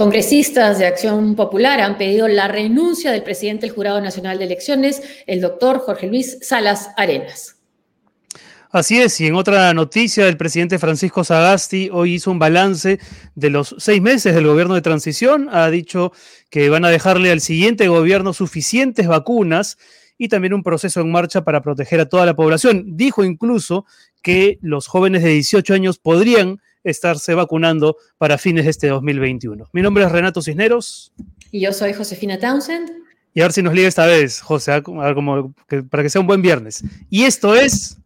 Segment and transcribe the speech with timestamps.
[0.00, 5.02] Congresistas de Acción Popular han pedido la renuncia del presidente del Jurado Nacional de Elecciones,
[5.26, 7.56] el doctor Jorge Luis Salas Arenas.
[8.70, 12.98] Así es, y en otra noticia, el presidente Francisco Sagasti hoy hizo un balance
[13.34, 15.50] de los seis meses del gobierno de transición.
[15.52, 16.12] Ha dicho
[16.48, 19.76] que van a dejarle al siguiente gobierno suficientes vacunas
[20.16, 22.96] y también un proceso en marcha para proteger a toda la población.
[22.96, 23.84] Dijo incluso
[24.22, 29.68] que los jóvenes de 18 años podrían estarse vacunando para fines de este 2021.
[29.72, 31.12] Mi nombre es Renato Cisneros.
[31.50, 32.90] Y yo soy Josefina Townsend.
[33.34, 35.54] Y a ver si nos liga esta vez, José, como
[35.88, 36.82] para que sea un buen viernes.
[37.08, 37.96] Y esto es...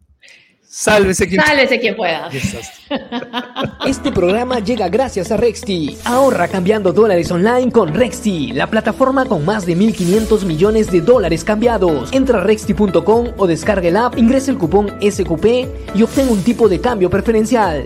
[0.67, 2.29] Sálvese quien, Sálvese quien pueda.
[3.87, 5.97] Este programa llega gracias a Rexti.
[6.03, 11.45] Ahorra cambiando dólares online con Rexti, la plataforma con más de 1.500 millones de dólares
[11.45, 12.11] cambiados.
[12.11, 16.67] Entra a rexti.com o descarga el app, ingresa el cupón SQP y obtén un tipo
[16.67, 17.85] de cambio preferencial.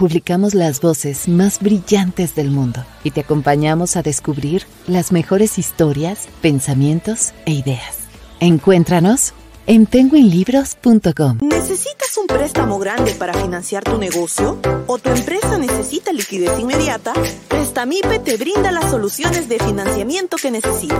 [0.00, 6.26] Publicamos las voces más brillantes del mundo y te acompañamos a descubrir las mejores historias,
[6.40, 8.08] pensamientos e ideas.
[8.40, 9.34] Encuéntranos
[9.66, 11.40] en penguinlibros.com.
[11.42, 14.58] ¿Necesitas un préstamo grande para financiar tu negocio?
[14.86, 17.12] ¿O tu empresa necesita liquidez inmediata?
[17.48, 20.98] Prestamipe te brinda las soluciones de financiamiento que necesitas.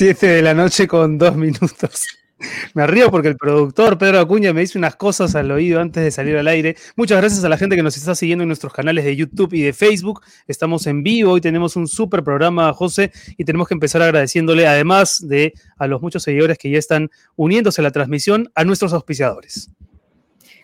[0.00, 2.06] Siete de la noche con dos minutos.
[2.74, 6.10] Me río porque el productor Pedro Acuña me dice unas cosas al oído antes de
[6.10, 6.74] salir al aire.
[6.96, 9.60] Muchas gracias a la gente que nos está siguiendo en nuestros canales de YouTube y
[9.60, 10.22] de Facebook.
[10.48, 15.22] Estamos en vivo y tenemos un súper programa, José, y tenemos que empezar agradeciéndole, además
[15.28, 19.68] de a los muchos seguidores que ya están uniéndose a la transmisión, a nuestros auspiciadores.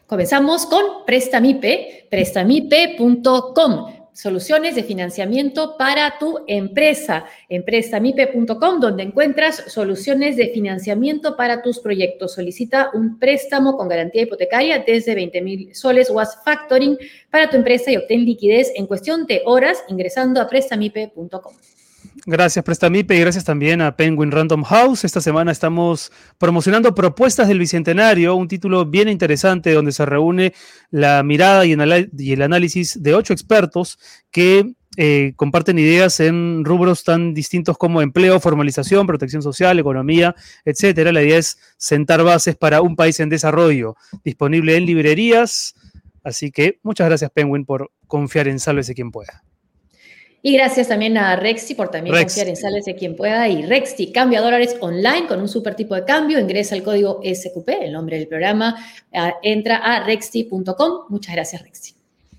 [0.07, 7.27] Comenzamos con Prestamipe, prestamipe.com soluciones de financiamiento para tu empresa.
[7.51, 12.33] Emprestamipe.com, donde encuentras soluciones de financiamiento para tus proyectos.
[12.33, 16.97] Solicita un préstamo con garantía hipotecaria desde 20 mil soles Was Factoring
[17.31, 21.76] para tu empresa y obtén liquidez en cuestión de horas ingresando a prestamipe.com.
[22.25, 25.05] Gracias Prestamipe y gracias también a Penguin Random House.
[25.05, 30.55] Esta semana estamos promocionando Propuestas del Bicentenario, un título bien interesante donde se reúne
[30.91, 31.73] la mirada y
[32.33, 33.99] el análisis de ocho expertos
[34.31, 40.35] que eh, comparten ideas en rubros tan distintos como empleo, formalización, protección social, economía,
[40.65, 41.13] etcétera.
[41.13, 45.75] La idea es sentar bases para un país en desarrollo, disponible en librerías.
[46.25, 49.45] Así que muchas gracias, Penguin, por confiar en Sálvese quien pueda.
[50.47, 53.49] Y gracias también a Rexti por también confiar en Sales de quien pueda.
[53.49, 56.39] Y Rexti cambia dólares online con un super tipo de cambio.
[56.39, 58.77] Ingresa el código SQP, el nombre del programa.
[59.43, 61.07] entra a rexti.com.
[61.09, 61.95] Muchas gracias, Rexti.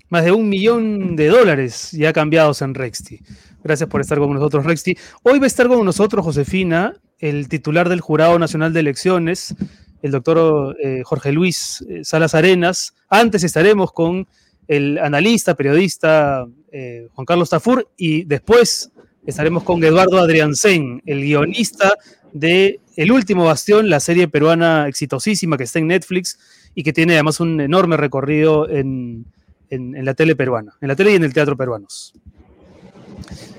[0.08, 3.20] Más de un millón de dólares ya cambiados en Rexti.
[3.62, 4.96] Gracias por estar con nosotros, Rexti.
[5.22, 9.54] Hoy va a estar con nosotros, Josefina, el titular del Jurado Nacional de Elecciones,
[10.00, 12.94] el doctor eh, Jorge Luis eh, Salas Arenas.
[13.10, 14.26] Antes estaremos con
[14.66, 18.90] el analista, periodista eh, Juan Carlos Tafur y después
[19.26, 21.92] estaremos con Eduardo Adriansen, el guionista
[22.32, 26.38] de El último bastión, la serie peruana exitosísima que está en Netflix
[26.74, 29.24] y que tiene además un enorme recorrido en,
[29.70, 32.14] la tele peruana, en la tele y en el teatro peruanos.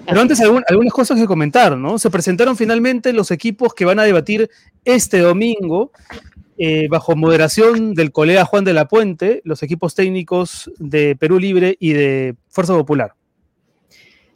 [0.06, 2.00] Pero antes algunas cosas que comentar, ¿no?
[2.00, 4.50] Se presentaron finalmente los equipos que van a debatir
[4.84, 5.92] este domingo
[6.58, 11.78] eh, bajo moderación del colega Juan de la Puente, los equipos técnicos de Perú Libre
[11.80, 13.14] y de Fuerza Popular.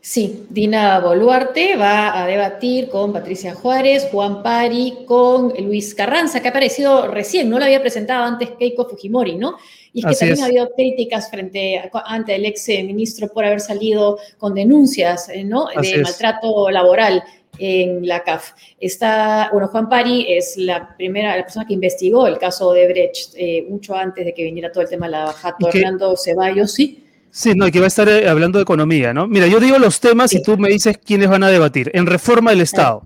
[0.06, 6.50] Sí, Dina Boluarte va a debatir con Patricia Juárez, Juan Pari, con Luis Carranza, que
[6.50, 9.56] ha aparecido recién, no lo había presentado antes Keiko Fujimori, ¿no?
[9.94, 14.19] Y es que también ha habido críticas frente ante el ex ministro por haber salido
[14.38, 15.68] con denuncias, eh, ¿no?
[15.68, 17.24] de maltrato laboral
[17.57, 18.51] en la CAF.
[18.80, 23.36] Está, bueno, Juan Pari es la primera, la persona que investigó el caso de Brecht
[23.38, 25.56] eh, mucho antes de que viniera todo el tema de la baja.
[25.71, 27.03] Fernando Ceballos, ¿sí?
[27.35, 29.27] Sí, no, que va a estar eh, hablando de economía, ¿no?
[29.27, 31.89] Mira, yo digo los temas y tú me dices quiénes van a debatir.
[31.95, 33.01] En reforma del Estado.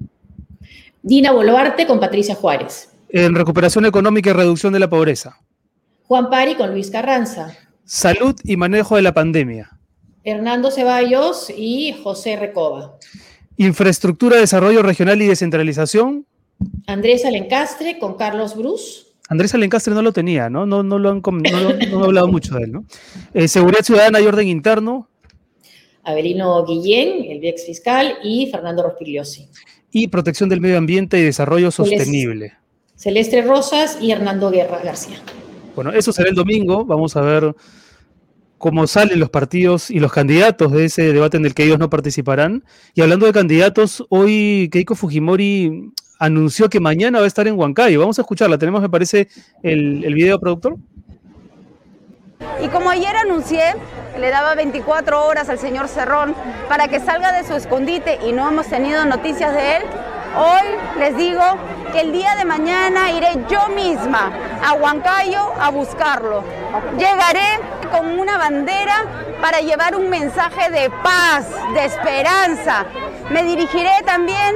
[1.02, 2.90] Dina Boluarte con Patricia Juárez.
[3.08, 5.40] En recuperación económica y reducción de la pobreza.
[6.08, 7.58] Juan Pari con Luis Carranza.
[7.86, 9.72] Salud y manejo de la pandemia.
[10.26, 12.98] Hernando Ceballos y José Recoba.
[13.56, 16.26] Infraestructura, desarrollo regional y descentralización.
[16.86, 19.07] Andrés Alencastre con Carlos Bruce.
[19.30, 20.66] Andrés Alencastre no lo tenía, ¿no?
[20.66, 21.22] No, no, lo han,
[21.92, 22.86] no, hablado mucho de él, ¿no?
[23.34, 25.10] Eh, seguridad ciudadana y orden interno.
[26.04, 29.50] Abelino Guillén, el ex fiscal, y Fernando Rospigliosi.
[29.92, 32.54] y Protección del Medio Ambiente y Desarrollo Sostenible.
[32.96, 35.18] Celeste Rosas y Hernando Guerra García.
[35.76, 36.86] Bueno, eso será el domingo.
[36.86, 37.54] Vamos a ver
[38.58, 41.90] cómo salen los partidos y los candidatos de ese debate en el que ellos no
[41.90, 42.64] participarán.
[42.96, 48.00] Y hablando de candidatos, hoy Keiko Fujimori anunció que mañana va a estar en Huancayo.
[48.00, 48.58] Vamos a escucharla.
[48.58, 49.28] Tenemos, me parece,
[49.64, 50.78] el, el video, productor.
[52.64, 53.76] Y como ayer anuncié,
[54.20, 56.36] le daba 24 horas al señor Cerrón
[56.68, 59.84] para que salga de su escondite y no hemos tenido noticias de él,
[60.36, 61.44] hoy les digo
[61.92, 64.32] que el día de mañana iré yo misma
[64.64, 66.44] a Huancayo a buscarlo.
[66.98, 67.60] Llegaré
[67.92, 69.06] con una bandera
[69.42, 72.86] para llevar un mensaje de paz, de esperanza.
[73.30, 74.56] Me dirigiré también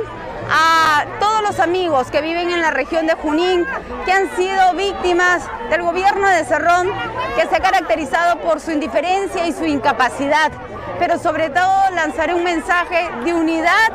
[0.49, 1.05] a
[1.41, 3.65] todos los amigos que viven en la región de Junín,
[4.05, 6.89] que han sido víctimas del gobierno de Cerrón,
[7.35, 10.51] que se ha caracterizado por su indiferencia y su incapacidad.
[10.99, 13.91] Pero sobre todo lanzaré un mensaje de unidad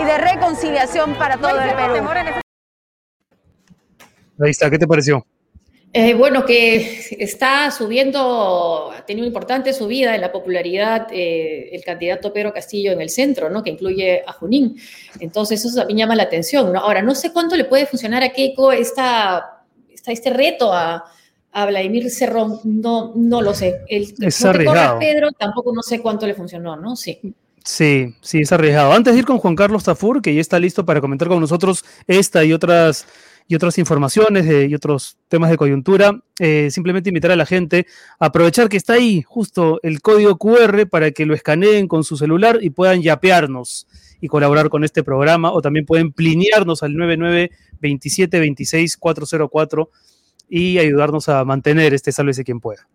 [0.00, 2.08] y de reconciliación para todo el Perú.
[4.40, 5.24] Ahí está, ¿qué te pareció?
[5.98, 11.82] Eh, bueno, que está subiendo, ha tenido una importante subida en la popularidad eh, el
[11.82, 13.62] candidato Pedro Castillo en el centro, ¿no?
[13.62, 14.76] Que incluye a Junín.
[15.20, 16.80] Entonces, eso también llama la atención, ¿no?
[16.80, 21.02] Ahora, no sé cuánto le puede funcionar a Keiko esta, esta este reto a,
[21.52, 23.80] a Vladimir Cerrón, no, no lo sé.
[23.88, 24.98] El, Es no te corras, arriesgado.
[24.98, 26.94] Pedro, tampoco no sé cuánto le funcionó, ¿no?
[26.94, 27.18] Sí.
[27.64, 28.92] Sí, sí, es arriesgado.
[28.92, 31.86] Antes de ir con Juan Carlos Tafur, que ya está listo para comentar con nosotros
[32.06, 33.06] esta y otras,
[33.48, 37.86] y otras informaciones de- y otros temas de coyuntura, eh, simplemente invitar a la gente
[38.18, 42.16] a aprovechar que está ahí justo el código QR para que lo escaneen con su
[42.16, 43.86] celular y puedan yapearnos
[44.20, 47.50] y colaborar con este programa o también pueden plinearnos al 99
[47.80, 49.90] 27 26 404
[50.48, 52.88] y ayudarnos a mantener este sálvese quien pueda.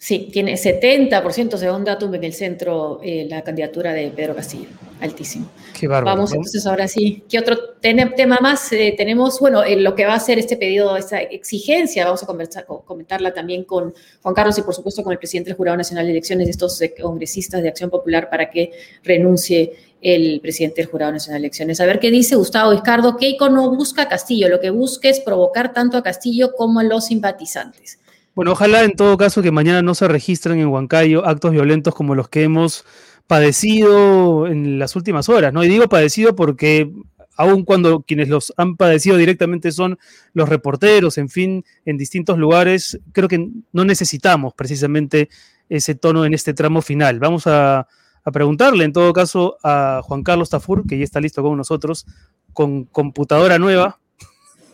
[0.00, 4.68] Sí, tiene 70% según Datum en el centro eh, la candidatura de Pedro Castillo.
[5.00, 5.50] Altísimo.
[5.78, 6.16] Qué bárbaro.
[6.16, 6.36] Vamos ¿no?
[6.36, 7.24] entonces ahora sí.
[7.28, 9.40] ¿Qué otro tema más eh, tenemos?
[9.40, 13.34] Bueno, eh, lo que va a ser este pedido, esta exigencia, vamos a conversar, comentarla
[13.34, 13.92] también con
[14.22, 16.80] Juan Carlos y por supuesto con el presidente del Jurado Nacional de Elecciones, de estos
[17.00, 18.72] congresistas de Acción Popular, para que
[19.02, 21.80] renuncie el presidente del Jurado Nacional de Elecciones.
[21.80, 23.16] A ver qué dice Gustavo Vizcardo.
[23.16, 26.84] Keiko no busca a Castillo, lo que busca es provocar tanto a Castillo como a
[26.84, 27.98] los simpatizantes.
[28.38, 32.14] Bueno, ojalá en todo caso que mañana no se registren en Huancayo actos violentos como
[32.14, 32.84] los que hemos
[33.26, 35.64] padecido en las últimas horas, ¿no?
[35.64, 36.88] Y digo padecido porque
[37.34, 39.98] aun cuando quienes los han padecido directamente son
[40.34, 45.30] los reporteros, en fin, en distintos lugares, creo que no necesitamos precisamente
[45.68, 47.18] ese tono en este tramo final.
[47.18, 47.88] Vamos a,
[48.22, 52.06] a preguntarle en todo caso a Juan Carlos Tafur, que ya está listo con nosotros,
[52.52, 53.98] con computadora nueva.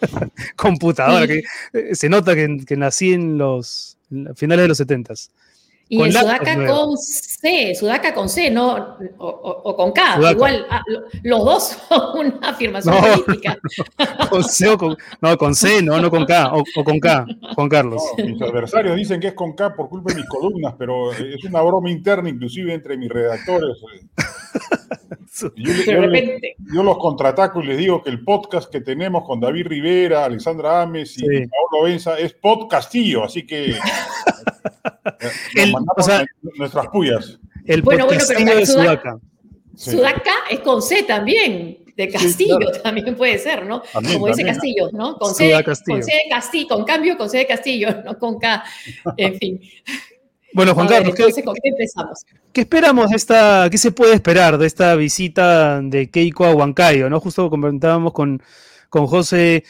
[0.57, 1.29] computadora, Sí.
[1.73, 5.15] que eh, se nota que, que nací en los en finales de los 70
[5.89, 6.87] Y Con el Sudaca nuevo.
[6.89, 10.17] con C, Sudaca con C, no, o, o- o con K.
[10.17, 10.33] Sudaca.
[10.33, 13.01] Igual, ah, lo- los dos son una afirmación No.
[13.25, 13.59] política.
[14.31, 17.27] Con C o con, no, con C, no, no con K, o, o con K,
[17.55, 18.03] Juan Carlos.
[18.19, 21.45] No, mis adversarios dicen que es con K por culpa de mis columnas, pero es
[21.45, 23.77] una broma interna, inclusive entre mis redactores.
[25.41, 26.55] Yo, le- De yo le- repente.
[26.73, 30.83] yo los contraataco y les digo que el podcast que tenemos con David Rivera, Alexandra
[30.83, 31.27] Ames y Sí.
[31.49, 33.77] Paolo Benza es Pod Castillo, así que eh,
[35.21, 36.25] nos El- mandamos o sea-
[36.57, 37.39] nuestras puyas.
[37.67, 39.19] El Bueno, bueno, pero podcastillo de Sudaca- Sudaca.
[39.77, 39.91] Sí.
[39.91, 42.81] Sudaca es con C también, de Castillo claro.
[42.83, 43.83] también puede ser, ¿no?
[43.93, 45.17] También, Como dice Castillo, ¿no?
[45.17, 45.97] Con C, Castillo.
[45.97, 48.65] con C de Castillo, con cambio con C de Castillo, no con K.
[49.17, 49.61] En fin.
[50.55, 52.25] Bueno, Juan ver, Carlos, ¿qué, entonces, ¿con qué empezamos?
[52.53, 57.11] qué esperamos de esta, qué se puede esperar de esta visita de Keiko a Huancayo?
[57.11, 57.19] ¿no?
[57.19, 58.41] Justo comentábamos con,
[58.89, 59.65] con José,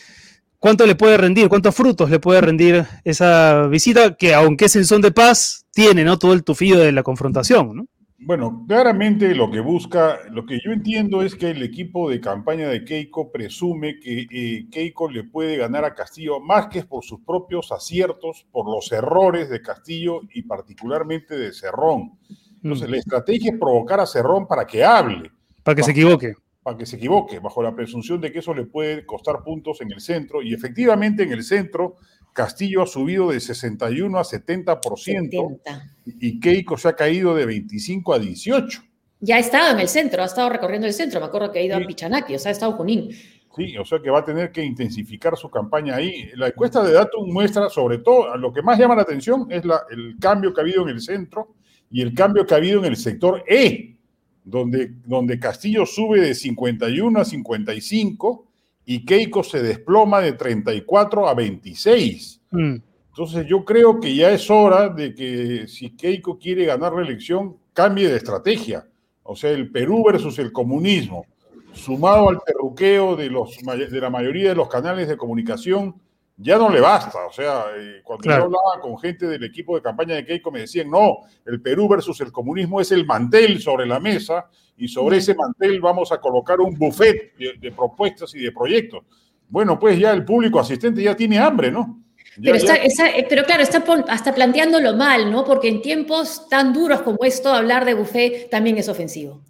[0.59, 4.85] ¿cuánto le puede rendir, cuántos frutos le puede rendir esa visita que, aunque es en
[4.85, 6.19] son de paz, tiene ¿no?
[6.19, 7.87] todo el tufillo de la confrontación, ¿no?
[8.27, 12.69] Bueno, claramente lo que busca, lo que yo entiendo es que el equipo de campaña
[12.69, 17.21] de Keiko presume que eh, Keiko le puede ganar a Castillo más que por sus
[17.21, 22.19] propios aciertos, por los errores de Castillo y particularmente de Cerrón.
[22.63, 25.31] Entonces, Mm, la estrategia es provocar a Cerrón para que hable,
[25.63, 26.35] Para que se equivoque.
[26.63, 29.93] para que se equivoque, bajo la presunción de que eso le puede costar puntos en
[29.93, 30.41] el centro.
[30.41, 31.97] Y efectivamente en el centro,
[32.35, 34.97] Castillo ha subido de 61 a 70%.
[34.97, 35.97] 70.
[36.21, 38.83] y Keiko se ha caído de 25 a 18.
[39.21, 41.19] Ya ha estado en el centro, ha estado recorriendo el centro.
[41.21, 41.83] Me acuerdo que ha ido Sí.
[41.83, 43.09] a Pichanaki, o sea, ha estado Junín.
[43.57, 46.29] Sí, o sea que va a tener que intensificar su campaña ahí.
[46.35, 49.83] La encuesta de Datum muestra, sobre todo, lo que más llama la atención es la-
[49.91, 51.55] el cambio que ha habido en el centro
[51.91, 53.97] y el cambio que ha habido en el sector E,
[54.43, 58.49] donde, donde Castillo sube de 51 a 55
[58.87, 62.41] y Keiko se desploma de 34 a 26.
[62.51, 62.77] Mm,
[63.09, 67.57] Entonces yo creo que ya es hora de que si Keiko quiere ganar la elección,
[67.73, 68.87] cambie de estrategia.
[69.23, 71.25] O sea, el Perú versus el comunismo.
[71.73, 75.97] sumado al terruqueo de, los, de la mayoría de los canales de comunicación,
[76.37, 77.27] ya no le basta.
[77.27, 80.61] O sea, eh, cuando yo hablaba con gente del equipo de campaña de Keiko, me
[80.61, 85.19] decían, no, el Perú versus el comunismo es el mantel sobre la mesa y sobre
[85.19, 89.05] ese mantel vamos a colocar un buffet de, propuestas y de proyectos.
[89.49, 92.01] Bueno, pues ya el público asistente ya tiene hambre, ¿no?
[92.43, 95.45] pero, eh, pero, claro, está hasta planteándolo mal, ¿no?
[95.45, 99.41] Porque en tiempos tan duros como esto, hablar de buffet también es ofensivo.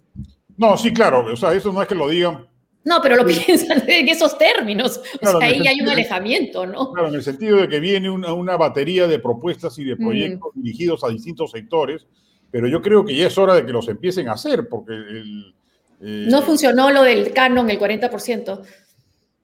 [0.57, 2.45] No, sí, claro, o sea, eso no es que lo digan
[2.85, 5.01] no, pero lo piensan en esos términos.
[5.21, 6.93] o sea, ahí hay un alejamiento, ¿no?
[6.93, 9.99] Claro, en el sentido de que viene una, batería de propuestas y de mm.
[9.99, 12.07] proyectos dirigidos a distintos sectores,
[12.51, 15.53] pero yo creo que ya es hora de que los empiecen a hacer, porque el,
[15.99, 18.61] eh, no funcionó lo del canon, el 40%.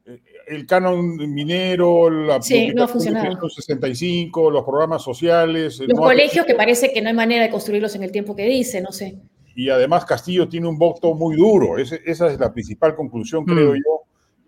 [0.06, 5.80] Eh, el canon minero, la sí, no 65, los programas sociales.
[5.80, 8.82] Los colegios que parece que no hay manera de construirlos en el tiempo que dice,
[8.82, 9.18] no sé
[9.56, 11.78] y además Castillo tiene un voto muy duro.
[11.78, 13.78] esa es la principal conclusión, creo mm.
[13.78, 14.02] yo,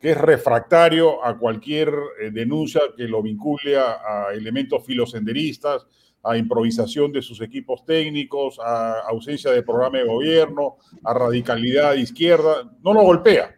[0.03, 1.89] que es refractario a cualquier
[2.21, 5.87] eh, denuncia que lo vincule a, elementos filosenderistas,
[6.21, 12.01] a improvisación de sus equipos técnicos, a ausencia de programa de gobierno, a radicalidad de
[12.01, 12.69] izquierda.
[12.83, 13.55] No lo golpea.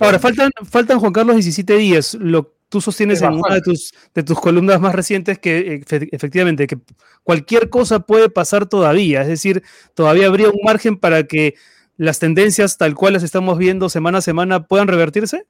[0.00, 2.14] Ahora, faltan, faltan Juan Carlos 17 días.
[2.14, 6.78] Lo, tú sostienes en una de tus, de tus columnas más recientes que efectivamente que
[7.22, 9.62] cualquier cosa puede pasar todavía, es decir,
[9.94, 11.54] todavía habría un margen para que
[11.96, 15.46] las tendencias tal cual las estamos viendo semana a semana puedan revertirse.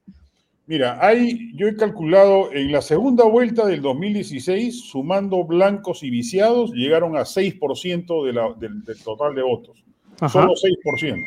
[0.67, 6.71] Mira, hay, yo he calculado en la segunda vuelta del 2016, sumando blancos y viciados,
[6.71, 9.83] llegaron a 6% de la, del, total de votos.
[10.27, 11.23] Solo 6%.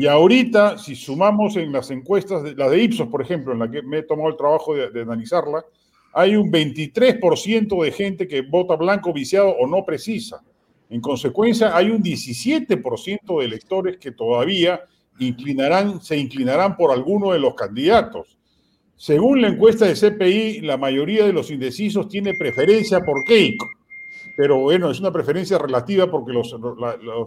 [0.00, 3.70] Y ahorita, si sumamos en las encuestas, de, la de Ipsos, por ejemplo, en la
[3.70, 5.62] que me he tomado el trabajo de, analizarla,
[6.14, 10.42] hay un 23% de gente que vota blanco, viciado o no precisa.
[10.88, 14.80] En consecuencia, hay un 17% de electores que todavía
[15.18, 18.38] inclinarán, se inclinarán por alguno de los candidatos.
[18.96, 23.66] Según la encuesta de CPI, la mayoría de los indecisos tiene preferencia por Keiko.
[24.34, 26.56] Pero bueno, es una preferencia relativa porque los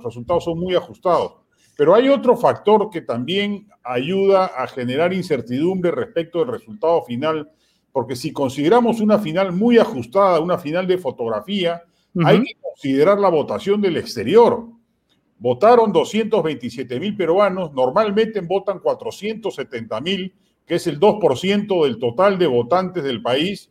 [0.04, 1.43] resultados son muy ajustados.
[1.76, 7.50] Pero hay otro factor que también ayuda a generar incertidumbre respecto del resultado final,
[7.92, 11.84] porque si consideramos una final muy ajustada, una final de fotografía,
[12.24, 14.68] hay que considerar la votación del exterior.
[15.40, 20.34] Votaron 227 mil peruanos, normalmente votan 470 mil,
[20.66, 23.70] que es el 2% del total de votantes del país,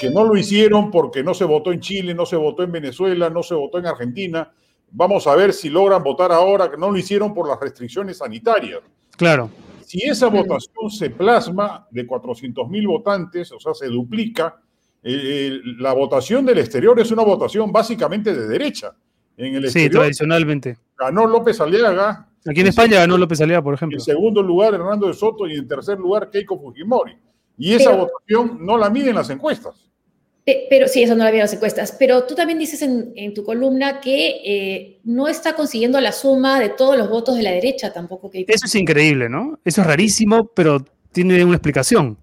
[0.00, 3.28] que no lo hicieron porque no se votó en Chile, no se votó en Venezuela,
[3.28, 4.52] no se votó en Argentina,
[4.92, 8.80] Vamos a ver si logran votar ahora, que no lo hicieron por las restricciones sanitarias.
[9.16, 9.50] Claro.
[9.86, 14.60] Si esa votación se plasma de 400 mil votantes, o sea, se duplica,
[15.02, 18.94] eh, la votación del exterior es una votación básicamente de derecha.
[19.36, 20.78] En el sí, tradicionalmente.
[20.96, 22.28] Ganó López Aliaga.
[22.46, 23.96] Aquí en España ganó López Aliaga, por ejemplo.
[23.96, 27.16] En segundo lugar, Hernando de Soto y en tercer lugar, Keiko Fujimori.
[27.56, 29.91] Y esa votación no la miden las encuestas.
[30.44, 31.94] Pero sí, eso no lo había las encuestas.
[31.96, 36.70] Pero tú también dices en, tu columna que eh, no está consiguiendo la suma de
[36.70, 38.28] todos los votos de la derecha tampoco.
[38.28, 38.44] Que...
[38.48, 39.60] Eso es increíble, ¿no?
[39.64, 42.18] Eso es rarísimo, pero tiene una explicación.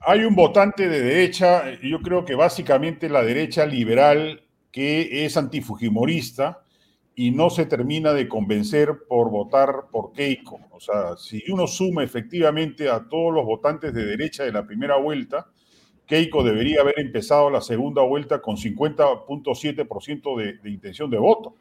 [0.00, 6.62] Hay un votante de derecha, yo creo que básicamente la derecha liberal, que es antifujimorista
[7.14, 10.58] y no se termina de convencer por votar por Keiko.
[10.70, 14.96] O sea, si uno suma efectivamente a todos los votantes de derecha de la primera
[14.96, 15.46] vuelta,
[16.10, 21.54] Keiko debería haber empezado la segunda vuelta con 50.7% de, de intención de voto,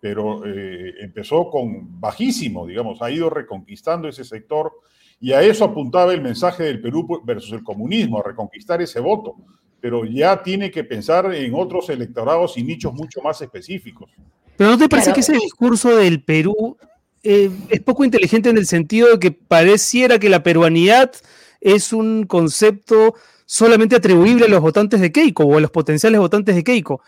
[0.00, 4.72] pero eh, empezó con bajísimo, digamos, ha ido reconquistando ese sector
[5.20, 9.36] y a eso apuntaba el mensaje del Perú versus el comunismo, a reconquistar ese voto,
[9.80, 14.10] pero ya tiene que pensar en otros electorados y nichos mucho más específicos.
[14.56, 16.76] Pero ¿no te parece que ese discurso del Perú
[17.22, 21.12] eh, es poco inteligente en el sentido de que pareciera que la peruanidad
[21.60, 23.14] es un concepto
[23.54, 27.00] solamente atribuible a los votantes de Keiko o a los potenciales votantes de Keiko.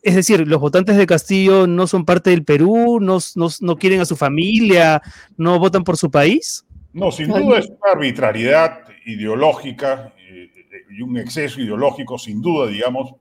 [0.00, 3.18] Es decir, los votantes de Castillo no son parte del Perú, no,
[3.60, 5.02] no, quieren a su familia,
[5.36, 6.64] no votan por su país.
[6.94, 10.50] No, sin duda es una arbitrariedad ideológica eh,
[10.96, 13.14] y un exceso ideológico, sin duda, digamos,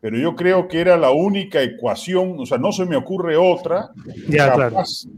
[0.00, 3.90] pero yo creo que era la única ecuación, o sea, no se me ocurre otra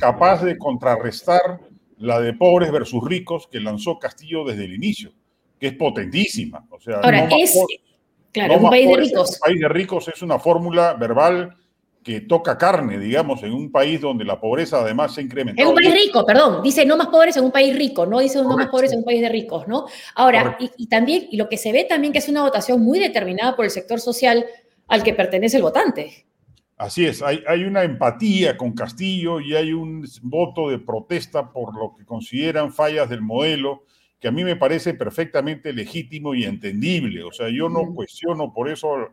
[0.00, 1.60] capaz de contrarrestar
[1.98, 5.12] la de pobres versus ricos que lanzó Castillo desde el inicio
[5.58, 6.66] que es potentísima.
[6.70, 7.58] O sea, Ahora, es,
[8.32, 9.30] claro, un país de ricos.
[9.32, 11.56] Un país de ricos es una fórmula verbal
[12.06, 15.68] que toca carne, digamos, en un país donde la pobreza además se ha incrementado.
[15.68, 18.40] En un país rico, perdón, dice no más pobres en un país rico, no dice
[18.40, 19.86] no más pobres en un país de ricos, ¿no?
[20.14, 23.56] Ahora, y, también, y lo que se ve también que es una votación muy determinada
[23.56, 24.46] por el sector social
[24.86, 26.26] al que pertenece el votante.
[26.76, 31.74] Así es, hay, hay, una empatía con Castillo y hay un voto de protesta por
[31.74, 33.82] lo que consideran fallas del modelo,
[34.20, 37.22] que a mí me parece perfectamente legítimo y entendible.
[37.22, 39.10] O sea, yo no cuestiono por eso,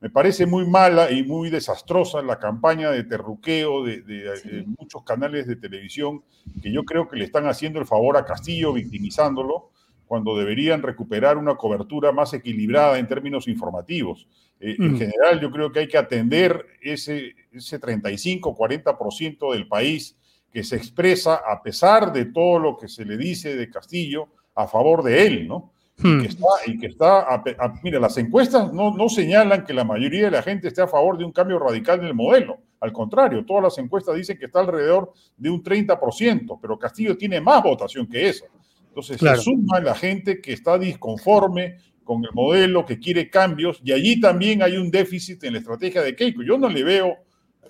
[0.00, 5.46] me parece muy mala y muy desastrosa la campaña de terruqueo de, de muchos canales
[5.46, 6.22] de televisión
[6.62, 9.70] que yo creo que le están haciendo el favor a Castillo victimizándolo
[10.06, 14.26] cuando deberían recuperar una cobertura más equilibrada en términos informativos.
[14.58, 14.98] Eh, en mm.
[14.98, 20.16] general, yo creo que hay que atender ese, ese 35-40% del país
[20.50, 24.28] que se expresa a pesar de todo lo que se le dice de Castillo
[24.58, 25.72] a favor de él, ¿no?
[25.98, 26.20] Y hmm.
[26.20, 27.42] que está, y que está
[27.82, 31.16] mira, las encuestas no, no señalan que la mayoría de la gente esté a favor
[31.16, 32.58] de un cambio radical en el modelo.
[32.80, 37.40] Al contrario, todas las encuestas dicen que está alrededor de un 30%, pero Castillo tiene
[37.40, 38.46] más votación que esa.
[38.88, 43.92] Entonces se suma la gente que está disconforme con el modelo, que quiere cambios, y
[43.92, 46.42] allí también hay un déficit en la estrategia de Keiko.
[46.42, 47.16] Yo no le veo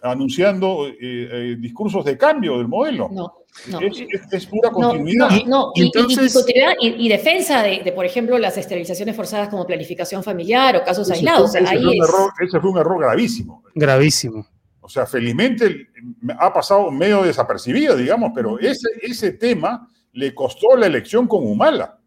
[0.02, 3.08] anunciando eh, eh, discursos de cambio del modelo.
[3.10, 3.32] No,
[3.68, 3.80] no.
[3.80, 5.30] Es, pura continuidad.
[5.46, 5.90] No, y,
[6.80, 11.54] y, defensa de, por ejemplo, las esterilizaciones forzadas como planificación familiar o casos aislados.
[11.54, 13.64] ese, fue un error, ese fue un error gravísimo.
[13.74, 14.46] Gravísimo.
[14.80, 15.88] O sea, felizmente
[16.38, 21.97] ha pasado medio desapercibido, digamos, pero ese, ese tema le costó la elección con Humala.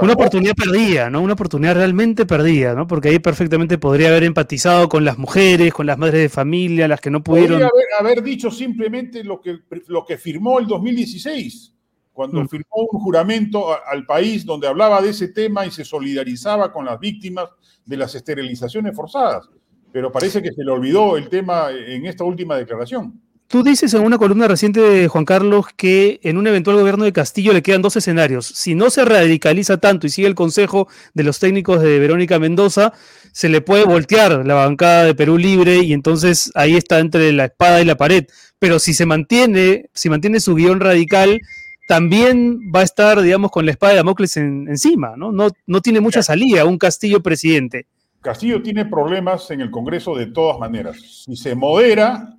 [0.00, 1.20] Una oportunidad perdida, ¿no?
[1.22, 2.86] Una oportunidad realmente perdida, ¿no?
[2.86, 7.00] Porque ahí perfectamente podría haber empatizado con las mujeres, con las madres de familia, las
[7.00, 7.60] que no pudieron.
[7.60, 11.74] Podría haber, dicho simplemente lo que, lo que firmó el 2016,
[12.12, 12.48] cuando mm.
[12.48, 16.98] firmó un juramento al país donde hablaba de ese tema y se solidarizaba con las
[16.98, 17.48] víctimas
[17.84, 19.48] de las esterilizaciones forzadas.
[19.92, 23.20] Pero parece que se le olvidó el tema en esta última declaración.
[23.48, 27.12] Tú dices en una columna reciente de Juan Carlos que en un eventual gobierno de
[27.12, 28.44] Castillo le quedan dos escenarios.
[28.46, 32.92] Si no se radicaliza tanto y sigue el consejo de los técnicos de Verónica Mendoza,
[33.30, 37.44] se le puede voltear la bancada de Perú Libre y entonces ahí está entre la
[37.44, 38.26] espada y la pared.
[38.58, 41.38] Pero si se mantiene, si mantiene su guion radical,
[41.86, 45.30] también va a estar, digamos, con la espada de Damocles encima, ¿no?
[45.30, 45.50] ¿no?
[45.66, 47.86] No tiene mucha salida un Castillo presidente.
[48.22, 50.96] Castillo tiene problemas en el Congreso de todas maneras.
[51.24, 52.36] Si se modera,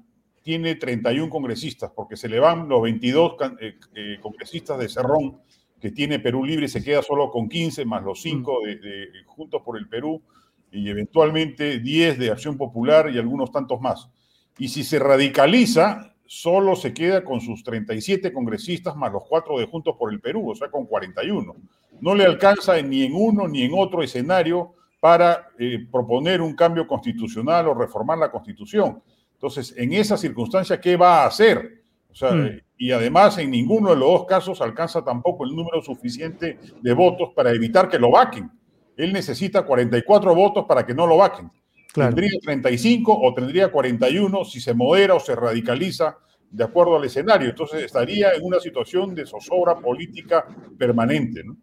[0.48, 5.42] tiene 31 congresistas, porque se le van los 22 eh, eh, congresistas de Cerrón
[5.78, 9.78] que tiene Perú Libre, se queda solo con 15, más los 5 de, Juntos por
[9.78, 10.22] el Perú,
[10.72, 14.10] y eventualmente 10 de Acción Popular y algunos tantos más.
[14.58, 19.66] Y si se radicaliza, solo se queda con sus 37 congresistas más los 4 de
[19.66, 21.56] Juntos por el Perú, o sea, con 41.
[22.00, 26.88] No le alcanza ni en uno ni en otro escenario para eh, proponer un cambio
[26.88, 29.04] constitucional o reformar la constitución.
[29.38, 31.84] Entonces, en esa circunstancia, ¿qué va a hacer?
[32.12, 32.60] O sea, hmm.
[32.78, 37.30] y además en ninguno de los dos casos alcanza tampoco el número suficiente de votos
[37.36, 38.50] para evitar que lo vaquen.
[38.96, 41.52] Él necesita 44 votos para que no lo vaquen.
[41.94, 46.18] Tendría 35 o tendría 41 si se modera o se radicaliza
[46.50, 47.50] de acuerdo al escenario.
[47.50, 50.46] Entonces estaría en una situación de zozobra política
[50.78, 51.44] permanente.
[51.44, 51.58] ¿no?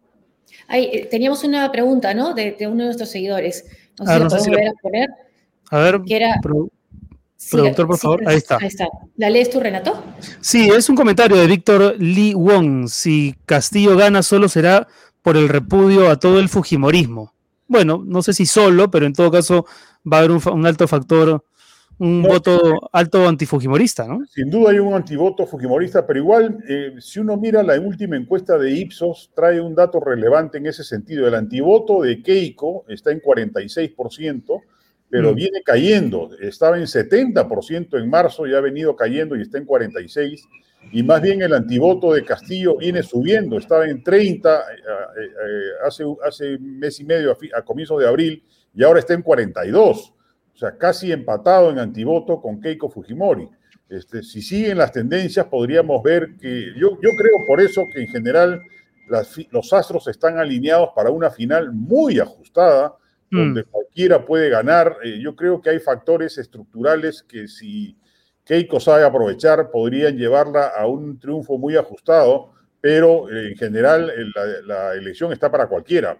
[0.72, 2.34] Eh, teníamos una pregunta, ¿no?
[2.34, 3.64] De, uno de nuestros seguidores.
[3.98, 5.10] No sé si lo podemos volver a poner.
[5.70, 6.40] A ver, que era,
[7.50, 8.22] Productor, por favor.
[8.26, 8.58] Ahí está.
[8.60, 8.86] Ahí está.
[9.16, 10.02] ¿La lees tú, Renato?
[10.40, 12.88] Sí, es un comentario de Víctor Lee Wong.
[12.88, 14.88] Si Castillo gana, solo será
[15.22, 17.32] por el repudio a todo el Fujimorismo.
[17.66, 19.66] Bueno, no sé si solo, pero en todo caso
[20.10, 21.44] va a haber un, alto factor,
[21.98, 24.20] un voto alto antifujimorista, ¿no?
[24.26, 28.58] Sin duda hay un antivoto fujimorista, pero igual, eh, si uno mira la última encuesta
[28.58, 31.26] de Ipsos, trae un dato relevante en ese sentido.
[31.26, 34.60] El antivoto de Keiko está en 46%,
[35.14, 35.34] pero mm.
[35.36, 36.30] viene cayendo.
[36.40, 40.40] Estaba en 70% en marzo y ha venido cayendo y está en 46%.
[40.90, 44.62] Y más bien el antivoto de Castillo viene subiendo, estaba en 30 eh,
[45.16, 45.28] eh,
[45.86, 48.42] hace, hace un mes y medio, a, comienzos de abril,
[48.74, 50.14] y ahora está en 42.
[50.52, 53.48] O sea, casi empatado en antivoto con Keiko Fujimori.
[53.88, 58.08] Este, si siguen las tendencias, podríamos ver que yo, yo creo por eso que en
[58.08, 58.60] general
[59.52, 62.96] los astros están alineados para una final muy ajustada,
[63.30, 63.66] donde mm.
[63.70, 64.96] cualquiera puede ganar.
[65.02, 67.96] Eh, yo creo que hay factores estructurales que si
[68.44, 74.12] Keiko sabe aprovechar podrían llevarla a un triunfo muy ajustado, pero eh, en general
[74.66, 76.18] la, elección está para cualquiera.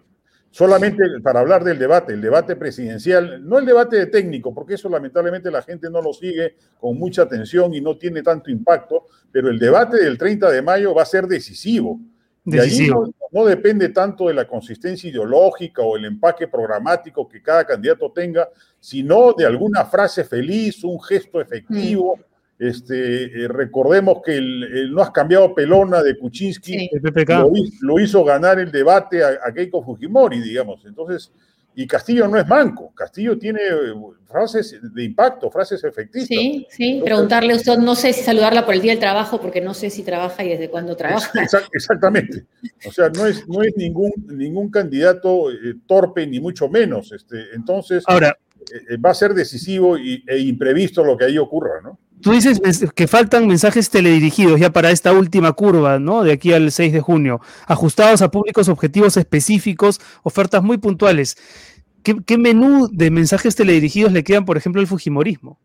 [0.49, 4.87] Solamente para hablar del debate, el debate presidencial, no el debate de técnico, porque eso
[4.87, 9.49] lamentablemente la gente no lo sigue con mucha atención y no tiene tanto impacto, pero
[9.49, 11.99] el debate del 30 de mayo va a ser decisivo
[13.35, 18.47] no, depende tanto de la consistencia ideológica o el empaque programático que cada candidato tenga,
[18.79, 22.15] sino de alguna frase feliz, un gesto efectivo.
[22.15, 22.21] Mm.
[22.57, 26.89] Este, eh, recordemos que el, no has cambiado pelona de Kuczynski
[27.81, 30.85] lo, hizo ganar el debate a, Keiko Fujimori, digamos.
[30.85, 31.33] Entonces,
[31.75, 33.93] Y Castillo no es manco, Castillo tiene eh,
[34.25, 36.27] frases de impacto, frases efectivas.
[36.27, 39.59] Sí, sí, preguntarle a usted, no sé si saludarla por el día del trabajo, porque
[39.59, 41.31] no sé si trabaja y desde cuándo trabaja.
[41.73, 42.45] Exactamente.
[42.85, 47.11] O sea, no es, no es ningún, ningún candidato eh, torpe, ni mucho menos.
[47.11, 48.37] Este, entonces, Ahora,
[48.89, 51.99] eh, va a ser decisivo y, e imprevisto lo que ahí ocurra, ¿no?
[52.25, 52.59] Tú dices
[52.95, 56.23] que faltan mensajes teledirigidos ya para esta última curva, ¿no?
[56.23, 61.37] De aquí al 6 de junio, ajustados a públicos objetivos específicos, ofertas muy puntuales.
[62.01, 65.59] ¿Qué, menú de mensajes teledirigidos le quedan, por ejemplo, al Fujimorismo?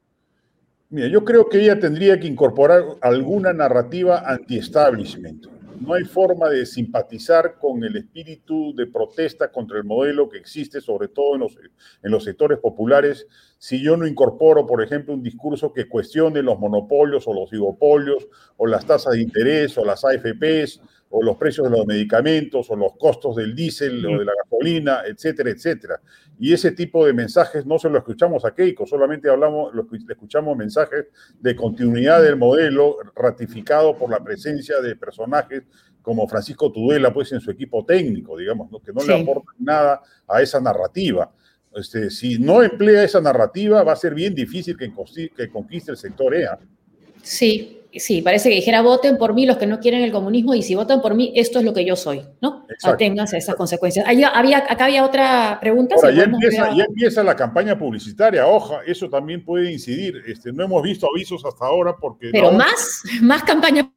[0.90, 5.46] Mira, yo creo que ella tendría que incorporar alguna narrativa anti-establishment.
[5.80, 10.82] No hay forma de simpatizar con el espíritu de protesta contra el modelo que existe,
[10.82, 11.56] sobre todo en los,
[12.02, 13.26] en los sectores populares,
[13.62, 18.26] si yo no incorporo, por ejemplo, un discurso que cuestione los monopolios o los oligopolios
[18.56, 22.76] o las tasas de interés o las AFPs o los precios de los medicamentos o
[22.76, 26.00] los costos del diésel o de la gasolina, etcétera, etcétera.
[26.38, 30.56] Y ese tipo de mensajes no se lo escuchamos a Keiko, solamente hablamos, lo, escuchamos
[30.56, 35.64] mensajes de continuidad del modelo ratificado por la presencia de personajes
[36.00, 40.40] como Francisco Tudela, pues en su equipo técnico, digamos, que no le aportan nada a
[40.40, 41.30] esa narrativa.
[41.74, 44.92] Este, si no emplea esa narrativa, va a ser bien difícil que,
[45.36, 46.58] que conquiste el sector EA.
[47.22, 50.62] Sí, sí, parece que dijera voten por mí los que no quieren el comunismo y
[50.62, 52.66] si votan por mí, esto es lo que yo soy, ¿no?
[52.82, 54.06] Aténganse a esas consecuencias.
[54.06, 55.96] había, acá había otra pregunta.
[56.12, 60.22] ya, empieza, la campaña publicitaria, oja, eso también puede incidir.
[60.26, 62.30] Este, no hemos visto avisos hasta ahora porque...
[62.32, 63.89] Pero más, más campaña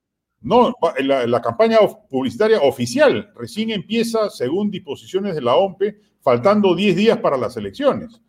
[0.43, 1.77] no, la, campaña
[2.09, 8.21] publicitaria oficial recién empieza según disposiciones de la OMPE, faltando 10 días para las elecciones.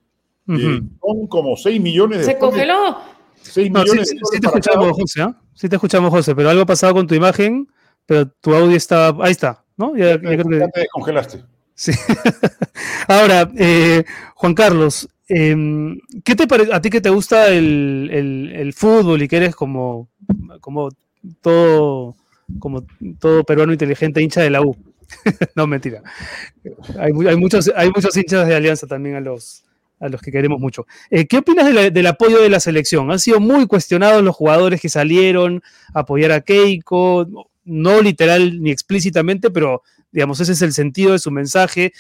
[0.49, 2.25] Eh, son como 6 millones de...
[2.25, 2.99] Se congeló.
[3.43, 5.35] 6 millones sí, sí, te escuchamos, José, ¿eh?
[5.55, 7.69] Sí te escuchamos, José, pero algo ha pasado con tu imagen,
[8.07, 9.15] pero tu audio está...
[9.21, 9.97] Ahí está, ¿no?
[9.97, 11.43] Ya, te descongelaste.
[11.75, 11.93] Sí.
[13.09, 14.05] Ahora, eh,
[14.37, 18.09] Juan Carlos, em, ¿qué te parece, a ti que te gusta el,
[18.55, 20.09] el, fútbol y que eres como,
[20.61, 20.91] como
[21.41, 22.17] todo,
[22.59, 22.85] como
[23.19, 24.77] todo peruano inteligente hincha de la U.
[25.55, 26.03] no, mentira.
[26.99, 29.65] Hay, muchos, hay muchos hinchas de Alianza también a los,
[30.01, 30.87] a los que queremos mucho.
[31.11, 33.11] Eh, ¿Qué opinas del apoyo de la selección?
[33.11, 38.71] Han sido muy cuestionados los jugadores que salieron a apoyar a Keiko, no literal ni
[38.71, 41.93] explícitamente, pero digamos, ese es el sentido de su mensaje.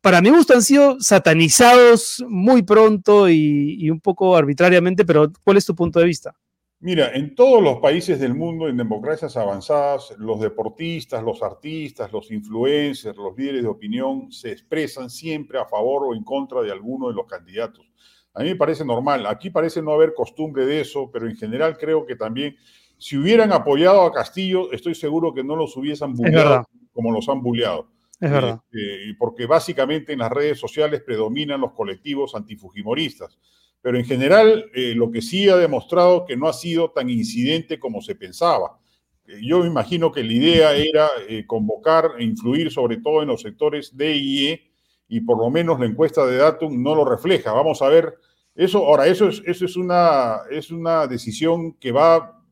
[0.00, 5.66] Para mí gusto han sido satanizados muy pronto y un poco arbitrariamente, pero ¿cuál es
[5.66, 6.34] tu punto de vista?
[6.78, 12.30] Mira, en todos los países del mundo, en democracias avanzadas, los deportistas, los artistas, los
[12.30, 17.08] influencers, los líderes de opinión se expresan siempre a favor o en contra de alguno
[17.08, 17.90] de los candidatos.
[18.34, 19.24] A mí me parece normal.
[19.26, 22.54] Aquí parece no haber costumbre de eso, pero en general creo que también,
[22.98, 27.42] si hubieran apoyado a Castillo, estoy seguro que no los hubiesen bulleado como los han
[27.42, 27.88] bulleado.
[28.20, 28.60] Es verdad.
[28.72, 33.38] Eh, porque básicamente en las redes sociales predominan los colectivos antifujimoristas
[33.86, 37.78] pero en general eh, lo que sí ha demostrado que no ha sido tan incidente
[37.78, 38.80] como se pensaba.
[39.28, 43.28] Eh, yo me imagino que la idea era eh, convocar e influir sobre todo en
[43.28, 44.72] los sectores D y E,
[45.06, 47.52] y por lo menos la encuesta de Datum no lo refleja.
[47.52, 48.14] Vamos a ver,
[48.56, 52.42] eso, ahora, eso es, eso es, una, es una decisión que va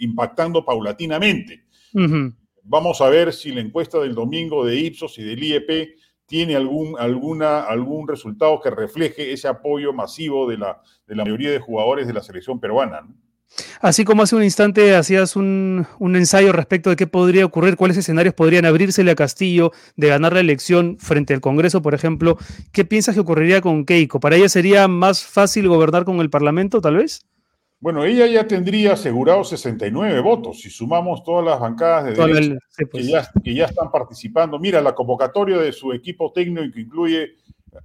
[0.00, 1.64] impactando paulatinamente.
[2.62, 5.90] Vamos a ver si la encuesta del domingo de Ipsos y del IEP
[6.28, 11.50] tiene algún, alguna, algún resultado que refleje ese apoyo masivo de la, de la mayoría
[11.50, 13.02] de jugadores de la selección peruana.
[13.80, 18.34] Así como hace un instante hacías un, ensayo respecto de qué podría ocurrir, cuáles escenarios
[18.34, 22.36] podrían abrírsele a Castillo de ganar la elección frente al Congreso, por ejemplo,
[22.72, 24.20] ¿qué piensas que ocurriría con Keiko?
[24.20, 27.24] ¿Para ella sería más fácil gobernar con el Parlamento, tal vez?
[27.80, 32.88] Bueno, ella ya tendría asegurado 69 votos si sumamos todas las bancadas de derecha pues.
[32.90, 34.58] que, ya, que, ya, están participando.
[34.58, 37.36] Mira, la convocatoria de su equipo técnico que incluye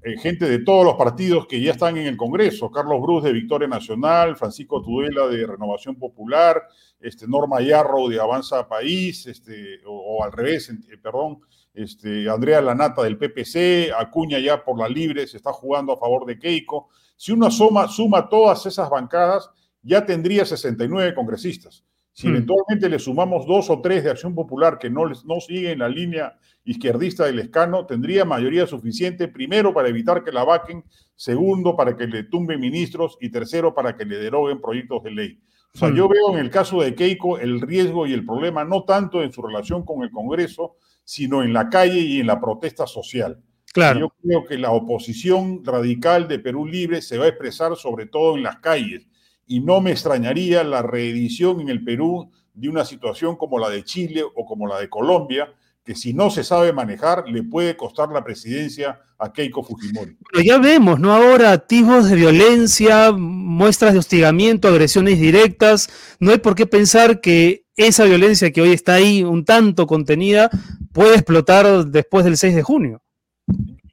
[0.02, 2.72] eh, gente de todos los partidos que ya están en el Congreso.
[2.72, 6.64] Carlos Bruz de Victoria Nacional, Francisco Tudela de Renovación Popular,
[7.00, 11.40] este, Norma Yarro de Avanza País, este, o, al revés, eh, perdón,
[11.74, 16.26] este, Andrea Lanata del PPC, Acuña ya por la libre, se está jugando a favor
[16.26, 16.90] de Keiko.
[17.16, 19.50] Si uno suma, suma todas esas bancadas,
[19.84, 21.84] ya tendría 69 congresistas.
[22.14, 22.32] Si hmm.
[22.32, 26.40] eventualmente le sumamos dos o tres de Acción Popular que no, no siguen la línea
[26.64, 32.08] izquierdista del escano, tendría mayoría suficiente, primero, para evitar que la vaquen, segundo, para que
[32.08, 35.40] le tumben ministros y tercero, para que le deroguen proyectos de ley.
[35.76, 35.96] O sea, hmm.
[35.96, 39.34] yo veo en el caso de Keiko el riesgo y el problema no tanto en
[39.34, 43.44] su relación con el Congreso, sino en la calle y en la protesta social.
[43.74, 44.00] Claro.
[44.02, 48.38] Yo creo que la oposición radical de Perú Libre se va a expresar sobre todo
[48.38, 49.08] en las calles
[49.46, 53.84] y no me extrañaría la reedición en el Perú de una situación como la de
[53.84, 55.54] Chile o como la de Colombia,
[55.84, 60.18] que si no se sabe manejar le puede costar la presidencia a Keiko Fujimori.
[60.32, 61.12] Pero ya vemos, ¿no?
[61.14, 65.90] Ahora activos de violencia, muestras de hostigamiento, agresiones directas.
[66.20, 70.50] No hay por qué pensar que esa violencia que hoy está ahí un tanto contenida
[70.94, 73.03] puede explotar después del 6 de junio.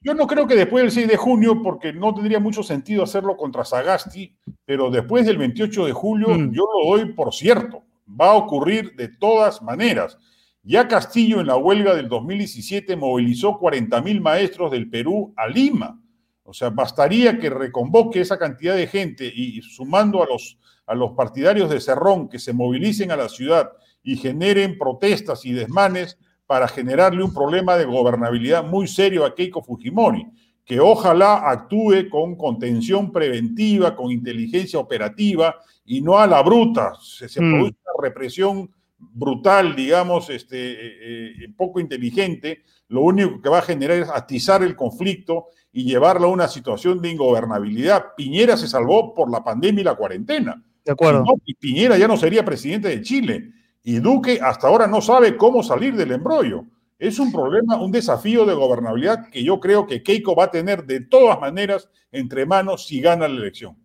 [0.02, 3.36] Yo no creo que después del 6 de junio, porque no tendría mucho sentido hacerlo
[3.36, 4.34] contra Sagasti,
[4.64, 6.52] pero después del 28 de julio mm.
[6.52, 7.82] yo lo doy por cierto.
[8.08, 10.16] Va a ocurrir de todas maneras.
[10.62, 16.00] Ya Castillo en la huelga del 2017 movilizó 40.000 maestros del Perú a Lima.
[16.42, 21.12] O sea, bastaría que reconvoque esa cantidad de gente y sumando a los, a los
[21.12, 23.70] partidarios de Cerrón que se movilicen a la ciudad
[24.02, 26.18] y generen protestas y desmanes,
[26.50, 30.26] para generarle un problema de gobernabilidad muy serio a Keiko Fujimori,
[30.64, 36.94] que ojalá actúe con contención preventiva, con inteligencia operativa y no a la bruta.
[37.00, 37.52] Se, se mm.
[37.52, 43.62] produce una represión brutal, digamos, este, eh, eh, poco inteligente, lo único que va a
[43.62, 48.06] generar es atizar el conflicto y llevarlo a una situación de ingobernabilidad.
[48.16, 50.60] Piñera se salvó por la pandemia y la cuarentena.
[50.84, 51.22] De acuerdo.
[51.60, 55.94] Piñera ya no sería presidente de Chile y Duque hasta ahora no sabe cómo salir
[55.96, 56.64] del embrollo.
[56.98, 60.84] Es un problema, un desafío de gobernabilidad que yo creo que Keiko va a tener
[60.84, 63.76] de todas maneras entre manos si gana la elección.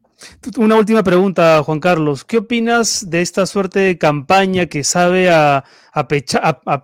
[0.58, 2.23] Una última pregunta, Juan Carlos.
[2.23, 5.63] ¿Qué opinas de esta suerte de campaña que sabe a,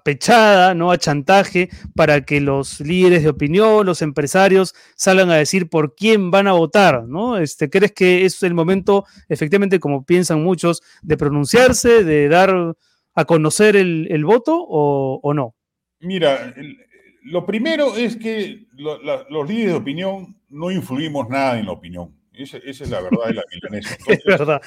[0.03, 0.91] pechada, ¿no?
[0.91, 6.29] a chantaje, para que los líderes de opinión, los empresarios, salgan a decir por quién
[6.29, 7.05] van a votar?
[7.07, 7.37] ¿no?
[7.37, 12.75] Este, ¿Crees que es el momento, efectivamente, como piensan muchos, de pronunciarse, de dar
[13.21, 15.55] a conocer el, voto o, no?
[15.99, 16.53] Mira,
[17.23, 22.15] lo primero es que los líderes de opinión no influimos nada en la opinión.
[22.33, 23.97] Esa, es la verdad de la milanesa.
[24.07, 24.61] es verdad.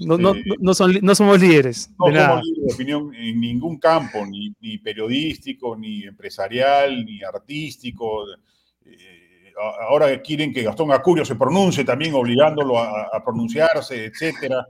[0.00, 1.90] no, no, este, no, son, no, somos líderes.
[1.98, 8.26] No somos líderes de opinión en ningún campo, ni, ni periodístico, ni empresarial, ni artístico.
[8.84, 9.52] Eh,
[9.88, 14.66] ahora quieren que Gastón Acurio se pronuncie también, obligándolo a, a pronunciarse, etcétera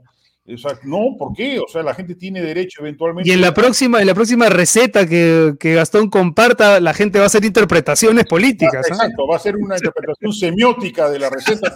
[0.83, 1.59] no, ¿por qué?
[1.59, 3.27] O sea, la gente tiene derecho eventualmente.
[3.27, 7.27] Y en la próxima, en la próxima receta que, Gastón comparta, la gente va a
[7.27, 8.85] hacer interpretaciones políticas.
[8.89, 11.73] Ah, exacto, va a ser una interpretación semiótica de la receta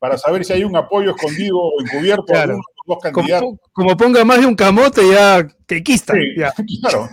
[0.00, 3.54] para, saber si hay un apoyo escondido o encubierto a alguno de los dos candidatos.
[3.72, 6.12] Como, ponga más de un camote, ya que quista.
[6.82, 7.08] Claro.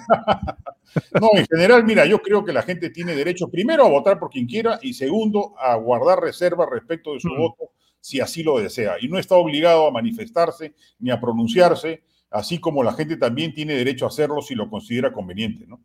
[1.21, 4.29] No, en general, mira, yo creo que la gente tiene derecho primero a votar por
[4.29, 7.37] quien quiera y segundo a guardar reserva respecto de su mm.
[7.37, 7.71] voto
[8.01, 8.95] si así lo desea.
[8.99, 13.75] Y no está obligado a manifestarse ni a pronunciarse, así como la gente también tiene
[13.75, 15.79] derecho a hacerlo si lo considera conveniente, ¿no?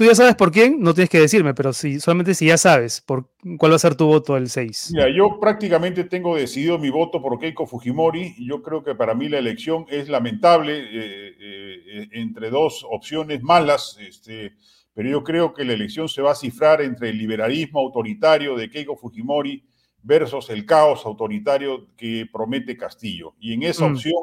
[0.00, 3.02] Tú ya sabes por quién, no tienes que decirme, pero si, solamente si ya sabes
[3.02, 3.28] por
[3.58, 4.92] cuál va a ser tu voto el 6.
[4.94, 8.34] Mira, yo prácticamente tengo decidido mi voto por Keiko Fujimori.
[8.38, 13.42] Y yo creo que para mí la elección es lamentable eh, eh, entre dos opciones
[13.42, 14.54] malas, este,
[14.94, 18.70] pero yo creo que la elección se va a cifrar entre el liberalismo autoritario de
[18.70, 19.62] Keiko Fujimori
[20.02, 23.34] versus el caos autoritario que promete Castillo.
[23.40, 23.92] Y en esa mm.
[23.92, 24.22] opción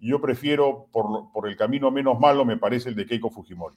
[0.00, 3.76] yo prefiero, por, por, el camino menos malo, me parece el de Keiko Fujimori.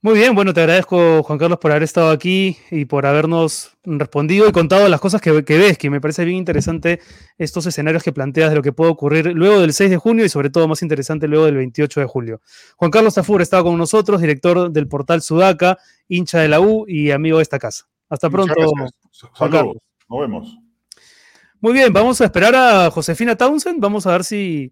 [0.00, 4.48] Muy bien, bueno, te agradezco, Juan Carlos, por haber estado aquí y por habernos respondido
[4.48, 7.00] y contado las cosas que, ves, que me parece bien interesante
[7.36, 10.28] estos escenarios que planteas de lo que puede ocurrir luego del 6 de junio y
[10.28, 12.40] sobre todo más interesante luego del 28 de julio.
[12.76, 17.10] Juan Carlos Tafur estaba con nosotros, director del portal Sudaca, hincha de la U y
[17.10, 17.88] amigo de esta casa.
[18.08, 18.54] Hasta pronto,
[19.32, 19.78] Juan Carlos.
[20.08, 20.58] Nos vemos.
[21.60, 23.80] Muy bien, vamos a esperar a Josefina Townsend.
[23.80, 24.70] Vamos a ver si.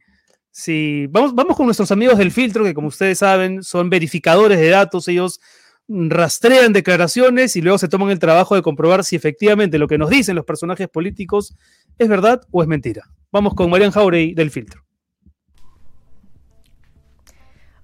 [0.51, 4.71] si vamos, vamos con nuestros amigos del filtro, que como ustedes saben, son verificadores de
[4.71, 5.09] datos.
[5.09, 5.41] Ellos
[5.89, 10.11] rastrean declaraciones y luego se toman el trabajo de comprobar si efectivamente lo que nos
[10.11, 11.55] dicen los personajes políticos
[11.99, 13.11] es verdad o es mentira.
[13.31, 14.86] Vamos con Marian Jauregui del filtro.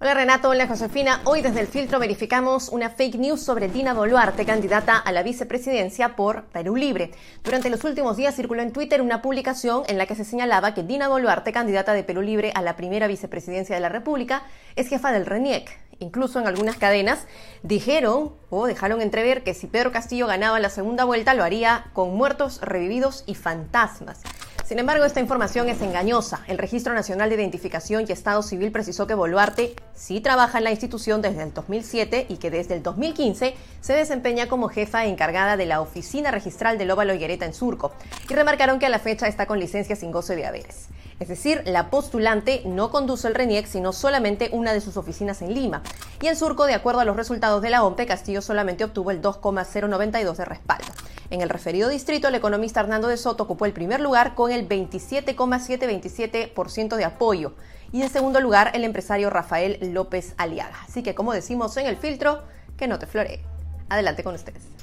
[0.03, 1.21] Hola Renato, hola Josefina.
[1.23, 6.17] Hoy desde el filtro verificamos una fake news sobre Dina Boluarte, candidata a la vicepresidencia
[6.17, 7.13] por Perú Libre.
[7.45, 10.83] Durante los últimos días circuló en Twitter una publicación en la que se señalaba que
[10.83, 14.43] Dina Boluarte, candidata de Perú Libre a la primera vicepresidencia de la República,
[14.75, 15.71] es jefa del RENIEC.
[16.01, 17.29] Incluso en algunas cadenas
[17.63, 22.17] dijeron o dejaron entrever que si Pedro Castillo ganaba la segunda vuelta lo haría con
[22.17, 24.23] muertos, revividos y fantasmas.
[24.65, 26.41] Sin embargo, esta información es engañosa.
[26.47, 30.71] El Registro Nacional de Identificación y Estado Civil precisó que Boluarte sí trabaja en la
[30.71, 35.67] institución desde el 2007 y que desde el 2015 se desempeña como jefa encargada de
[35.67, 37.93] la Oficina Registral del Óvalo Higuereta en Surco.
[38.31, 40.89] Y remarcaron que a la fecha está con licencia sin goce de haberes.
[41.23, 45.55] Es decir, la postulante no conduce el RENIEC, sino solamente una de sus oficinas en
[45.55, 45.85] Lima.
[46.21, 49.23] Y en Surco, de acuerdo a los resultados de la OMPE, Castillo solamente obtuvo el
[49.23, 50.89] 2,092 de respaldo.
[51.31, 54.69] En el referido distrito, el economista Hernando de Soto ocupó el primer lugar con el
[54.69, 57.55] 27,727% de apoyo
[57.93, 60.83] y en segundo lugar el empresario Rafael López Aliaga.
[60.89, 62.43] Así que como decimos en el filtro,
[62.77, 63.45] que no te floree.
[63.89, 64.82] Adelante con ustedes.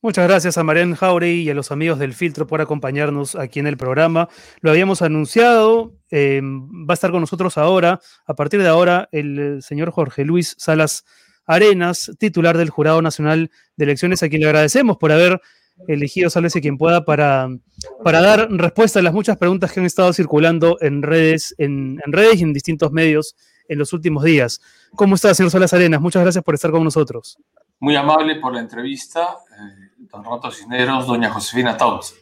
[0.00, 3.66] Muchas gracias a Marian Jauregui y a los amigos del Filtro por acompañarnos aquí en
[3.66, 4.28] el programa.
[4.60, 9.60] Lo habíamos anunciado, eh, va a estar con nosotros ahora, a partir de ahora, el
[9.60, 11.04] señor Jorge Luis Salas
[11.46, 15.40] Arenas, titular del Jurado Nacional de Elecciones, a quien le agradecemos por haber
[15.88, 17.48] elegido, sálvese quien pueda, para,
[18.04, 22.12] para dar respuesta a las muchas preguntas que han estado circulando en redes, en, en
[22.12, 23.34] redes y en distintos medios
[23.68, 24.60] en los últimos días.
[24.94, 26.00] ¿Cómo está, señor Salas Arenas?
[26.00, 27.38] Muchas gracias por estar con nosotros.
[27.80, 29.36] Muy amable por la entrevista.
[29.50, 32.14] Eh, don Roberto Cisneros, doña Josefina Taubes.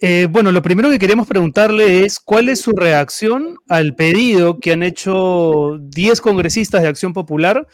[0.00, 4.72] Eh, bueno, lo primero que queremos preguntarle es cuál es su reacción al pedido que
[4.72, 7.68] han hecho 10 congresistas de Acción Popular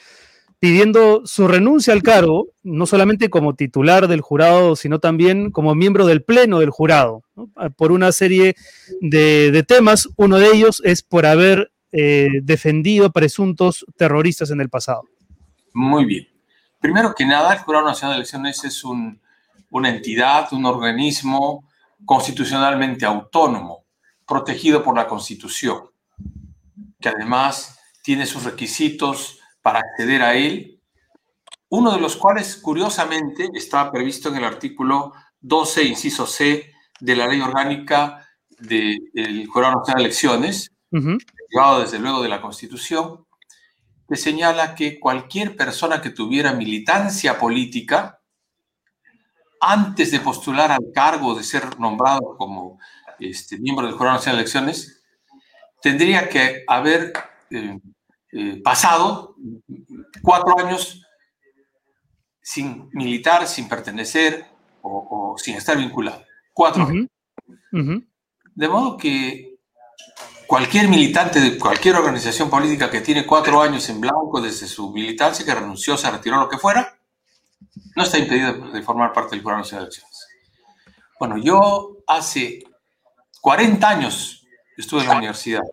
[0.59, 6.05] pidiendo su renuncia al cargo, no solamente como titular del jurado, sino también como miembro
[6.05, 7.49] del pleno del jurado, ¿no?
[7.77, 8.57] por una serie
[9.01, 10.09] de, de, temas.
[10.17, 15.03] Uno de ellos es por haber eh, defendido presuntos terroristas en el pasado.
[15.73, 16.29] Muy bien.
[16.81, 19.21] Primero que nada, el Jurado Nacional de Elecciones es un,
[19.71, 21.65] una entidad, un organismo
[22.05, 23.85] constitucionalmente autónomo,
[24.27, 25.91] protegido por la Constitución,
[27.01, 30.81] que además tiene sus requisitos para acceder a él,
[31.71, 37.27] uno de los cuales, curiosamente, está previsto en el artículo 12, inciso C, de la
[37.27, 38.27] Ley Orgánica
[38.59, 41.19] del Jurado Nacional de Elecciones, uh -huh.
[41.49, 43.27] derivado desde luego de la Constitución,
[44.09, 48.21] que señala que cualquier persona que tuviera militancia política,
[49.61, 52.79] antes de postular al cargo de ser nombrado como
[53.19, 55.03] este, miembro del Jurado Nacional de Elecciones,
[55.83, 57.13] tendría que haber
[57.51, 57.79] eh,
[58.33, 59.37] eh, pasado
[60.23, 61.03] cuatro años
[62.41, 64.47] sin militar, sin pertenecer
[64.81, 66.25] o, o sin estar vinculado.
[66.55, 66.91] Cuatro uh -huh.
[66.91, 67.09] años.
[67.73, 68.09] Uh -huh.
[68.55, 69.59] De modo que
[70.49, 75.45] cualquier militante de cualquier organización política que tiene cuatro años en blanco desde su militancia,
[75.45, 76.99] que renunció, se retiró, lo que fuera,
[77.95, 80.27] no está impedido de formar parte del Jurado Nacional de Elecciones.
[81.21, 82.61] Bueno, yo hace
[83.43, 85.65] 40 años estuve en la universidad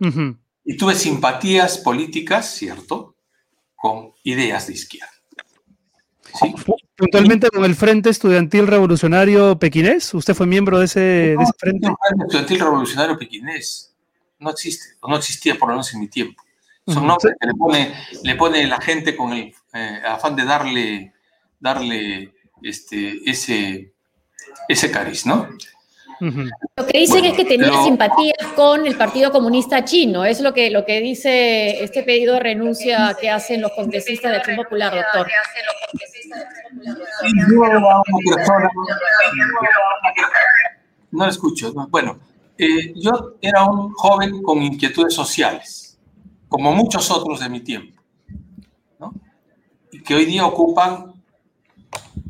[0.00, 0.36] uh -huh.
[0.64, 3.14] y tuve simpatías políticas, ¿cierto?,
[3.76, 5.12] con ideas de izquierda.
[6.34, 6.52] ¿Sí?
[6.96, 11.52] Puntualmente con el Frente Estudiantil Revolucionario Pequinés, ¿usted fue miembro de ese, no, de ese
[11.58, 11.88] frente?
[12.26, 13.89] Estudiantil Revolucionario Pequinés
[14.40, 16.42] no existe, o no existía por lo menos en mi tiempo.
[16.86, 21.12] Son nombres que le pone, le pone la gente con el eh, afán de darle,
[21.60, 23.92] darle este, ese,
[24.66, 25.48] ese cariz, ¿no?
[26.20, 26.50] Uh -huh.
[26.76, 27.84] Lo que dicen bueno, es que tenía pero...
[27.84, 32.40] simpatías con el Partido Comunista Chino, es lo que, lo que dice este pedido de
[32.40, 35.28] renuncia que hacen los congresistas de Acción Popular, doctor.
[41.12, 41.88] No lo escucho, no.
[41.88, 42.20] bueno,
[42.60, 45.98] eh, yo era un joven con inquietudes sociales,
[46.48, 48.02] como muchos otros de mi tiempo,
[48.98, 49.14] ¿no?
[49.90, 51.14] y que hoy día ocupan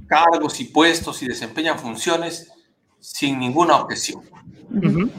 [0.06, 2.52] cargos y puestos y desempeñan funciones
[3.00, 4.22] sin ninguna objeción.
[4.70, 5.10] Uh -huh.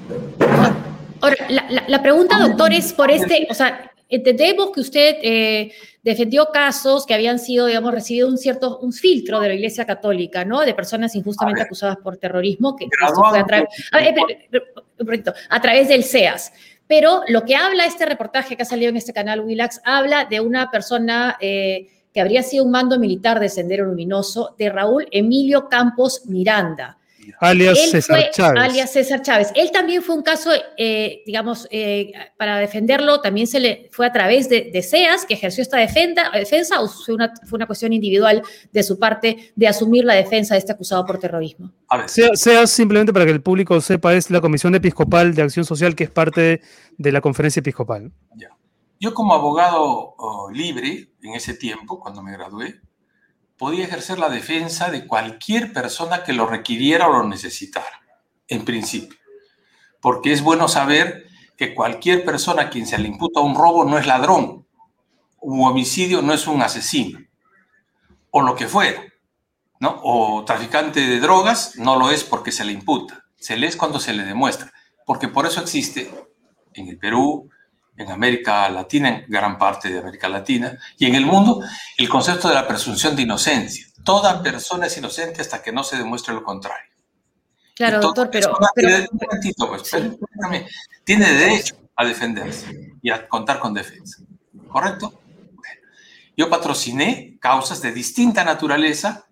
[1.21, 5.71] Ahora, la, la, la, pregunta, doctor, es por este, o sea, entendemos que usted eh,
[6.04, 10.45] defendió casos que habían sido, digamos, recibido un cierto un filtro de la Iglesia Católica,
[10.45, 10.60] ¿no?
[10.60, 16.03] De personas injustamente acusadas por terrorismo, que fue a, tra a, ver, a través del
[16.03, 16.53] CEAS.
[16.88, 20.41] Pero lo que habla este reportaje que ha salido en este canal Willax, habla de
[20.41, 25.70] una persona eh, que habría sido un mando militar de Sendero Luminoso, de Raúl Emilio
[25.70, 26.97] Campos Miranda
[27.39, 28.63] alias César fue, Chávez.
[28.63, 29.51] Alias César Chávez.
[29.55, 34.11] Él también fue un caso, eh, digamos, eh, para defenderlo, también se le fue a
[34.11, 37.93] través de, de CEAS, que ejerció esta defensa, defensa o fue una, fue una, cuestión
[37.93, 41.71] individual de su parte de asumir la defensa de este acusado por terrorismo.
[41.88, 42.09] A ver.
[42.09, 46.05] CEAS, simplemente para que el público sepa, es la Comisión Episcopal de Acción Social, que
[46.05, 46.61] es parte
[46.97, 48.11] de la Conferencia Episcopal.
[48.36, 48.49] Ya.
[48.99, 52.82] Yo como abogado oh, libre en ese tiempo, cuando me gradué,
[53.62, 58.01] podía ejercer la defensa de cualquier persona que lo requiriera o lo necesitara,
[58.47, 59.20] en principio.
[60.01, 63.99] Porque es bueno saber que cualquier persona a quien se le imputa un robo no
[63.99, 64.66] es ladrón,
[65.41, 67.20] un homicidio no es un asesino,
[68.32, 69.03] o lo que fuera,
[69.80, 69.99] ¿no?
[70.01, 73.99] O traficante de drogas no lo es porque se le imputa, se le es cuando
[73.99, 74.74] se le demuestra,
[75.05, 76.09] porque por eso existe
[76.74, 77.47] en el Perú,
[77.97, 81.61] en América Latina, en gran parte de América Latina, y en el mundo,
[81.97, 83.85] el concepto de la presunción de inocencia.
[84.03, 86.89] Toda persona es inocente hasta que no se demuestre lo contrario.
[87.75, 88.57] Claro, doctor, pero...
[88.75, 89.07] pero
[89.41, 90.17] tiene, pues, sí.
[91.03, 94.23] tiene derecho a defenderse y a contar con defensa.
[94.67, 95.21] ¿Correcto?
[95.25, 95.81] Bueno,
[96.35, 99.25] yo patrociné causas de distinta naturaleza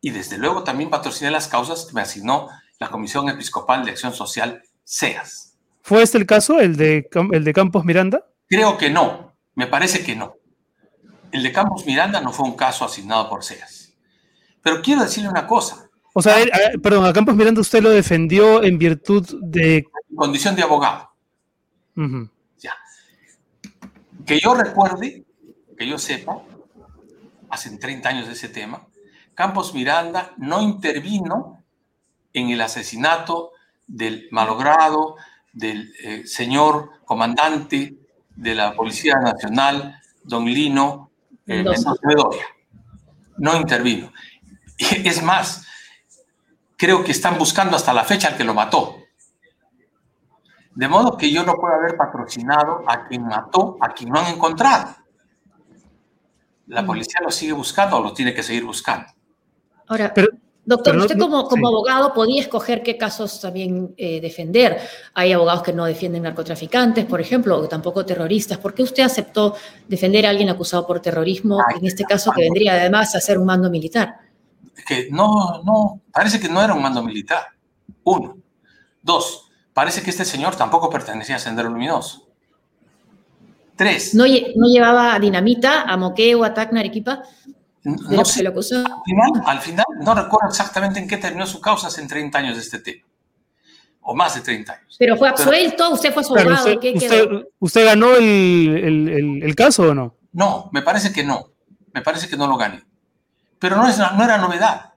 [0.00, 4.12] y desde luego también patrociné las causas que me asignó la Comisión Episcopal de Acción
[4.12, 5.45] Social, SEAS.
[5.86, 8.26] ¿Fue este el caso, el de, el de Campos Miranda?
[8.48, 10.34] Creo que no, me parece que no.
[11.30, 13.94] El de Campos Miranda no fue un caso asignado por SEAS.
[14.64, 15.88] Pero quiero decirle una cosa.
[16.12, 16.34] O sea,
[16.82, 19.86] perdón, a Campos Miranda usted lo defendió en virtud de...
[20.16, 21.08] Condición de abogado.
[22.58, 22.74] Ya.
[24.26, 25.24] Que yo recuerde,
[25.78, 26.42] que yo sepa,
[27.48, 28.88] hace 30 años de ese tema,
[29.36, 31.62] Campos Miranda no intervino
[32.32, 33.52] en el asesinato
[33.86, 35.14] del malogrado,
[35.56, 37.96] del eh, señor comandante
[38.34, 41.10] de la Policía Nacional, don Lino
[41.46, 41.64] eh,
[43.38, 44.12] No intervino.
[44.78, 45.66] Es más,
[46.76, 48.98] creo que están buscando hasta la fecha al que lo mató.
[50.74, 54.34] De modo que yo no puedo haber patrocinado a quien mató, a quien no han
[54.34, 54.94] encontrado.
[56.66, 56.86] La mm.
[56.86, 59.06] policía lo sigue buscando o lo tiene que seguir buscando.
[59.88, 60.12] Ahora,
[60.66, 64.78] doctor, usted como, como abogado podía escoger qué casos también eh, defender.
[65.14, 68.58] Hay abogados que no defienden narcotraficantes, por ejemplo, o tampoco terroristas.
[68.58, 69.56] ¿Por qué usted aceptó
[69.88, 73.46] defender a alguien acusado por terrorismo, en este caso que vendría además a ser un
[73.46, 74.16] mando militar?
[74.86, 77.46] Que no, no, parece que no era un mando militar.
[78.04, 78.36] Uno.
[79.00, 82.26] Dos, parece que este señor tampoco pertenecía a Sendero Luminoso.
[83.76, 84.14] Tres.
[84.14, 87.22] ¿No, no llevaba dinamita a Moqueo, a Tacna, Arequipa?
[87.86, 88.46] No sé.
[88.46, 88.54] Al
[89.04, 92.62] final, al final, no recuerdo exactamente en qué terminó su causa hace 30 años de
[92.62, 93.04] este tema.
[94.00, 94.96] O más de 30 años.
[94.98, 96.80] Pero fue absuelto, usted fue soldado.
[97.58, 100.14] usted, ganó el, el, caso o no?
[100.32, 101.50] No, me parece que no.
[101.92, 102.82] Me parece que no lo gané.
[103.58, 104.94] Pero no, es, no era novedad.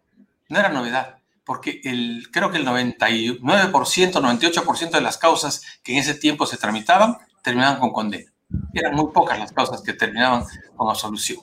[0.50, 1.20] No era novedad
[1.50, 6.58] porque el, creo que el 99%, 98% de las causas que en ese tiempo se
[6.58, 8.32] tramitaban terminaban con condena.
[8.72, 10.44] Eran muy pocas las causas que terminaban
[10.76, 11.40] con absolución.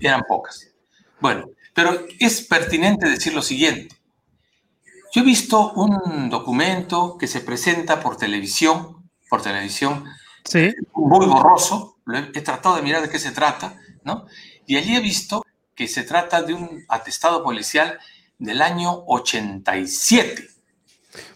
[0.00, 0.68] Eran pocas.
[1.20, 3.96] Bueno, pero es pertinente decir lo siguiente.
[5.12, 10.04] Yo he visto un documento que se presenta por televisión, por televisión,
[10.44, 10.74] sí.
[10.94, 14.26] muy borroso, he, he tratado de mirar de qué se trata, ¿no?
[14.66, 17.98] Y allí he visto que se trata de un atestado policial
[18.38, 20.53] del año 87.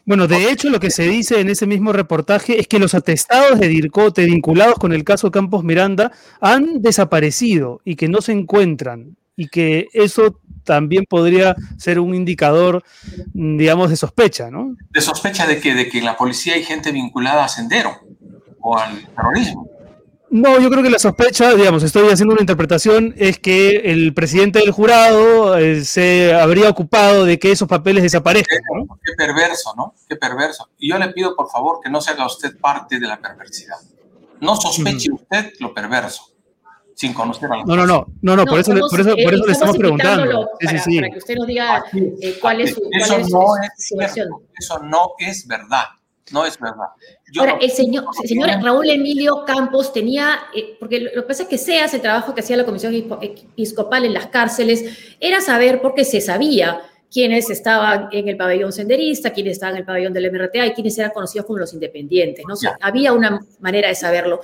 [0.08, 3.60] Bueno, de hecho, lo que se dice en ese mismo reportaje es que los atestados
[3.60, 9.18] de DIRCOTE vinculados con el caso Campos Miranda han desaparecido y que no se encuentran
[9.36, 12.82] y que eso también podría ser un indicador,
[13.34, 14.74] digamos, de sospecha, ¿no?
[14.88, 18.00] De sospecha de que, de que en la policía hay gente vinculada a Sendero
[18.60, 19.68] o al terrorismo.
[20.30, 24.58] No, yo creo que la sospecha, digamos, estoy haciendo una interpretación, es que el presidente
[24.58, 28.58] del jurado eh, se habría ocupado de que esos papeles desaparezcan.
[29.02, 29.94] Qué, perverso, ¿no?
[30.06, 30.68] Qué perverso.
[30.78, 33.76] Y yo le pido, por favor, que no se haga usted parte de la perversidad.
[34.40, 36.30] No sospeche usted lo perverso,
[36.94, 39.46] sin conocer a la No, no, no, no, no, por, eso, por eso, por eso
[39.46, 40.46] le estamos preguntando.
[40.60, 41.84] Para, sí, sí, para, que usted nos diga
[42.20, 44.28] eh, cuál es su, eso cuál es no es, situación.
[44.58, 45.86] Eso no es verdad.
[46.30, 46.88] No es verdad.
[47.38, 51.58] Ahora, el señor, señor Raúl Emilio Campos tenía, eh, porque lo, que pasa es que
[51.58, 56.20] SEAS, el trabajo que hacía la Comisión Episcopal en las cárceles, era saber, porque se
[56.20, 60.72] sabía quiénes estaban en el pabellón senderista, quiénes estaban en el pabellón del MRTA y
[60.72, 62.44] quiénes eran conocidos como los independientes.
[62.46, 62.54] ¿no?
[62.80, 64.40] había una manera de saberlo.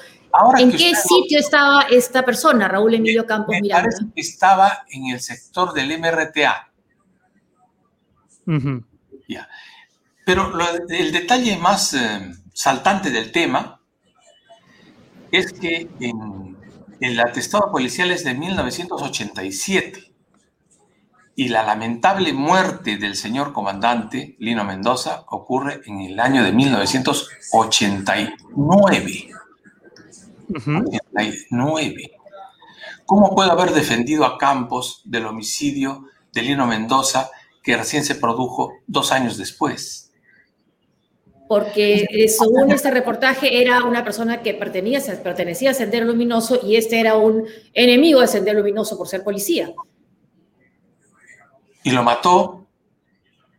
[0.58, 3.90] ¿En qué sitio estaba esta persona, Raúl Emilio Campos Miranda?
[4.14, 6.70] estaba en el sector del MRTA.
[9.28, 9.48] Ya.
[10.26, 10.52] Pero
[10.88, 13.82] el detalle más eh, saltante del tema
[15.30, 16.56] es que en,
[17.00, 20.14] el atestado policial es de 1987
[21.36, 29.28] y la lamentable muerte del señor comandante Lino Mendoza ocurre en el año de 1989.
[30.48, 32.12] 89.
[33.04, 37.30] ¿Cómo puede haber defendido a Campos del homicidio de Lino Mendoza
[37.62, 40.03] que recién se produjo dos años después?
[41.48, 46.76] Porque eh, según este reportaje era una persona que pertenecía, pertenecía a Sendero Luminoso y
[46.76, 49.72] este era un enemigo de Sendero Luminoso por ser policía.
[51.82, 52.66] Y lo mató.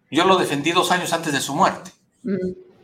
[0.10, 1.92] Yo lo defendí dos años antes de su muerte.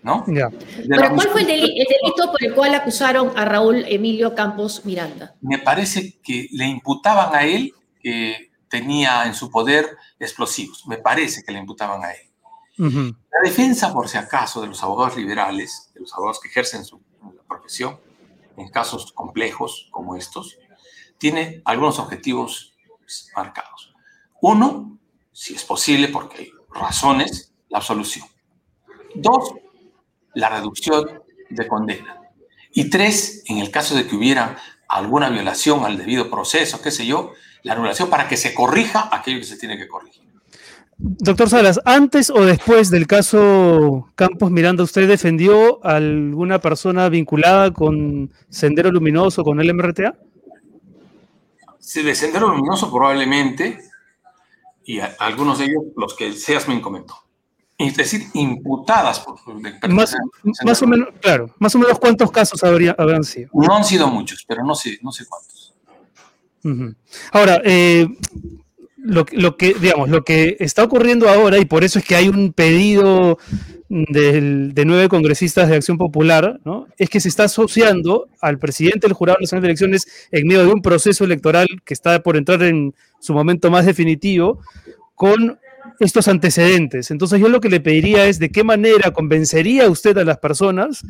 [0.03, 0.23] ¿No?
[0.25, 5.35] Pero ¿cuál fue el, delito por el cual acusaron a Raúl Emilio Campos Miranda?
[5.41, 9.85] Me parece que le imputaban a él que tenía en su poder
[10.19, 10.87] explosivos.
[10.87, 12.30] Me parece que le imputaban a él.
[12.81, 16.99] La defensa, por si acaso, de los abogados liberales, de los abogados que ejercen su
[17.47, 17.99] profesión
[18.57, 20.57] en casos complejos como estos,
[21.17, 22.73] tiene algunos objetivos
[23.35, 23.93] marcados.
[24.41, 24.97] Uno,
[25.31, 28.25] si es posible, porque hay razones, la absolución.
[29.13, 29.53] Dos,
[30.33, 32.19] la reducción de condena.
[32.73, 34.57] Y tres, en el caso de que hubiera
[34.87, 39.39] alguna violación al debido proceso, qué sé yo, la anulación para que se corrija aquello
[39.39, 40.20] que se tiene que corregir.
[41.03, 47.73] Doctor Salas, ¿antes o después del caso Campos Miranda, usted defendió a alguna persona vinculada
[47.73, 50.15] con Sendero Luminoso, con el MRTA?
[51.79, 53.79] Sí, de Sendero Luminoso probablemente,
[54.85, 57.15] y algunos de ellos los que Seasmin comentó.
[57.79, 59.39] Es decir, imputadas por
[59.89, 60.15] más,
[60.63, 63.49] más, o menos, claro, más o menos cuántos casos habría, habrán sido.
[63.53, 65.73] No han sido muchos, pero no sé, no sé cuántos.
[67.31, 68.07] Ahora, eh,
[69.03, 72.53] lo, que, digamos, lo que está ocurriendo ahora, y por eso es que hay un
[72.53, 73.37] pedido
[73.89, 76.87] de nueve congresistas de Acción Popular, ¿no?
[76.97, 80.71] es que se está asociando al presidente del Jurado Nacional de Elecciones en medio de
[80.71, 84.61] un proceso electoral que está por entrar en su momento más definitivo,
[85.15, 85.59] con
[85.99, 87.11] estos antecedentes.
[87.11, 91.01] Entonces yo lo que le pediría es de qué manera convencería usted a las personas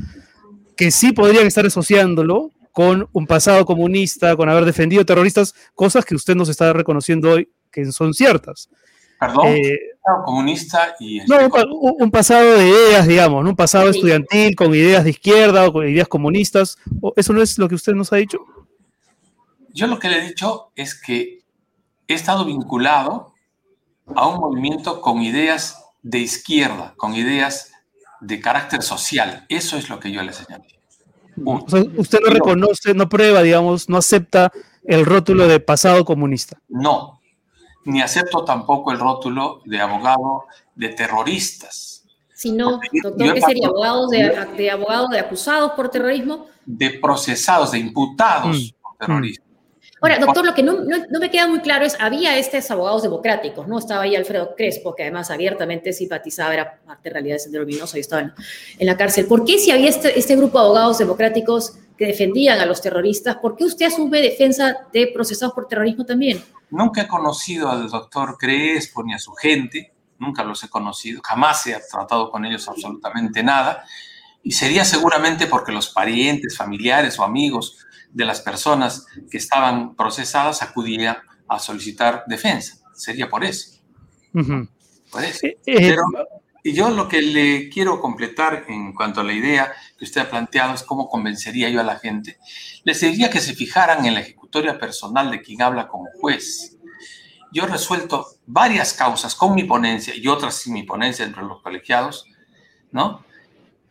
[0.76, 6.16] que sí podrían estar asociándolo con un pasado comunista, con haber defendido terroristas, cosas que
[6.16, 8.70] usted nos está reconociendo hoy que son ciertas.
[9.20, 9.78] Perdón, eh,
[10.26, 11.20] comunista y...
[11.22, 11.38] No,
[12.00, 16.08] un, pasado de ideas, digamos, un pasado estudiantil con ideas de izquierda o con ideas
[16.08, 16.78] comunistas.
[17.16, 18.40] ¿Eso no es lo que usted nos ha dicho?
[19.74, 21.44] Yo lo que le he dicho es que
[22.08, 23.34] he estado vinculado
[24.16, 27.72] a un movimiento con ideas de izquierda, con ideas
[28.20, 29.46] de carácter social.
[29.50, 30.66] Eso es lo que yo le señalé.
[31.98, 34.52] usted no reconoce, no prueba, digamos, no acepta
[34.84, 36.60] el rótulo de pasado comunista.
[36.68, 37.21] No,
[37.86, 42.04] ni acepto tampoco el rótulo de abogado de terroristas.
[42.34, 43.68] Si no, doctor, ¿qué sería?
[43.68, 46.48] ¿Abogados de, abogados de acusados por terrorismo?
[46.66, 49.46] De procesados, de imputados mm, por terrorismo.
[50.02, 50.80] Ahora, doctor, lo que no,
[51.20, 53.78] me queda muy claro es, había estos abogados democráticos, ¿no?
[53.78, 57.98] Estaba ahí Alfredo Crespo, que además abiertamente simpatizaba, era parte de realidad de Sendero Luminoso
[57.98, 58.34] y estaba
[58.80, 59.28] en, la cárcel.
[59.28, 63.36] ¿Por qué si había este, este, grupo de abogados democráticos que defendían a los terroristas,
[63.36, 66.44] por qué usted asume defensa de procesados por terrorismo también?
[66.72, 71.68] Nunca he conocido al doctor Crespo ni a su gente, nunca los he conocido, jamás
[71.68, 73.86] he tratado con ellos absolutamente nada,
[74.42, 80.64] y sería seguramente porque los parientes, familiares o amigos de las personas que estaban procesadas
[80.64, 82.80] acudían a solicitar defensa.
[82.96, 83.80] Sería por eso.
[84.34, 85.46] Por eso.
[85.46, 86.02] Eh, eh, Pero,
[86.64, 90.30] y yo lo que le quiero completar en cuanto a la idea que usted ha
[90.30, 92.38] planteado es cómo convencería yo a la gente.
[92.84, 96.78] Les diría que se fijaran en la ejecutoria personal de quien habla como juez.
[97.52, 101.62] Yo he resuelto varias causas con mi ponencia y otras sin mi ponencia entre los
[101.62, 102.26] colegiados,
[102.92, 103.26] ¿no?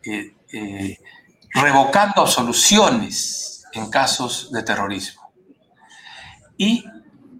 [0.03, 0.97] Eh,
[1.53, 5.21] revocando soluciones en casos de terrorismo.
[6.57, 6.85] Y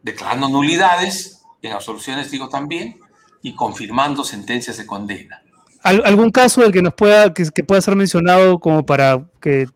[0.03, 2.99] declarando nulidades en absoluciones, digo también,
[3.41, 5.41] y confirmando sentencias de condena.
[5.83, 9.67] ¿Algún caso del que nos pueda, que, pueda ser mencionado como para que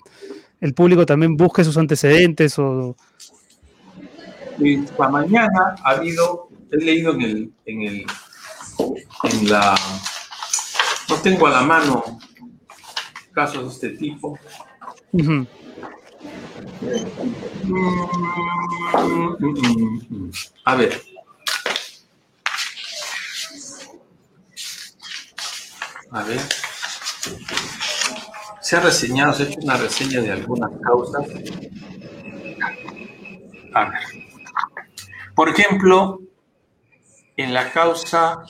[0.62, 2.96] el público también busque sus antecedentes o
[4.64, 8.06] esta mañana ha habido, he leído en el, en el,
[9.24, 9.76] en la,
[11.10, 12.04] no tengo a la mano
[13.34, 14.40] casos de este tipo.
[20.64, 21.15] A ver.
[26.16, 26.40] A ver.
[28.62, 31.28] Se ha reseñado, se ha hecho una reseña de algunas causas.
[33.74, 34.00] A ver.
[35.36, 36.22] Por ejemplo,
[37.36, 38.46] en la causa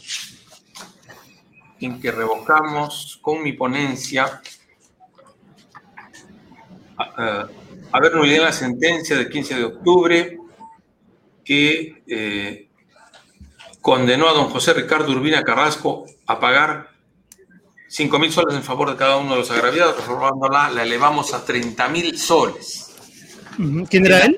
[1.79, 4.43] en que revocamos con mi ponencia,
[6.99, 7.47] uh,
[7.91, 10.37] haber nulidad la sentencia del 15 de octubre
[11.43, 12.69] que eh,
[13.81, 16.94] condenó a don José Ricardo Urbina Carrasco a pagar
[17.95, 21.45] 5 mil soles en favor de cada uno de los agraviados, reformándola, la elevamos a
[21.45, 22.93] 30 mil soles.
[23.89, 24.37] ¿Quién era él?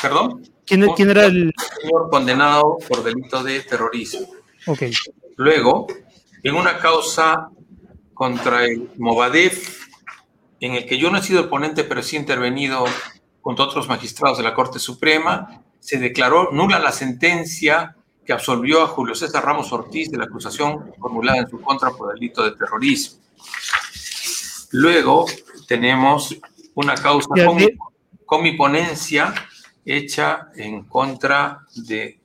[0.00, 0.42] ¿Perdón?
[0.64, 1.52] ¿Quién, ¿Quién, era el...?
[1.82, 4.28] Señor condenado por delito de terrorismo.
[4.66, 4.84] Ok.
[5.36, 5.88] Luego,
[6.42, 7.50] en una causa
[8.14, 9.86] contra el Movadef,
[10.58, 12.86] en el que yo no he sido el ponente, pero sí he intervenido
[13.42, 17.94] junto a otros magistrados de la Corte Suprema, se declaró nula la sentencia
[18.24, 22.14] que absolvió a Julio César Ramos Ortiz de la acusación formulada en su contra por
[22.14, 23.20] delito de terrorismo.
[24.70, 25.26] Luego
[25.68, 26.36] tenemos
[26.74, 27.28] una causa
[28.26, 29.34] con mi ponencia
[29.84, 32.18] hecha en contra de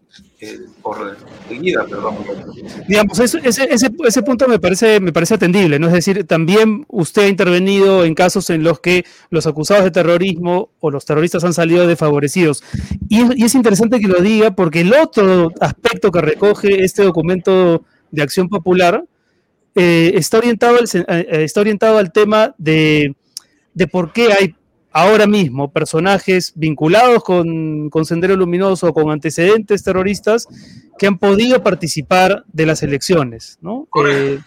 [1.48, 2.16] seguida, perdón.
[2.88, 5.88] Digamos, ese, ese, punto me parece, me parece atendible, ¿no?
[5.88, 10.72] Es decir, también usted ha intervenido en casos en los que los acusados de terrorismo
[10.80, 12.64] o los terroristas han salido desfavorecidos.
[13.10, 18.22] Y, es interesante que lo diga porque el otro aspecto que recoge este documento de
[18.22, 19.04] acción popular
[19.76, 23.16] eh, está, orientado al, eh, está orientado al tema de,
[23.74, 24.56] de por qué hay
[24.92, 30.48] ahora mismo personajes vinculados con, Sendero Luminoso, con antecedentes terroristas,
[30.98, 33.88] que han podido participar de las elecciones, ¿no?
[34.06, 34.40] Eh,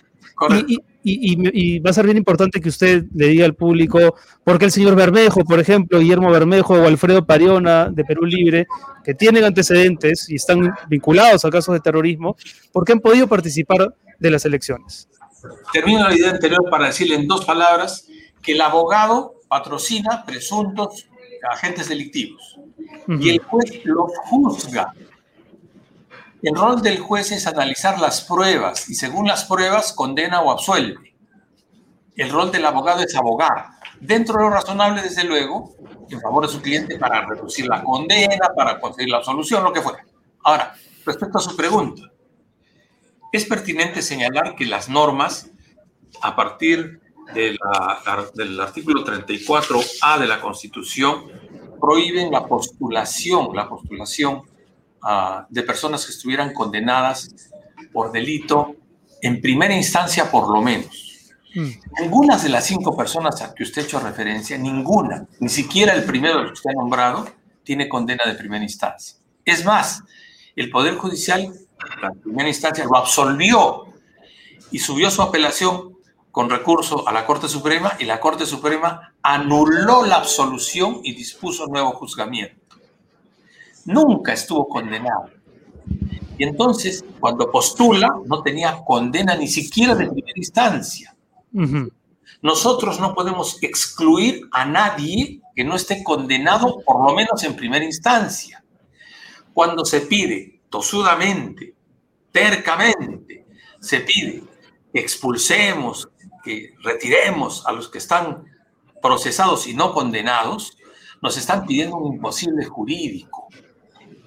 [1.04, 4.14] y, va a ser bien importante que usted le diga al público
[4.44, 8.66] por qué el señor Bermejo, por ejemplo, Guillermo Bermejo o Alfredo Pariona de Perú Libre,
[9.04, 12.36] que tienen antecedentes y están vinculados a casos de terrorismo,
[12.72, 15.08] por qué han podido participar de las elecciones.
[15.72, 18.06] Termino la idea anterior para decirle en dos palabras
[18.40, 21.06] que el abogado patrocina presuntos
[21.50, 22.58] agentes delictivos
[23.06, 24.94] y el juez los juzga.
[26.42, 31.14] El rol del juez es analizar las pruebas y según las pruebas condena o absuelve.
[32.16, 33.66] El rol del abogado es abogar,
[34.00, 35.74] dentro de lo razonable, desde luego,
[36.08, 39.82] en favor de su cliente para reducir la condena, para conseguir la solución, lo que
[39.82, 40.02] fuera.
[40.44, 40.74] Ahora,
[41.04, 42.10] respecto a su pregunta,
[43.30, 45.50] es pertinente señalar que las normas,
[46.22, 47.01] a partir
[47.34, 51.24] del artículo 34A de la Constitución,
[51.80, 54.42] prohíben la postulación, la postulación
[55.02, 57.34] ah, de personas que estuvieran condenadas
[57.92, 58.76] por delito
[59.20, 61.30] en primera instancia por lo menos.
[61.54, 61.70] Mm.
[62.00, 66.04] Ninguna de las cinco personas a que usted ha hecho referencia, ninguna, ni siquiera el
[66.04, 67.28] primero que usted ha nombrado,
[67.64, 69.18] tiene condena de primera instancia.
[69.44, 70.02] Es más,
[70.56, 71.52] el Poder Judicial
[72.00, 73.86] la primera instancia lo absolvió
[74.70, 75.91] y subió su apelación
[76.32, 81.66] con recurso a la Corte Suprema y la Corte Suprema anuló la absolución y dispuso
[81.66, 82.76] nuevo juzgamiento.
[83.84, 85.28] Nunca estuvo condenado.
[86.38, 91.14] Y entonces, cuando postula, no tenía condena ni siquiera de primera instancia.
[92.40, 97.84] Nosotros no podemos excluir a nadie que no esté condenado, por lo menos en primera
[97.84, 98.64] instancia.
[99.52, 101.74] Cuando se pide tosudamente,
[102.32, 103.46] tercamente,
[103.78, 104.44] se pide
[104.92, 106.08] que expulsemos,
[106.42, 108.44] que retiremos a los que están
[109.00, 110.76] procesados y no condenados,
[111.20, 113.48] nos están pidiendo un imposible jurídico.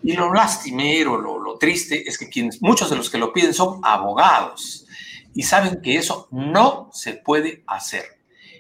[0.04, 3.54] Y lo lastimero, lo, lo triste, es que quienes, muchos de los que lo piden
[3.54, 4.86] son abogados
[5.34, 8.04] y saben que eso no se puede hacer.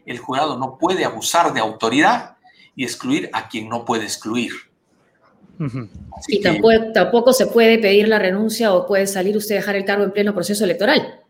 [0.05, 2.37] El jurado no puede abusar de autoridad
[2.75, 4.51] y excluir a quien no puede excluir.
[6.27, 10.03] Y tampoco, se puede pedir la renuncia o puede salir usted a dejar el cargo
[10.03, 11.21] en pleno proceso electoral.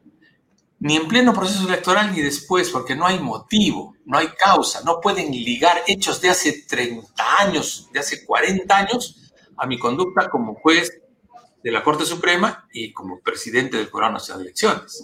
[0.79, 4.99] Ni en pleno proceso electoral ni después, porque no hay motivo, no hay causa, no
[4.99, 10.55] pueden ligar hechos de hace 30 años, de hace 40 años, a mi conducta como
[10.55, 11.01] juez
[11.63, 15.03] de la Corte Suprema y como presidente del Jurado Nacional de Elecciones.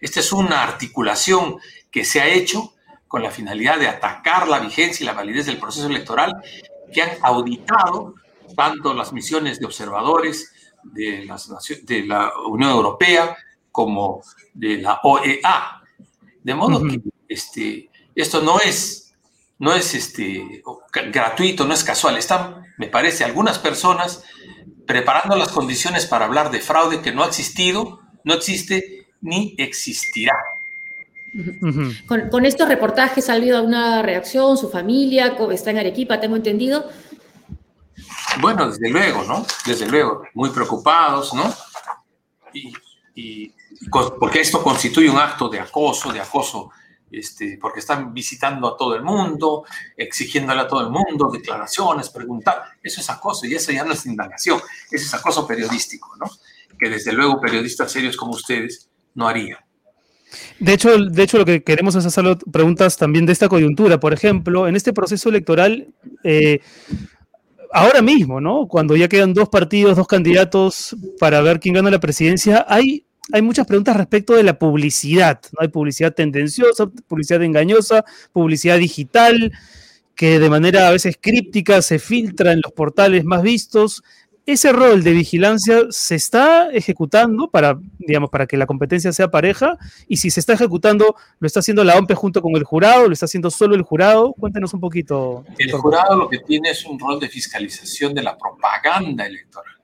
[0.00, 1.58] Esta es una articulación
[1.90, 2.74] que se ha hecho
[3.08, 6.32] con la finalidad de atacar la vigencia y la validez del proceso electoral
[6.92, 8.14] que han auditado
[8.56, 10.52] tanto las misiones de observadores
[10.84, 11.26] de,
[12.06, 13.36] la Unión Europea
[13.78, 14.24] como
[14.54, 15.84] de la OEA.
[16.42, 19.14] De modo que este, esto no es,
[19.60, 20.64] no es este,
[21.12, 22.16] gratuito, no es casual.
[22.16, 24.24] Están, me parece, algunas personas
[24.84, 30.34] preparando las condiciones para hablar de fraude que no ha existido, no existe ni existirá.
[32.08, 36.90] Con, con, estos reportajes ha habido alguna reacción, su familia está en Arequipa, tengo entendido.
[38.40, 39.46] Bueno, desde luego, ¿no?
[39.64, 41.54] Desde luego, muy preocupados, ¿no?
[43.14, 43.52] Y,
[43.90, 46.70] porque esto constituye un acto de acoso, de acoso,
[47.10, 49.64] este, porque están visitando a todo el mundo,
[49.96, 52.62] exigiéndole a todo el mundo declaraciones, preguntar.
[52.82, 54.60] Eso es acoso y eso ya no es indagación,
[54.90, 56.26] eso es acoso periodístico, ¿no?
[56.78, 59.58] Que desde luego periodistas serios como ustedes no harían.
[60.58, 63.98] De hecho, de hecho, lo que queremos es hacer preguntas también de esta coyuntura.
[63.98, 65.88] Por ejemplo, en este proceso electoral,
[66.24, 66.60] eh,
[67.72, 68.66] ahora mismo, ¿no?
[68.68, 73.42] Cuando ya quedan dos partidos, dos candidatos para ver quién gana la presidencia, hay, hay
[73.42, 75.40] muchas preguntas respecto de la publicidad.
[75.52, 75.62] ¿no?
[75.62, 79.52] Hay publicidad tendenciosa, publicidad engañosa, publicidad digital,
[80.14, 84.02] que de manera a veces críptica se filtra en los portales más vistos
[84.48, 89.76] ese rol de vigilancia se está ejecutando para, digamos, para que la competencia sea pareja
[90.08, 93.12] y si se está ejecutando, lo está haciendo la OMP junto con el jurado, lo
[93.12, 94.32] está haciendo solo el jurado.
[94.32, 95.44] Cuéntenos un poquito.
[95.58, 99.77] El jurado lo que tiene es un rol de fiscalización de la propaganda electoral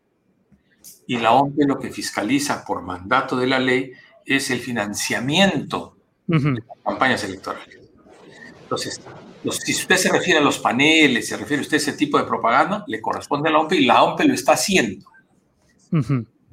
[1.06, 3.92] y la OMP lo que fiscaliza por mandato de la ley
[4.24, 5.96] es el financiamiento
[6.26, 7.78] de las campañas electorales.
[8.62, 9.00] Entonces,
[9.52, 12.84] si usted se refiere a los paneles, se refiere usted a ese tipo de propaganda,
[12.86, 15.06] le corresponde a la OMP y la OMP lo está haciendo.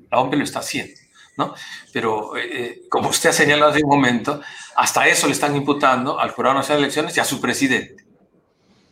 [0.09, 0.99] La OMP lo está haciendo,
[1.37, 1.55] ¿no?
[1.93, 4.41] Pero, eh, eh, como usted ha señalado hace un momento,
[4.75, 8.05] hasta eso le están imputando al Jurado Nacional de Elecciones y a su presidente,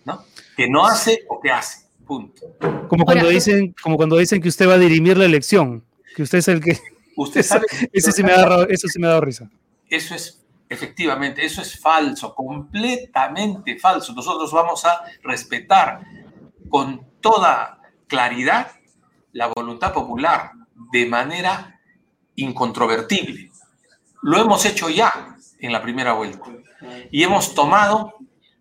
[0.06, 0.24] ¿no?
[0.56, 2.42] Que no hace o que hace, punto.
[2.88, 5.84] Como cuando, dicen, como cuando dicen que usted va a dirimir la elección,
[6.16, 6.78] que usted es el que...
[7.16, 7.66] Usted sabe...
[7.94, 9.50] eso, sí me dado, eso sí me ha dado risa.
[9.90, 10.40] Eso es
[10.70, 14.14] efectivamente, eso es falso, completamente falso.
[14.14, 16.02] Nosotros vamos a respetar
[16.70, 18.72] con toda claridad
[19.34, 20.52] la voluntad popular
[20.92, 21.80] de manera
[22.36, 23.52] incontrovertible.
[24.22, 26.46] Lo hemos hecho ya en la primera vuelta
[27.12, 28.16] y hemos tomado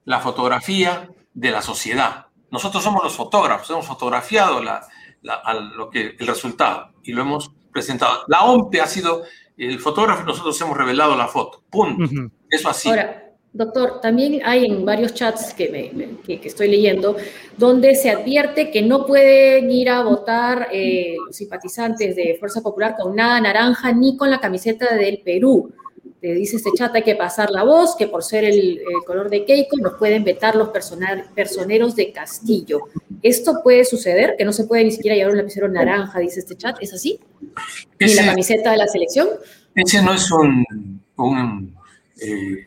[0.05, 2.28] la fotografía de la sociedad.
[2.51, 8.25] Nosotros somos los fotógrafos, hemos fotografiado lo que, el resultado y lo hemos presentado.
[8.29, 9.25] La OMPE ha sido
[9.57, 11.63] el fotógrafo y nosotros hemos revelado la foto.
[11.69, 12.31] Punto.
[12.49, 12.89] Eso así.
[12.89, 17.17] Ahora, doctor, también hay en varios chats que, que, estoy leyendo
[17.57, 22.95] donde se advierte que no pueden ir a votar eh, los simpatizantes de Fuerza Popular
[22.99, 25.73] con nada naranja ni con la camiseta del Perú.
[26.21, 29.45] Te dice este chat, hay que pasar la voz, que por ser el, color de
[29.45, 32.81] Keiko nos pueden vetar los personeros de Castillo.
[33.23, 34.35] ¿Esto puede suceder?
[34.37, 36.77] Que no se puede ni siquiera llevar un lapicero naranja, dice este chat.
[36.81, 37.21] ¿Es así?
[38.01, 39.29] ¿Ni la camiseta de la selección?
[39.77, 40.65] Ese no es un,
[42.21, 42.67] eh,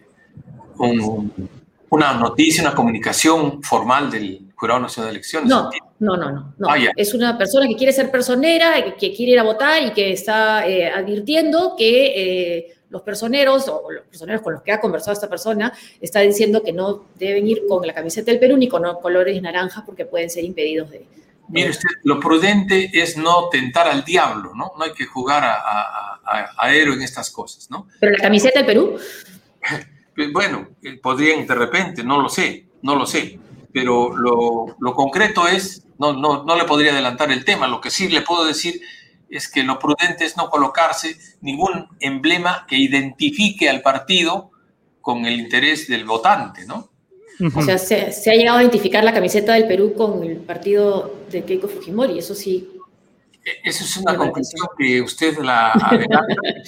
[1.89, 5.49] una noticia, una comunicación formal del Jurado Nacional de Elecciones.
[5.49, 6.70] No, no, no, no.
[6.70, 10.14] Ah, es una persona que quiere ser personera, que, quiere ir a votar y que
[10.14, 15.14] está eh, advirtiendo que eh, los personeros o los personeros con los que ha conversado
[15.14, 18.84] esta persona está diciendo que no deben ir con la camiseta del Perú ni con
[19.02, 21.06] colores naranjas porque pueden ser impedidos de...
[21.48, 24.74] Mire usted, lo prudente es no tentar al diablo, ¿no?
[24.78, 27.88] No hay que jugar a, héroe en estas cosas, ¿no?
[28.00, 28.98] Pero la camiseta del Perú.
[30.32, 33.39] Bueno, eh, podrían de repente, no lo sé, no lo sé,
[33.74, 37.89] pero lo, lo concreto es, no, no, no le podría adelantar el tema, lo que
[37.89, 38.82] sí le puedo decir
[39.32, 44.52] es que lo prudente es no colocarse ningún emblema que identifique al partido
[45.00, 46.90] con el interés del votante, ¿no?
[47.56, 51.44] O sea, se, ha llegado a identificar la camiseta del Perú con el partido de
[51.44, 52.70] Keiko Fujimori, eso sí.
[53.44, 55.74] E, eso es una conclusión que usted la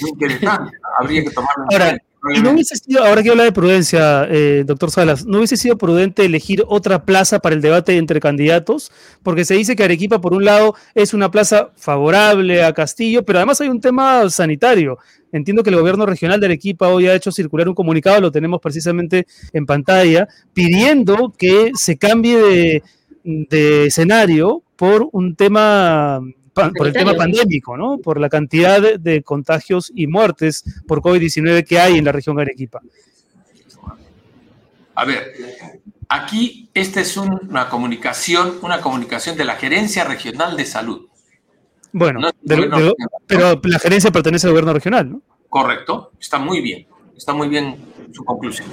[0.02, 0.78] muy interesante.
[0.98, 2.04] Habría que tomarlo en cuenta.
[2.32, 5.78] Y no hubiese sido, ahora que habla de prudencia, eh, doctor Salas, ¿no hubiese sido
[5.78, 8.92] prudente elegir otra plaza para el debate entre candidatos?
[9.24, 13.40] Porque se dice que Arequipa, por un lado, es una plaza favorable a Castillo, pero
[13.40, 15.00] además hay un tema sanitario.
[15.34, 18.62] Entiendo que el gobierno regional de Arequipa hoy ha hecho circular un comunicado, lo tenemos
[18.62, 22.84] precisamente en pantalla, pidiendo que se cambie de,
[23.24, 26.22] de escenario por un tema
[26.54, 27.98] por el tema pandémico, ¿no?
[27.98, 32.44] Por la cantidad de, contagios y muertes por COVID-19 que hay en la región de
[32.44, 32.82] Arequipa.
[34.96, 35.34] A ver,
[36.08, 41.08] aquí esta es una comunicación, una comunicación de la Gerencia Regional de Salud.
[41.92, 42.22] Bueno,
[43.28, 45.22] pero la gerencia pertenece al gobierno regional, ¿no?
[45.48, 47.78] Correcto, está muy bien, está muy bien
[48.12, 48.68] su conclusión.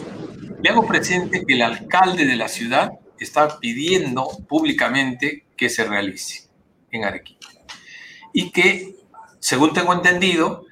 [0.62, 6.48] Le hago presente que el alcalde de la ciudad está pidiendo públicamente que se realice
[6.90, 7.49] en Arequipa
[8.32, 8.96] y que,
[9.38, 10.64] según tengo entendido,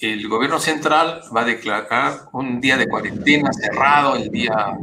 [0.00, 4.78] el gobierno central va a declarar un día de cuarentena cerrado el día,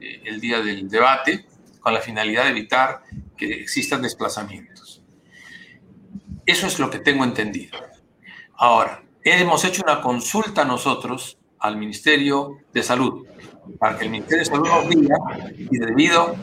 [0.00, 1.46] eh, el día del debate
[1.80, 3.02] con la finalidad de evitar
[3.36, 5.02] que existan desplazamientos.
[6.44, 7.78] Eso es lo que tengo entendido.
[8.54, 13.26] Ahora, hemos hecho una consulta nosotros al Ministerio de Salud
[13.78, 15.16] para que el Ministerio de Salud nos diga
[15.56, 16.34] y debido,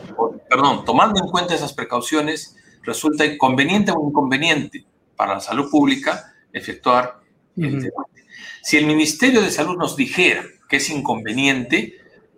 [0.48, 4.84] perdón, tomando en cuenta esas precauciones, resulta inconveniente o inconveniente
[5.16, 7.20] para la salud pública efectuar
[7.56, 8.26] el debate.
[8.62, 11.94] Si el Ministerio de Salud nos dijera que es inconveniente,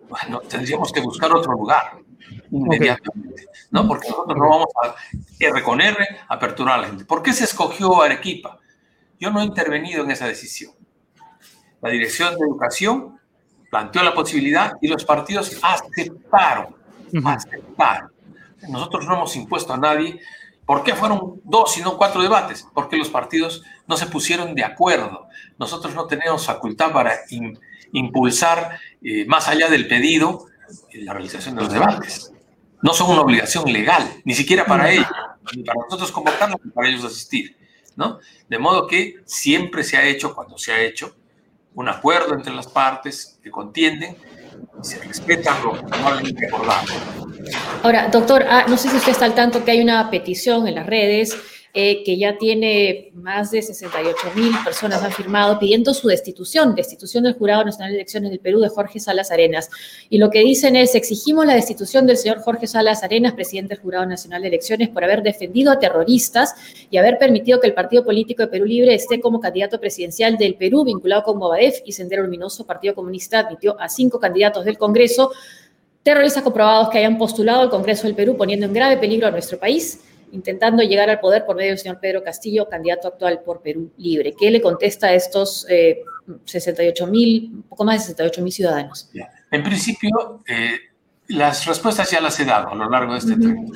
[0.08, 1.98] bueno, tendríamos que buscar otro lugar
[2.50, 3.86] inmediatamente, ¿no?
[3.86, 4.94] Porque nosotros no vamos a
[5.38, 7.04] R con R aperturar a la gente.
[7.04, 8.58] ¿Por qué se escogió Arequipa?
[9.18, 10.72] Yo no he intervenido en esa decisión.
[11.80, 13.18] La Dirección de Educación
[13.70, 16.76] planteó la posibilidad y los partidos aceptaron,
[17.24, 18.12] aceptaron.
[18.68, 20.20] Nosotros no hemos impuesto a nadie
[20.68, 22.68] ¿Por qué fueron dos y no cuatro debates?
[22.74, 25.26] Porque los partidos no se pusieron de acuerdo.
[25.58, 27.20] Nosotros no tenemos facultad para
[27.92, 30.44] impulsar eh, más allá del pedido
[30.92, 32.34] la realización de los debates.
[32.82, 35.06] No son una obligación legal, ni siquiera para ellos,
[35.56, 37.56] ni para nosotros convocarlos, ni para ellos asistir.
[37.96, 38.18] ¿no?
[38.46, 41.16] De modo que siempre se ha hecho, cuando se ha hecho,
[41.76, 44.18] un acuerdo entre las partes que contienden
[44.82, 45.72] y se respetan lo
[46.34, 46.86] que acordado.
[47.82, 50.74] Ahora, doctor, ah, no sé si usted está al tanto que hay una petición en
[50.74, 51.36] las redes
[51.74, 57.24] eh, que ya tiene más de 68 mil personas han firmado pidiendo su destitución, destitución
[57.24, 59.68] del Jurado Nacional de Elecciones del Perú de Jorge Salas Arenas.
[60.08, 63.82] Y lo que dicen es, exigimos la destitución del señor Jorge Salas Arenas, presidente del
[63.82, 66.54] Jurado Nacional de Elecciones, por haber defendido a terroristas
[66.90, 70.54] y haber permitido que el Partido Político de Perú Libre esté como candidato presidencial del
[70.54, 72.66] Perú, vinculado con Movadef y Sendero Luminoso.
[72.66, 75.32] Partido Comunista admitió a cinco candidatos del Congreso
[76.02, 79.58] terroristas comprobados que hayan postulado al Congreso del Perú poniendo en grave peligro a nuestro
[79.58, 80.00] país.
[80.32, 84.34] Intentando llegar al poder por medio del señor Pedro Castillo, candidato actual por Perú Libre.
[84.38, 85.66] ¿Qué le contesta a estos
[86.44, 89.10] 68 mil, poco más de 68 mil ciudadanos?
[89.50, 90.42] En principio,
[91.28, 93.72] las respuestas ya las he dado a lo largo de este tiempo.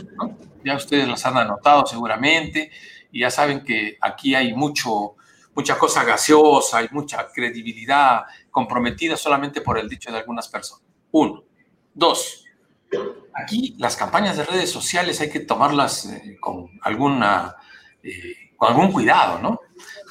[0.65, 2.71] Ya ustedes las han anotado seguramente
[3.11, 5.17] y ya saben que aquí hay mucho,
[5.55, 10.85] mucha cosa gaseosa, hay mucha credibilidad comprometida solamente por el dicho de algunas personas.
[11.11, 11.45] Uno.
[11.95, 12.45] Dos.
[13.35, 17.57] Aquí las campañas de redes sociales hay que tomarlas eh, con, alguna,
[18.03, 19.61] eh, con algún cuidado, ¿no?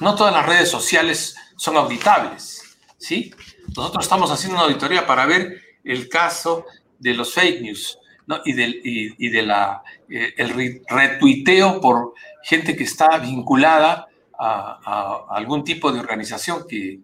[0.00, 2.62] No todas las redes sociales son auditables,
[2.98, 3.32] ¿sí?
[3.76, 6.66] Nosotros estamos haciendo una auditoría para ver el caso
[6.98, 7.98] de los fake news
[8.44, 14.08] y, del, y, de la, eh, el retuiteo por gente que está vinculada
[14.38, 16.98] a, algún tipo de organización que,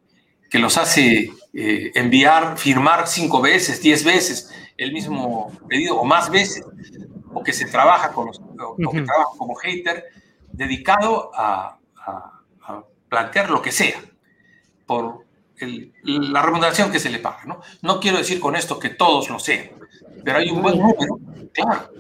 [0.51, 6.64] que los hace enviar, firmar cinco veces, diez veces el mismo pedido o más veces,
[7.35, 10.05] o que se trabaja, con que trabaja como hater,
[10.53, 12.35] dedicado a, a,
[13.09, 14.01] plantear lo que sea,
[14.87, 15.24] por
[16.05, 17.45] la remuneración que se le paga.
[17.47, 17.61] ¿no?
[17.83, 19.70] no quiero decir con esto que todos lo sean,
[20.24, 21.18] pero hay un buen número,
[21.53, 21.91] claro.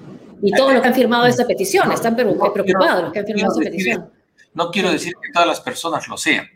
[0.40, 3.70] Y todos los que han firmado esta petición, están preocupados los que han firmado esta
[3.70, 4.12] petición.
[4.54, 6.46] No quiero decir que todas las personas lo sean,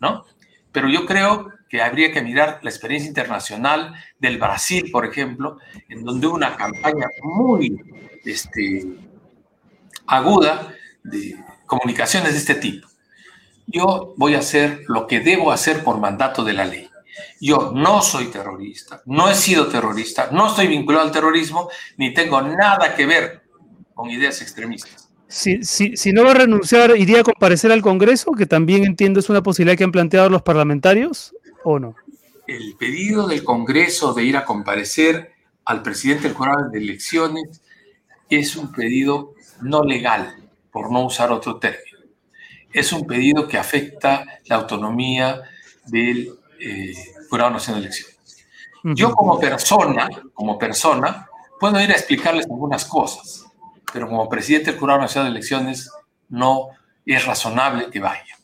[0.00, 0.24] ¿no?
[0.72, 5.58] Pero yo creo que habría que mirar la experiencia internacional del Brasil, por ejemplo,
[5.88, 7.80] en donde hubo una campaña muy
[8.24, 8.86] este,
[10.06, 12.88] aguda de comunicaciones de este tipo.
[13.66, 16.88] Yo voy a hacer lo que debo hacer por mandato de la ley.
[17.40, 22.40] Yo no soy terrorista, no he sido terrorista, no estoy vinculado al terrorismo, ni tengo
[22.40, 23.42] nada que ver
[23.94, 25.08] con ideas extremistas.
[25.28, 29.28] Si, si, no va a renunciar, ¿iría a comparecer al Congreso, que también entiendo es
[29.28, 31.34] una posibilidad que han planteado los parlamentarios,
[31.64, 31.94] o no?
[32.46, 35.32] El pedido del Congreso de ir a comparecer
[35.64, 37.62] al presidente del jurado de elecciones
[38.30, 40.34] es un pedido no legal,
[40.70, 41.98] por no usar otro término.
[42.72, 45.42] Es un pedido que afecta la autonomía
[45.86, 46.94] del eh,
[47.28, 48.46] Jurado Nacional de Elecciones.
[48.84, 51.28] Yo como persona, como persona,
[51.58, 53.44] puedo ir a explicarles algunas cosas,
[53.92, 55.90] pero como presidente del Jurado Nacional de Elecciones
[56.28, 56.68] no
[57.04, 58.37] es razonable que vaya.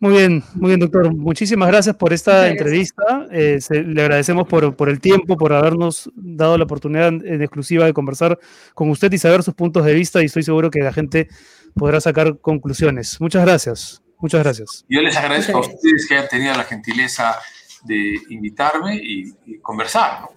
[0.00, 1.14] Muy bien, muy bien, doctor.
[1.14, 3.26] Muchísimas gracias por esta entrevista.
[3.30, 7.92] Eh, le agradecemos por, por, el tiempo, por habernos dado la oportunidad en exclusiva de
[7.92, 8.38] conversar
[8.74, 11.28] con usted y saber sus puntos de vista y estoy seguro que la gente
[11.74, 13.20] podrá sacar conclusiones.
[13.20, 14.02] Muchas gracias.
[14.18, 14.84] Muchas gracias.
[14.88, 17.38] Yo les agradezco a ustedes que hayan tenido la gentileza
[17.84, 20.28] de invitarme y, conversar.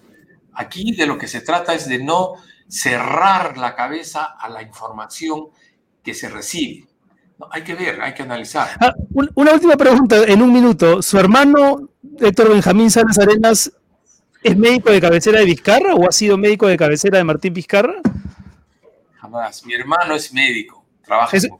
[0.52, 2.34] Aquí de lo que se trata es de no
[2.68, 5.46] cerrar la cabeza a la información
[6.02, 6.87] que se recibe.
[7.50, 8.68] Hay que ver, hay que analizar.
[8.80, 8.94] Ah,
[9.34, 11.02] una última pregunta en un minuto.
[11.02, 13.72] ¿Su hermano Héctor Benjamín Salas Arenas
[14.42, 18.00] es médico de cabecera de Vizcarra o ha sido médico de cabecera de Martín Vizcarra?
[19.16, 19.64] Jamás.
[19.64, 21.50] Mi hermano es médico, trabaja en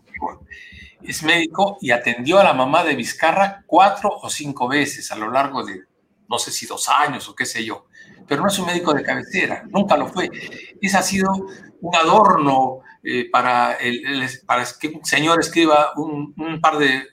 [1.09, 5.31] es médico y atendió a la mamá de Vizcarra cuatro o cinco veces a lo
[5.31, 5.85] largo de,
[6.29, 7.87] no sé si dos años o qué sé yo,
[8.27, 10.29] pero no es un médico de cabecera, nunca lo fue.
[10.81, 11.33] Ese ha sido
[11.81, 12.81] un adorno
[13.11, 17.05] eh, para, el, para que un señor escriba un, par de,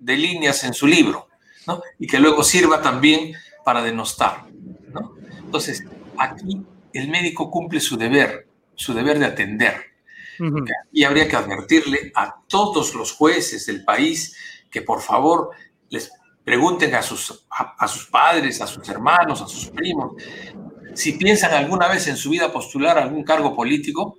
[0.00, 1.28] de, líneas en su libro,
[1.68, 1.80] ¿no?
[1.96, 3.34] Y que luego sirva también
[3.64, 4.46] para denostar,
[4.92, 5.14] ¿no?
[5.44, 5.84] Entonces,
[6.18, 6.60] aquí
[6.92, 9.94] el médico cumple su deber, su deber de atender
[10.90, 14.36] y habría que advertirle a todos los jueces del país
[14.72, 15.50] que por favor
[15.88, 16.10] les
[16.42, 20.20] pregunten a sus, a, sus padres, a sus hermanos, a sus primos,
[20.94, 24.18] si piensan alguna vez en su vida postular algún cargo político,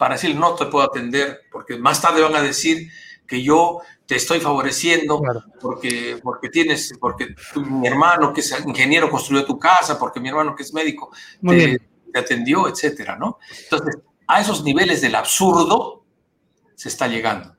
[0.00, 2.90] para decir no te puedo atender, porque más tarde van a decir
[3.26, 5.20] que yo te estoy favoreciendo
[5.60, 10.56] porque, porque tienes, porque mi hermano que es ingeniero construyó tu casa, porque mi hermano
[10.56, 11.10] que es médico
[11.46, 11.78] te,
[12.10, 13.40] te, atendió, etcétera, ¿no?
[13.64, 16.02] Entonces, a esos niveles del absurdo
[16.74, 17.54] se está llegando.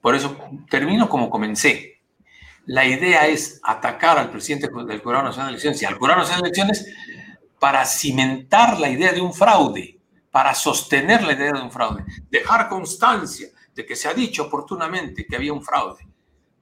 [0.00, 0.36] Por eso
[0.68, 2.00] termino como comencé.
[2.66, 6.42] La idea es atacar al presidente del Jurado Nacional de Elecciones y al Jurado Nacional
[6.42, 6.84] de Elecciones
[7.60, 9.99] para cimentar la idea de un fraude,
[10.30, 15.26] para sostener la idea de un fraude, dejar constancia de que se ha dicho oportunamente
[15.26, 16.06] que había un fraude.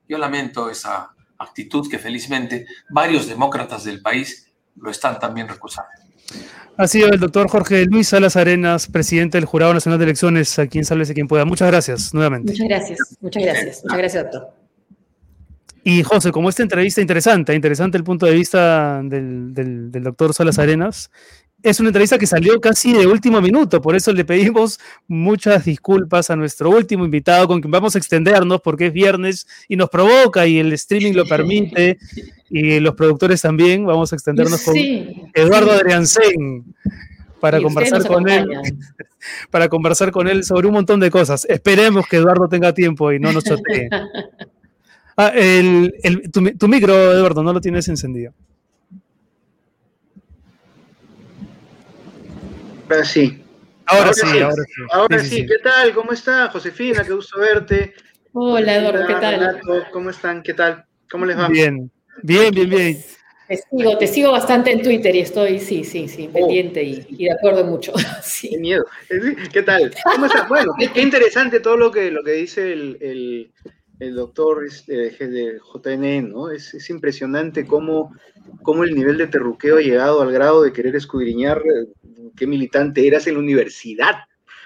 [0.08, 5.90] Yo lamento esa actitud que felizmente varios demócratas del país lo están también recusando.
[6.76, 10.66] Ha sido el doctor Jorge Luis Salas Arenas, presidente del Jurado Nacional de Elecciones, a
[10.66, 11.44] quien sálvese quien pueda.
[11.44, 12.52] Muchas gracias nuevamente.
[12.52, 14.54] Muchas gracias, muchas gracias, muchas gracias, doctor.
[15.84, 20.34] Y José, como esta entrevista interesante, interesante el punto de vista del, del, del doctor
[20.34, 21.10] Salas Arenas,
[21.62, 24.78] es una entrevista que salió casi de último minuto, por eso le pedimos
[25.08, 29.76] muchas disculpas a nuestro último invitado con quien vamos a extendernos porque es viernes y
[29.76, 31.98] nos provoca y el streaming lo permite
[32.48, 33.84] y los productores también.
[33.84, 36.74] Vamos a extendernos con Eduardo Adriancén.
[37.40, 38.48] para conversar con él,
[39.50, 41.44] para conversar con él sobre un montón de cosas.
[41.48, 43.88] Esperemos que Eduardo tenga tiempo y no nos chotee.
[45.20, 45.32] Ah,
[46.32, 48.32] tu, micro, Eduardo, no lo tienes encendido.
[52.88, 53.44] Ahora sí.
[53.84, 54.82] Ahora, sí, ahora sí.
[54.90, 55.92] Ahora sí, ¿qué tal?
[55.92, 57.04] ¿Cómo está, Josefina?
[57.04, 57.94] Qué gusto verte.
[58.32, 59.60] Hola, Eduardo, ¿qué tal?
[59.92, 60.42] ¿Cómo están?
[60.42, 60.86] ¿Qué tal?
[61.10, 61.48] ¿Cómo les va?
[61.48, 61.90] Bien,
[62.22, 63.04] bien, bien, bien.
[63.46, 66.32] Te sigo, te sigo bastante en Twitter y estoy, sí, sí, sí, oh.
[66.32, 67.92] pendiente y, de acuerdo mucho.
[68.22, 68.50] Sí.
[68.50, 68.84] Qué miedo.
[69.52, 69.92] ¿Qué tal?
[70.04, 70.48] ¿Cómo estás?
[70.48, 73.52] Bueno, qué, interesante todo lo que, lo que dice el,
[74.14, 76.50] doctor este, de JNN, ¿no?
[76.50, 78.14] Es, es impresionante cómo,
[78.62, 83.06] cómo, el nivel de terruqueo ha llegado al grado de querer escudriñar eh, qué militante
[83.06, 84.14] eras en la universidad.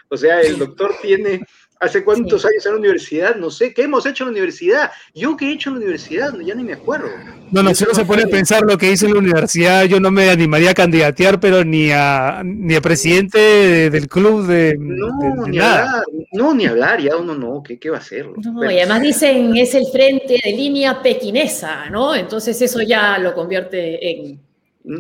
[0.09, 1.41] O sea, el doctor tiene
[1.83, 3.35] ¿Hace cuántos años en la universidad?
[3.35, 4.93] No sé, ¿qué hemos hecho en la universidad?
[5.17, 6.33] ¿Yo qué he hecho en la universidad?
[6.39, 7.09] Ya ni me acuerdo.
[7.51, 9.99] No, no, si uno se pone a pensar lo que hice en la universidad, yo
[9.99, 14.77] no me animaría a candidatear, pero ni a, ni a presidente del club de.
[14.79, 18.29] No, ni hablar, no, ni hablar, ya uno no, ¿qué, qué va a hacer?
[18.29, 22.15] No, y además dicen, es el frente de línea pequinesa, ¿no?
[22.15, 24.41] Entonces eso ya lo convierte en.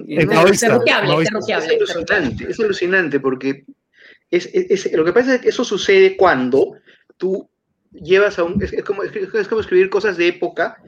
[0.08, 3.64] Es, es, alucinante, es alucinante porque
[4.32, 6.74] es, lo que pasa es que eso sucede cuando
[7.18, 7.48] tú
[7.92, 8.60] llevas a un...
[8.62, 10.78] Es, como, es como, escribir cosas de época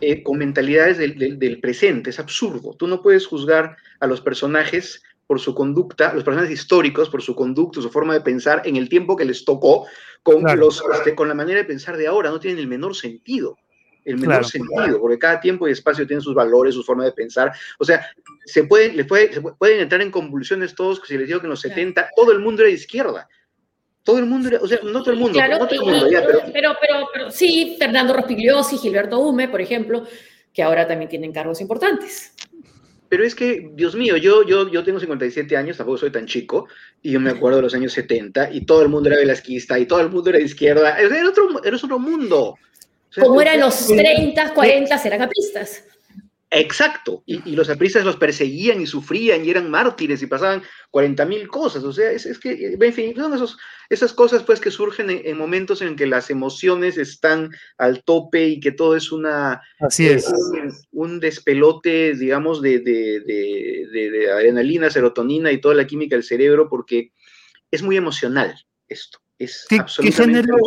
[0.00, 2.74] eh, con mentalidades del, del, presente, es absurdo.
[2.74, 7.34] Tú no puedes juzgar a los personajes por su conducta, los personajes históricos por su
[7.34, 9.86] conducta, su forma de pensar en el tiempo que les tocó,
[10.22, 13.56] con, los, este, con la manera de pensar de ahora, no tienen el menor sentido
[14.04, 17.52] el menor sentido, porque cada tiempo y espacio tiene sus valores, su forma de pensar.
[17.78, 18.06] O sea,
[18.44, 21.60] se pueden, le puede, pueden entrar en convulsiones todos, si les digo que en los
[21.60, 23.28] 70 todo el mundo era de izquierda.
[24.02, 26.24] Todo el mundo era, o sea, no todo el mundo, no todo el mundo ya,
[26.26, 26.40] pero...
[26.52, 26.76] Pero,
[27.12, 30.04] pero, sí, Fernando Rospigliosi, Gilberto Hume, por ejemplo,
[30.52, 32.34] que ahora también tienen cargos importantes.
[33.08, 36.66] Pero es que, Dios mío, yo, yo, yo tengo 57 años, tampoco soy tan chico,
[37.02, 39.86] y yo me acuerdo de los años 70, y todo el mundo era velasquista, y
[39.86, 40.98] todo el mundo era de izquierda.
[40.98, 42.56] Era otro, era otro mundo.
[43.18, 45.84] Como eran los 30, 40, eran apistas.
[46.54, 51.48] Exacto, y, los apristas los perseguían y sufrían y eran mártires y pasaban 40 mil
[51.48, 53.56] cosas, o sea, es, que, en fin, son esos,
[53.88, 58.60] esas cosas pues que surgen en, momentos en que las emociones están al tope y
[58.60, 59.62] que todo es una...
[59.80, 60.30] Así es.
[60.90, 67.12] Un, despelote, digamos, de, de, adrenalina, serotonina y toda la química del cerebro porque
[67.70, 68.54] es muy emocional
[68.88, 70.58] esto, es absolutamente ¿Qué género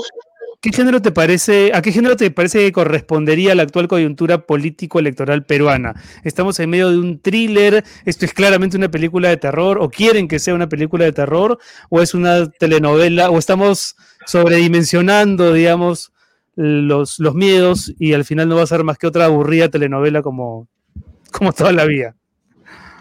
[0.72, 5.93] te parece, ¿A qué género te parece que correspondería la actual coyuntura político-electoral peruana?
[6.24, 7.84] ¿Estamos en medio de un thriller?
[8.05, 9.78] ¿Esto es claramente una película de terror?
[9.80, 11.59] ¿O quieren que sea una película de terror?
[11.89, 13.30] ¿O es una telenovela?
[13.30, 13.95] ¿O estamos
[14.26, 16.13] sobredimensionando, digamos,
[16.55, 20.22] los, los miedos y al final no va a ser más que otra aburrida telenovela
[20.22, 20.68] como,
[21.32, 22.16] como toda la vida?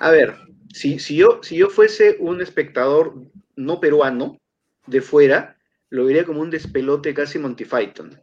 [0.00, 0.36] A ver,
[0.72, 3.14] si, si, yo, si yo fuese un espectador
[3.56, 4.38] no peruano
[4.86, 5.53] de fuera,
[5.94, 8.20] lo vería como un despelote casi Monty Python,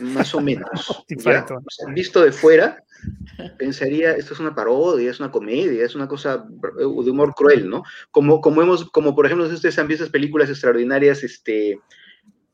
[0.00, 1.04] más o menos.
[1.92, 2.84] visto de fuera,
[3.58, 6.46] pensaría, esto es una parodia, es una comedia, es una cosa
[6.78, 7.82] de humor cruel, ¿no?
[8.12, 11.80] Como, como, hemos, como por ejemplo, ustedes han visto esas películas extraordinarias, este,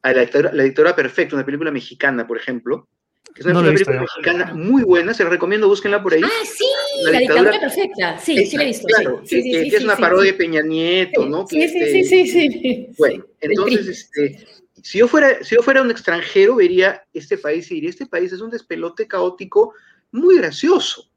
[0.00, 2.88] a la, dictadura, la dictadura perfecta, una película mexicana, por ejemplo,
[3.34, 6.22] es una película mexicana muy buena, se la recomiendo, búsquenla por ahí.
[6.24, 6.64] Ah, sí,
[7.10, 8.18] la, dictadura, perfecta.
[8.18, 8.86] Sí, sí la he visto.
[8.86, 11.46] Claro, sí, sí, que, es una parodia de Peña Nieto, ¿no?
[11.46, 14.46] Sí, sí, sí, sí, Bueno, entonces, este,
[14.82, 18.32] si yo, fuera, si yo fuera un extranjero, vería este país y diría, este país
[18.32, 19.74] es un despelote caótico
[20.12, 21.10] muy gracioso,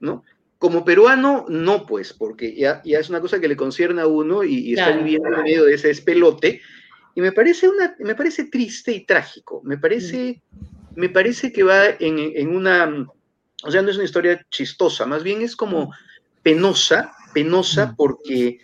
[0.00, 0.24] ¿no?
[0.58, 4.42] Como peruano, no, pues, porque ya, ya es una cosa que le concierne a uno
[4.42, 6.62] y, está viviendo en medio de ese despelote.
[7.14, 9.60] Y me parece, una, me parece triste y trágico.
[9.64, 10.42] Me parece...
[10.96, 13.06] Me parece que va en, una,
[13.62, 15.92] o sea, no es una historia chistosa, más bien es como
[16.42, 18.58] penosa, penosa porque,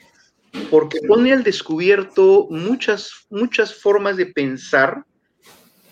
[0.71, 5.05] porque pone al descubierto muchas, muchas formas de pensar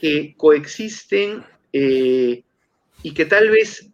[0.00, 2.42] que coexisten eh,
[3.02, 3.90] y que tal vez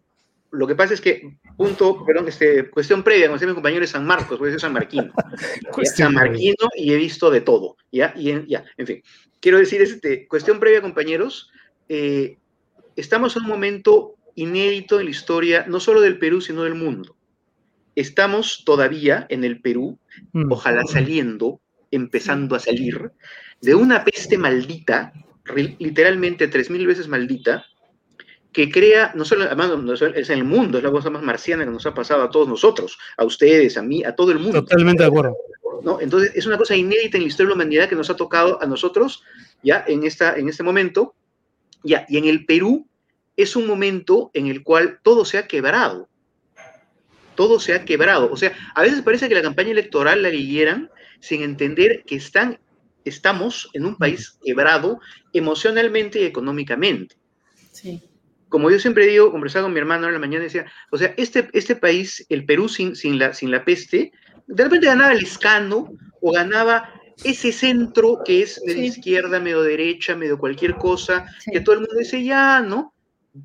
[0.51, 3.91] lo que pasa es que, punto, perdón, este, cuestión previa, como decía mi compañero es
[3.91, 5.11] San Marcos, voy a San Marquino.
[5.95, 8.13] San Marquino y he visto de todo, ¿ya?
[8.15, 9.03] Y en, ya, en fin.
[9.39, 11.51] Quiero decir, este, cuestión previa, compañeros,
[11.89, 12.37] eh,
[12.95, 17.15] estamos en un momento inédito en la historia, no solo del Perú, sino del mundo.
[17.95, 19.97] Estamos todavía en el Perú,
[20.33, 20.51] mm.
[20.51, 21.59] ojalá saliendo,
[21.89, 23.11] empezando a salir,
[23.61, 25.13] de una peste maldita,
[25.79, 27.65] literalmente tres mil veces maldita,
[28.51, 31.85] que crea, no solo es en el mundo, es la cosa más marciana que nos
[31.85, 34.63] ha pasado a todos nosotros, a ustedes, a mí, a todo el mundo.
[34.63, 35.35] Totalmente de acuerdo.
[35.83, 36.01] ¿No?
[36.01, 38.61] Entonces, es una cosa inédita en la historia de la humanidad que nos ha tocado
[38.61, 39.23] a nosotros
[39.61, 41.13] ya en, esta, en este momento,
[41.83, 42.87] ya, y en el Perú
[43.35, 46.09] es un momento en el cual todo se ha quebrado.
[47.35, 48.31] Todo se ha quebrado.
[48.31, 52.59] O sea, a veces parece que la campaña electoral la guilleran sin entender que están,
[53.05, 54.99] estamos en un país quebrado
[55.33, 57.15] emocionalmente y económicamente.
[57.71, 58.01] Sí.
[58.49, 61.49] Como yo siempre digo, conversaba con mi hermano en la mañana, decía, o sea, este,
[61.53, 64.11] este país, el Perú sin, sin, la, sin la peste,
[64.47, 66.89] de repente ganaba el escano o ganaba
[67.23, 68.85] ese centro que es de Sí.
[68.85, 71.51] izquierda, medio derecha, medio cualquier cosa, Sí.
[71.51, 72.93] que todo el mundo dice ya, ¿no?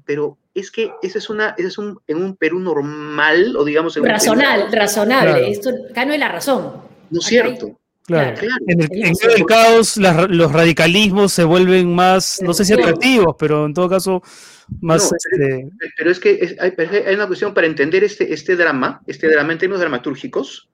[0.05, 3.97] Pero es que ese es una, ese es un, en un Perú normal, o digamos
[3.97, 5.31] en un Perú- Razonal, razonable.
[5.33, 5.47] Claro.
[5.47, 6.73] Esto acá no es la razón.
[7.11, 7.79] no es hay- cierto.
[8.05, 8.37] Claro.
[8.39, 8.55] Claro.
[8.67, 8.89] En el,
[9.39, 13.89] en caos, las- los radicalismos se vuelven más, no sé si atractivos, pero en todo
[13.89, 14.23] caso,
[14.81, 15.11] más.
[15.11, 16.73] No, este, Pero es que es- hay,
[17.07, 20.69] hay una cuestión para entender este, este drama, este drama en términos dramatúrgicos.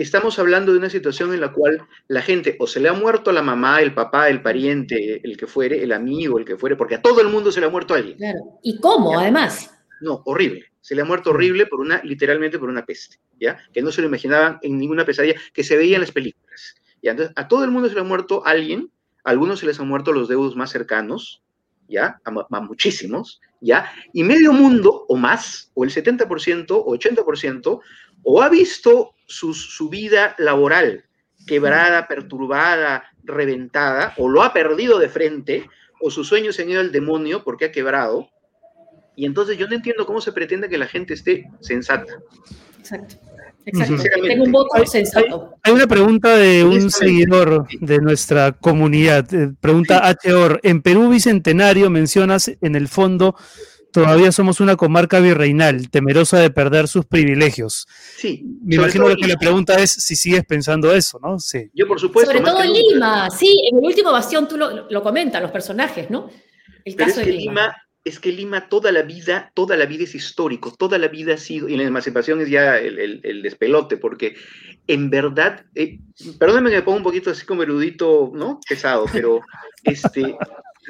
[0.00, 3.32] Estamos hablando de una situación en la cual la gente o se le ha muerto
[3.32, 6.94] la mamá, el papá, el pariente, el que fuere, el amigo, el que fuere, porque
[6.94, 8.16] a todo el mundo se le ha muerto alguien.
[8.16, 8.38] Claro.
[8.62, 9.78] ¿Y cómo, además?
[10.00, 10.72] No, horrible.
[10.80, 13.58] Se le ha muerto horrible por una, literalmente por una peste, ¿ya?
[13.74, 16.76] Que no se lo imaginaban en ninguna pesadilla, que se veía en las películas.
[17.02, 17.10] ¿ya?
[17.10, 18.90] Entonces, a todo el mundo se le ha muerto alguien,
[19.22, 21.42] a algunos se les han muerto los deudos más cercanos,
[21.88, 22.18] ¿ya?
[22.24, 23.92] A, a muchísimos, ¿ya?
[24.14, 27.80] Y medio mundo o más, o el 70% o 80%,
[28.22, 31.04] o ha visto su, su vida laboral
[31.46, 35.68] quebrada, perturbada, reventada, o lo ha perdido de frente,
[36.00, 38.28] o sus sueños se han ido al demonio porque ha quebrado,
[39.16, 42.12] y entonces yo no entiendo cómo se pretende que la gente esté sensata.
[42.78, 43.16] Exacto.
[43.66, 44.02] Exacto.
[44.22, 45.54] Tengo un voto Hay- sensato.
[45.62, 47.78] Hay una pregunta de un seguidor sí.
[47.80, 49.32] de nuestra comunidad.
[49.34, 50.60] Eh, Pregunta HOR.
[50.62, 53.36] En Perú Bicentenario mencionas en el fondo,
[53.92, 57.86] todavía somos una comarca virreinal, temerosa de perder sus privilegios.
[58.16, 61.38] Sí, Me imagino que la pregunta es si sigues pensando eso, ¿no?
[61.38, 61.70] Sí.
[61.74, 62.32] Yo, por supuesto.
[62.32, 62.80] Sobre todo en nunca.
[62.94, 66.30] Lima, sí, en el último bastión tú lo, lo comentas, los personajes, ¿no?
[66.84, 67.52] El Pero es caso que de Lima.
[67.52, 71.34] Lima, es que Lima toda la vida, toda la vida es histórico, toda la vida
[71.34, 74.34] ha sido, y la emancipación es ya el, el- el despelote, porque
[74.86, 75.98] en verdad, eh,
[76.38, 78.58] perdóname que me ponga un poquito así como erudito, ¿no?
[78.66, 79.40] Pesado, pero
[79.84, 80.34] este,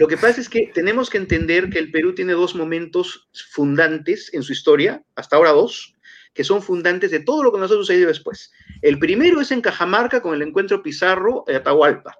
[0.00, 4.32] lo que pasa es que tenemos que entender que el Perú tiene dos momentos fundantes
[4.32, 5.94] en su historia, hasta ahora dos,
[6.32, 8.50] que son fundantes de todo lo que nos ha sucedido después.
[8.80, 12.16] El primero es en Cajamarca con el encuentro Pizarro-Atahualpa.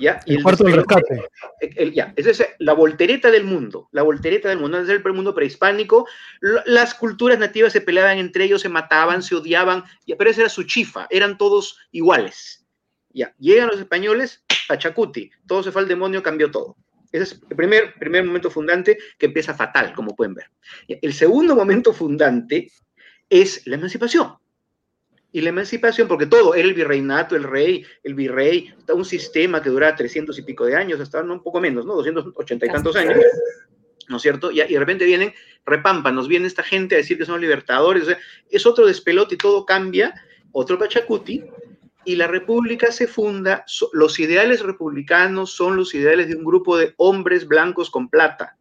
[0.00, 0.20] ¿Ya?
[0.26, 1.22] Y El cuarto del rescate.
[1.60, 5.02] el- el- ya, esa es la voltereta del mundo, la voltereta del mundo, es el
[5.12, 6.04] mundo prehispánico,
[6.66, 10.50] las culturas nativas se peleaban entre ellos, se mataban, se odiaban, ya, pero esa era
[10.50, 12.64] su chifa, eran todos iguales.
[13.10, 16.76] Ya, llegan los españoles, Pachacuti, todo se fue al demonio, cambió todo.
[17.12, 20.50] Ese es el primer, primer momento fundante que empieza fatal, como pueden ver.
[20.86, 22.70] El segundo momento fundante
[23.28, 24.34] es la emancipación.
[25.30, 29.94] Y la emancipación, porque todo, el virreinato, el rey, el virrey, un sistema que dura
[29.94, 31.94] 300 y pico de años, hasta no, un poco menos, ¿no?
[31.96, 33.18] 280 y tantos años,
[34.08, 34.50] ¿no es cierto?
[34.50, 35.34] Y, y de repente vienen,
[35.66, 38.18] repampan, nos viene esta gente a decir que son libertadores, o sea,
[38.50, 40.14] es otro despelote y todo cambia,
[40.52, 41.44] otro Pachacuti,
[42.08, 46.94] y la república se funda, los ideales republicanos son los ideales de un grupo de
[46.96, 48.56] hombres blancos con plata,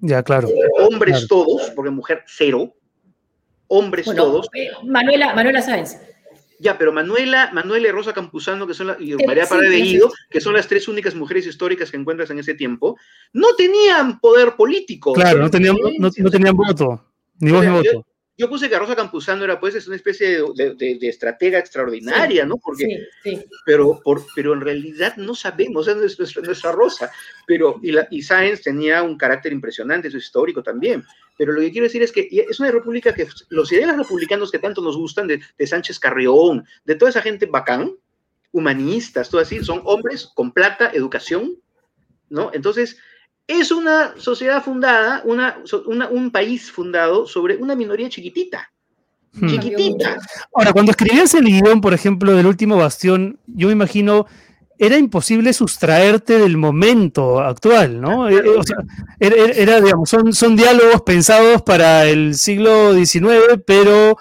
[0.00, 0.48] Ya, claro.
[0.80, 1.26] hombres Claro.
[1.28, 2.74] todos, porque mujer cero,
[3.68, 5.98] hombres Bueno, todos, eh, Manuela, Manuela Sáenz.
[6.58, 9.76] Ya, pero Manuela, Manuela y Rosa Campuzano, que son la, y María sí, Parra de.
[9.76, 12.98] Guido, que son las tres únicas mujeres históricas que encuentras en ese tiempo,
[13.32, 15.12] no tenían poder político.
[15.12, 17.06] Claro, no tenían, no, tenían voto.
[17.38, 17.92] Ni voz ni sea, voto.
[17.92, 18.04] Yo
[18.48, 22.56] puse que Rosa Campuzano era pues es una especie de, de- de- estratega extraordinaria, ¿no?
[22.58, 22.84] Porque,
[23.22, 23.44] Sí, sí.
[23.66, 27.10] pero, por, pero en realidad no sabemos, es nuestra, nuestra Rosa.
[27.46, 31.04] Pero, y, la, y Sáenz tenía un carácter impresionante, eso es histórico también.
[31.36, 34.58] Pero lo que quiero decir es que es una república que los ideales republicanos que
[34.58, 37.92] tanto nos gustan, de, de Sánchez Carrión, de toda esa gente bacán,
[38.52, 41.56] humanistas, todo así, son hombres con plata, educación,
[42.28, 42.50] ¿no?
[42.52, 42.98] Entonces,
[43.50, 45.58] es una sociedad fundada, una,
[46.10, 48.70] un país fundado sobre una minoría chiquitita,
[49.32, 49.46] Hmm.
[49.48, 50.16] chiquitita.
[50.52, 54.26] Ahora, cuando escribías el guion, por ejemplo, del último bastión, yo me imagino,
[54.76, 58.28] era imposible sustraerte del momento actual, ¿no?
[58.28, 58.78] Eh, eh, o sea,
[59.20, 64.18] era, era- digamos, son, son diálogos pensados para el siglo XIX, pero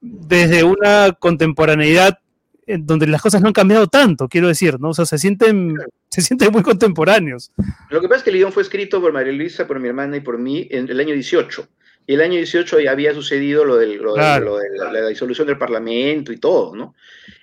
[0.00, 2.20] desde una contemporaneidad
[2.66, 4.90] donde las cosas no han cambiado tanto, quiero decir, ¿no?
[4.90, 5.76] O sea, se sienten,
[6.08, 7.52] se sienten muy contemporáneos.
[7.90, 10.16] Lo que pasa es que el guion fue escrito por María Luisa, por mi hermana
[10.16, 11.68] y por mí en el año 18.
[12.08, 14.44] Y el año 18 ya había sucedido lo, del, lo, Claro.
[14.44, 16.94] lo de la, la disolución del Parlamento y todo, ¿no?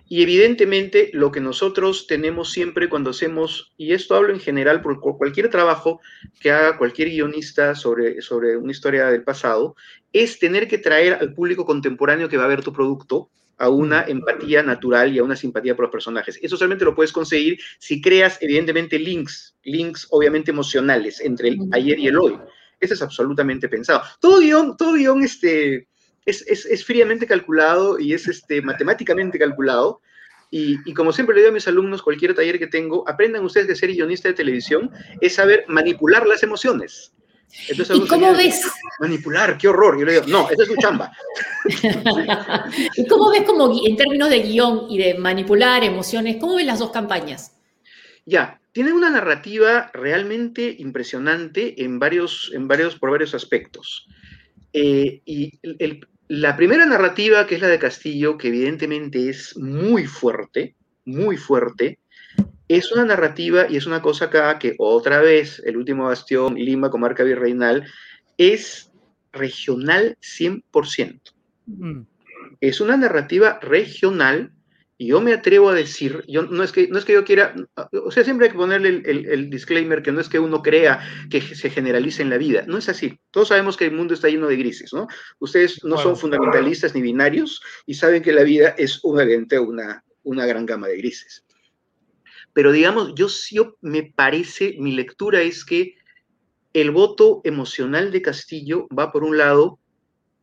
[0.08, 5.00] Y evidentemente lo que nosotros tenemos siempre cuando hacemos, y esto hablo en general por
[5.00, 6.02] cu- cualquier trabajo
[6.40, 9.76] que haga cualquier guionista sobre, sobre una historia del pasado,
[10.12, 13.30] es tener que traer al público contemporáneo que va a ver tu producto
[13.64, 16.38] a una empatía natural y a una simpatía por los personajes.
[16.42, 21.98] Eso solamente lo puedes conseguir si creas, evidentemente, links, links obviamente emocionales entre el ayer
[21.98, 22.38] y el hoy.
[22.80, 24.02] Eso es absolutamente pensado.
[24.20, 25.88] Todo guion, todo guion este,
[26.26, 30.02] es, es, es fríamente calculado y es este, matemáticamente calculado.
[30.56, 33.76] Y, como siempre le digo a mis alumnos, cualquier taller que tengo, aprendan ustedes que
[33.76, 37.12] ser guionista de televisión es saber manipular las emociones.
[37.68, 38.62] Entonces, ¿Y cómo ves?
[39.00, 40.00] Manipular, qué horror.
[40.00, 41.12] Yo le digo, no, esa es su chamba.
[42.98, 46.80] ¿Y cómo ves como en términos de guion y de manipular emociones, cómo ves las
[46.80, 47.56] dos campañas?
[48.26, 54.08] Ya, tienen una narrativa realmente impresionante en varios, en varios, por varios aspectos.
[54.74, 60.06] Eh, y el, la primera narrativa, que es la de Castillo, que evidentemente es muy
[60.06, 60.76] fuerte,
[61.06, 62.00] muy fuerte,
[62.68, 66.90] es una narrativa y es una cosa acá que otra vez, el último bastión, Lima,
[66.90, 67.86] comarca virreinal,
[68.38, 68.92] es
[69.32, 71.20] regional 100%.
[71.66, 72.02] Mm.
[72.62, 74.52] Es una narrativa regional
[74.98, 77.56] y yo me atrevo a decir, yo, no, es que, no es que yo quiera,
[78.06, 81.42] o sea, siempre hay que ponerle el, disclaimer que no es que uno crea que
[81.42, 83.20] se generalice en la vida, no es así.
[83.32, 85.08] Todos sabemos que el mundo está lleno de grises, ¿no?
[85.40, 90.46] Ustedes no son fundamentalistas ni binarios y saben que la vida es obviamente una, una
[90.46, 91.44] gran gama de grises.
[92.54, 95.96] Pero digamos, yo sí me parece, mi lectura es que
[96.74, 99.80] el voto emocional de Castillo va por un lado,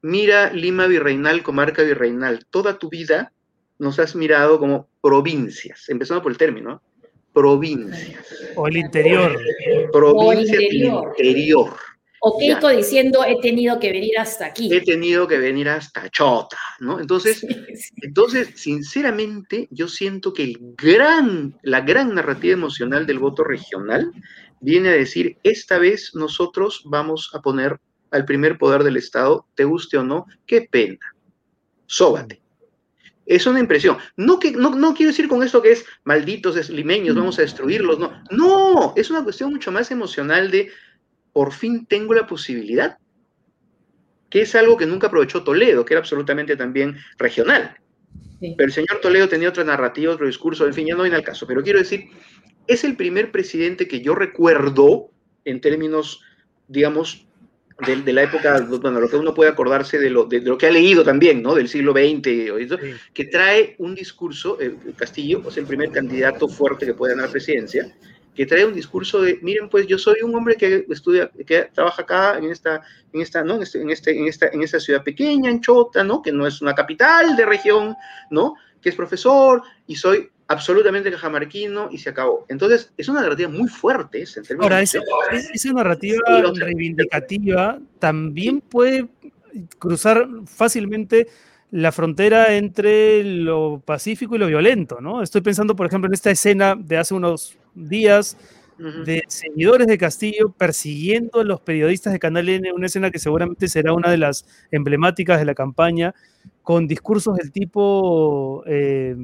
[0.03, 3.33] mira Lima Virreinal, comarca virreinal, toda tu vida
[3.79, 6.83] nos has mirado como provincias, empezando por el término,
[7.33, 8.25] provincias.
[8.57, 9.39] O el interior.
[9.93, 11.77] Provincias del interior.
[12.23, 14.73] O Keiko diciendo, he tenido que venir hasta aquí.
[14.73, 17.01] He tenido que venir hasta Chota, ¿no?
[17.01, 17.47] Entonces,
[18.03, 24.13] entonces sinceramente, yo siento que el gran, la gran narrativa emocional del voto regional
[24.61, 27.81] viene a decir, esta vez nosotros vamos a poner
[28.11, 30.99] al primer poder del Estado, te guste o no, qué pena,
[31.87, 32.43] sóbate.
[33.25, 33.97] Es una impresión.
[34.17, 37.99] No, que, no, no quiero decir con esto que es malditos limeños, vamos a destruirlos,
[37.99, 38.25] no.
[38.31, 40.71] No, es una cuestión mucho más emocional de
[41.33, 42.99] por fin tengo la posibilidad,
[44.29, 47.77] que es algo que nunca aprovechó Toledo, que era absolutamente también regional.
[48.41, 51.25] Pero el señor Toledo tenía otra narrativa, otro discurso, en fin, ya no viene al
[51.25, 51.47] caso.
[51.47, 52.09] Pero quiero decir,
[52.67, 55.11] es el primer presidente que yo recuerdo
[55.45, 56.23] en términos,
[56.69, 57.27] digamos,
[57.87, 60.71] de, la época, bueno, lo que uno puede acordarse de lo, de, lo que ha
[60.71, 61.55] leído también, ¿no?
[61.55, 62.79] Del siglo XX,
[63.15, 64.59] que trae un discurso,
[64.97, 67.95] Castillo es el primer candidato fuerte que puede ganar la presidencia,
[68.35, 72.03] que trae un discurso de, miren, pues yo soy un hombre que estudia, que trabaja
[72.03, 72.83] acá en esta,
[73.13, 73.57] en esta, ¿no?
[73.57, 76.23] En, este, en, este, en, esta, en esta ciudad pequeña, en Chota, ¿no?
[76.23, 77.95] Que no es una capital de región,
[78.31, 78.55] ¿no?
[78.81, 82.45] Que es profesor y soy absolutamente cajamarquino y se acabó.
[82.49, 84.25] Entonces, es una narrativa muy fuerte.
[84.59, 85.01] Ahora, esa,
[85.53, 86.19] esa narrativa
[86.55, 89.09] reivindicativa también puede
[89.79, 91.29] cruzar fácilmente
[91.71, 95.23] la frontera entre lo pacífico y lo violento, ¿no?
[95.23, 98.37] Estoy pensando, por ejemplo, en esta escena de hace unos días
[99.05, 103.69] de seguidores de Castillo persiguiendo a los periodistas de Canal N, una escena que seguramente
[103.69, 106.15] será una de las emblemáticas de la campaña,
[106.63, 109.15] con discursos del tipo, eh,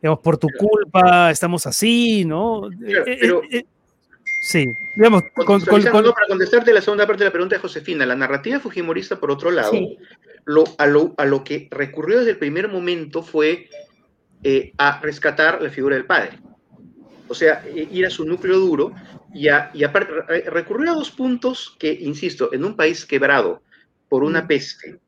[0.00, 2.68] digamos, por tu culpa estamos así, ¿no?
[2.68, 3.64] Eh, eh,
[4.42, 5.90] sí, digamos, con, para
[6.28, 9.72] contestarte la segunda parte de la pregunta de Josefina, la narrativa fujimorista, por otro lado,
[10.44, 13.68] lo, a, lo, a, lo, que recurrió desde el primer momento fue
[14.78, 16.38] a rescatar la figura del padre
[17.28, 18.92] o sea, e, ir a su núcleo duro
[19.32, 20.12] y, a, y aparte,
[20.50, 23.62] recurrir a dos puntos que, insisto, en un país quebrado
[24.08, 24.98] por una peste,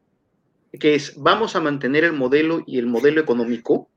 [0.79, 3.89] que es vamos a mantener el modelo y el modelo económico,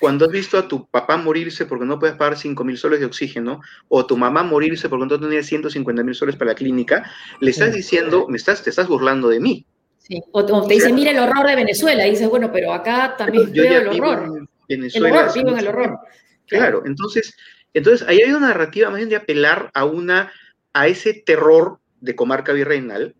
[0.00, 3.06] cuando has visto a tu papá morirse porque no puedes pagar 5 mil soles de
[3.06, 7.10] oxígeno, o a tu mamá morirse porque no tenía 150 mil soles para la clínica,
[7.40, 9.66] le estás diciendo, me estás, te estás burlando de mí.
[9.98, 10.22] Sí.
[10.32, 13.80] O, te dice, mira el horror de Venezuela, y dices, bueno, pero acá también veo
[13.80, 14.48] el horror.
[14.68, 15.98] Venezuela, el horror, vivo en el horror.
[16.46, 17.34] Claro, entonces
[17.74, 20.32] entonces, ahí hay una narrativa más bien de apelar a, una,
[20.72, 23.14] a ese terror de comarca virreinal,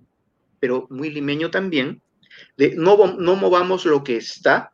[0.61, 2.03] pero muy limeño también,
[2.57, 4.73] de no, no movamos lo que está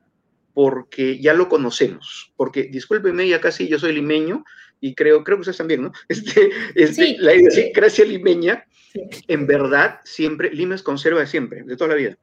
[0.54, 2.32] porque ya lo conocemos.
[2.36, 4.44] Porque, discúlpeme, ya casi yo soy limeño
[4.80, 5.92] y creo, creo que ustedes también, ¿no?
[6.08, 8.64] Este, este, La idiosincrasia limeña,
[9.28, 12.18] en verdad, siempre, Lima es conserva de siempre, de toda la vida.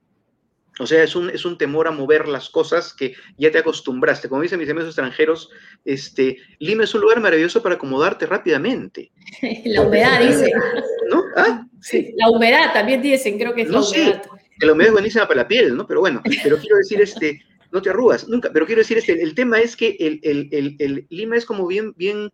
[0.79, 4.29] O sea, es un, es un temor a mover las cosas que ya te acostumbraste.
[4.29, 5.49] Como dicen mis amigos extranjeros,
[5.83, 9.11] este, Lima es un lugar maravilloso para acomodarte rápidamente.
[9.65, 10.51] La humedad, dice.
[11.09, 11.23] ¿No?
[11.35, 11.65] ¿Ah?
[11.81, 12.13] Sí.
[12.17, 14.21] La humedad también dicen, creo que es no, la humedad.
[14.23, 15.85] Sí, la humedad es buenísima para la piel, ¿no?
[15.85, 17.41] Pero bueno, pero quiero decir, este,
[17.71, 21.07] no te arrugas, nunca, pero quiero decir, este, el tema es que el, el, el,
[21.09, 22.29] Lima es como bien, bien,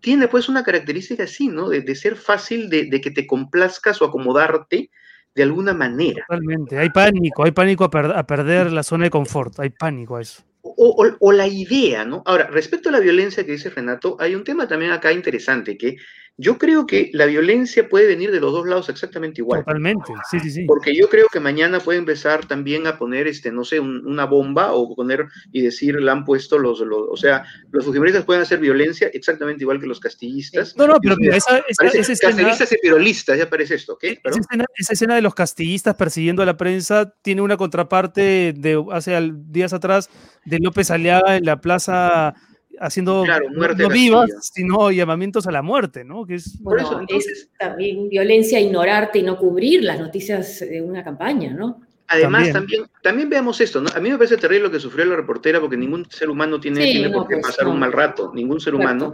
[0.00, 1.68] tiene pues una característica así, ¿no?
[1.68, 4.90] De, de ser fácil de, de, que te complazcas o acomodarte
[5.34, 6.24] de alguna manera.
[6.28, 10.42] Totalmente, hay pánico, hay pánico a, perder la zona de confort, hay pánico a eso.
[10.62, 12.22] O, la idea, ¿no?
[12.26, 15.96] Ahora, respecto a la violencia que dice Renato, hay un tema también acá interesante, que
[16.42, 19.60] Yo creo que la violencia puede venir de los dos lados exactamente igual.
[19.60, 20.64] Totalmente, sí, sí, sí.
[20.64, 24.72] Porque yo creo que mañana puede empezar también a poner, este, no sé, una bomba
[24.72, 29.10] o poner y decir, la han puesto los, o sea, los fujimoristas pueden hacer violencia
[29.12, 30.74] exactamente igual que los castillistas.
[30.78, 34.04] No, no, pero mira, esa, esa, esa escena, castillistas y perolistas, ya parece esto, ¿ok?
[34.04, 38.82] Esa escena, esa escena, de los castillistas persiguiendo a la prensa tiene una contraparte de
[38.92, 40.08] hace días atrás
[40.46, 42.34] de López Aliaga en la plaza
[42.78, 46.26] haciendo no vivas, sino llamamientos a la muerte, ¿no?
[46.26, 51.02] Que es, Por eso, es también violencia ignorarte y no cubrir las noticias de una
[51.02, 51.80] campaña, ¿no?
[52.08, 52.86] Además, también.
[53.02, 53.88] también, veamos esto, ¿no?
[53.94, 56.80] A mí me parece terrible lo que sufrió la reportera, porque ningún ser humano tiene,
[56.80, 59.12] tiene por qué pues, pasar un mal rato, ningún ser humano.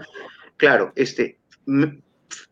[0.56, 1.38] Claro, este,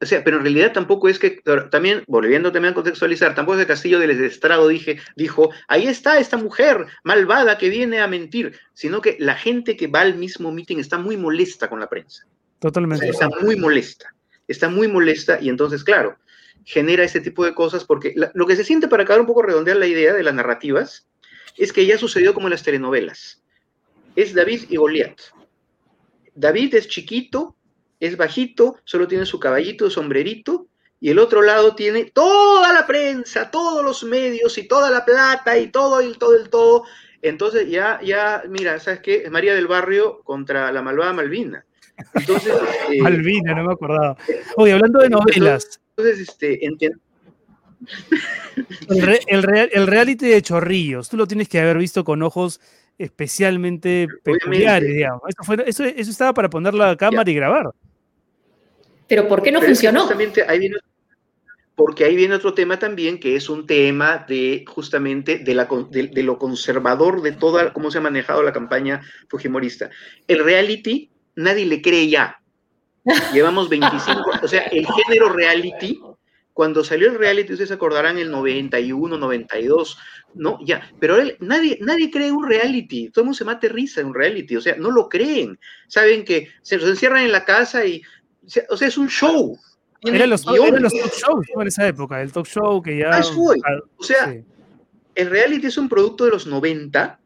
[0.00, 3.64] o sea, pero en realidad tampoco es que, también, volviendo también a contextualizar, tampoco es
[3.64, 8.58] que Castillo del Estrado dije, dijo, ahí está esta mujer malvada que viene a mentir,
[8.72, 12.26] sino que la gente que va al mismo meeting está muy molesta con la prensa.
[12.58, 13.08] Totalmente.
[13.08, 14.14] está muy molesta,
[14.48, 16.16] está muy molesta y entonces, claro,
[16.64, 19.76] genera este tipo de cosas porque lo que se siente para acabar un poco redondear
[19.76, 21.06] la idea de las narrativas
[21.56, 23.42] es que ya sucedió como en las telenovelas.
[24.16, 25.18] Es David y Goliat.
[26.34, 27.54] David es chiquito,
[28.00, 30.66] es bajito, solo tiene su caballito, sombrerito,
[31.00, 35.58] y el otro lado tiene toda la prensa, todos los medios y toda la plata
[35.58, 36.84] y todo y todo el todo.
[37.20, 39.16] Entonces ya, ya, mira, ¿sabes qué?
[39.24, 41.64] Es María del Barrio contra la malvada Malvina.
[42.14, 42.54] Entonces,
[42.88, 44.16] este, Malvina, no me acordaba.
[44.56, 45.80] Oye, hablando de novelas.
[45.96, 46.98] Entonces, este, entiendo.
[48.88, 52.60] El, el, reality de Chorrillos, tú lo tienes que haber visto con ojos
[52.98, 55.22] especialmente peculiares, digamos.
[55.66, 57.70] Eso, eso, estaba para poner la cámara y grabar.
[59.06, 60.08] Pero ¿por qué no funcionó?
[61.74, 66.22] porque ahí viene otro tema también, que es un tema de justamente de, la, de,
[66.22, 69.90] lo conservador de toda, cómo se ha manejado la campaña fujimorista.
[70.28, 72.40] El reality, nadie le cree ya.
[73.32, 76.00] Llevamos 25, o sea, el género reality,
[76.52, 79.98] cuando salió el reality, ustedes se acordarán el 91, 92,
[80.34, 80.58] ¿no?
[80.64, 84.14] Ya, pero nadie, nadie cree un reality, todo el mundo se mate risa en un
[84.14, 85.58] reality, o sea, no lo creen.
[85.88, 88.02] Saben que se los encierran en la casa y
[88.68, 89.58] o sea, es un show.
[90.02, 93.20] Eran los, talk shows en esa época, el talk show que ya...
[93.96, 94.36] O sea,
[95.14, 97.20] el reality es un producto de los 90,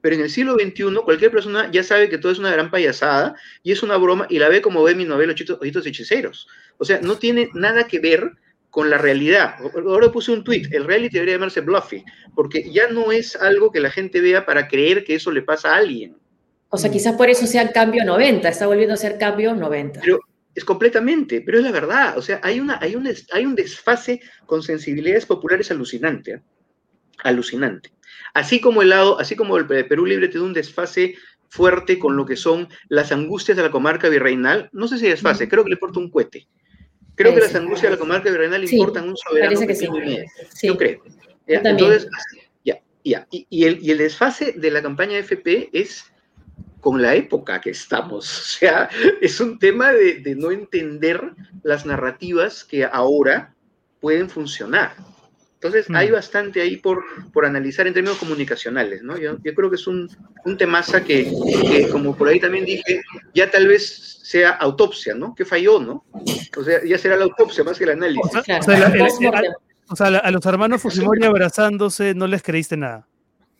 [0.00, 3.34] pero en el siglo XXI cualquier persona ya sabe que todo es una gran payasada
[3.62, 6.46] y es una broma y la ve como ve mi novela Ojitos Hechiceros.
[6.76, 8.32] O sea, no tiene nada que ver
[8.70, 9.54] con la realidad.
[9.86, 12.04] Ahora puse un tweet, el reality debería llamarse Bluffy,
[12.34, 15.74] porque ya no es algo que la gente vea para creer que eso le pasa
[15.74, 16.16] a alguien.
[16.70, 20.02] O sea, quizás por eso sea el cambio 90, está volviendo a ser cambio 90.
[20.54, 22.18] Es completamente, pero es la verdad.
[22.18, 26.32] O sea, hay, una, hay, un, hay un desfase con sensibilidades populares alucinante.
[26.32, 26.42] ¿eh?
[27.22, 27.92] Alucinante.
[28.34, 31.14] Así como el lado, así como el Perú Libre tiene un desfase
[31.48, 34.68] fuerte con lo que son las angustias de la comarca virreinal.
[34.72, 36.46] No sé si desfase, creo que le importa un cohete.
[37.14, 39.88] Creo que las angustias de la comarca virreinal le importan un soberano que sí.
[40.62, 41.02] Yo creo.
[41.46, 42.08] Entonces,
[42.64, 43.26] ya, ya.
[43.30, 46.07] Y, y, el, y el desfase de la campaña FP es
[46.80, 48.18] con la época que estamos.
[48.58, 48.88] O sea,
[49.20, 51.32] es un tema de, no entender
[51.62, 53.54] las narrativas que ahora
[54.00, 54.94] pueden funcionar.
[55.54, 56.12] Entonces, hay mm.
[56.12, 59.16] bastante ahí por, por analizar en términos comunicacionales, ¿no?
[59.16, 60.08] Yo, creo que es un,
[60.44, 61.32] un temaza que,
[61.92, 63.02] como por ahí también dije,
[63.34, 65.34] ya tal vez sea autopsia, ¿no?
[65.34, 66.04] Que falló, ¿no?
[66.56, 68.32] O sea, ya será la autopsia más que el análisis.
[69.90, 73.08] O sea, a los hermanos Fujimori abrazándose, no les creíste nada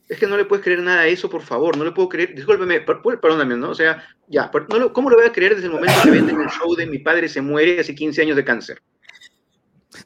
[0.08, 2.34] es que no le puedes creer nada a eso, por favor, no le puedo creer,
[2.34, 3.70] discúlpeme, perdóname, ¿no?
[3.70, 4.50] O sea, ya,
[4.92, 7.28] ¿cómo le voy a creer desde el momento que venden el show de mi padre
[7.28, 8.82] se muere hace 15 años de cáncer?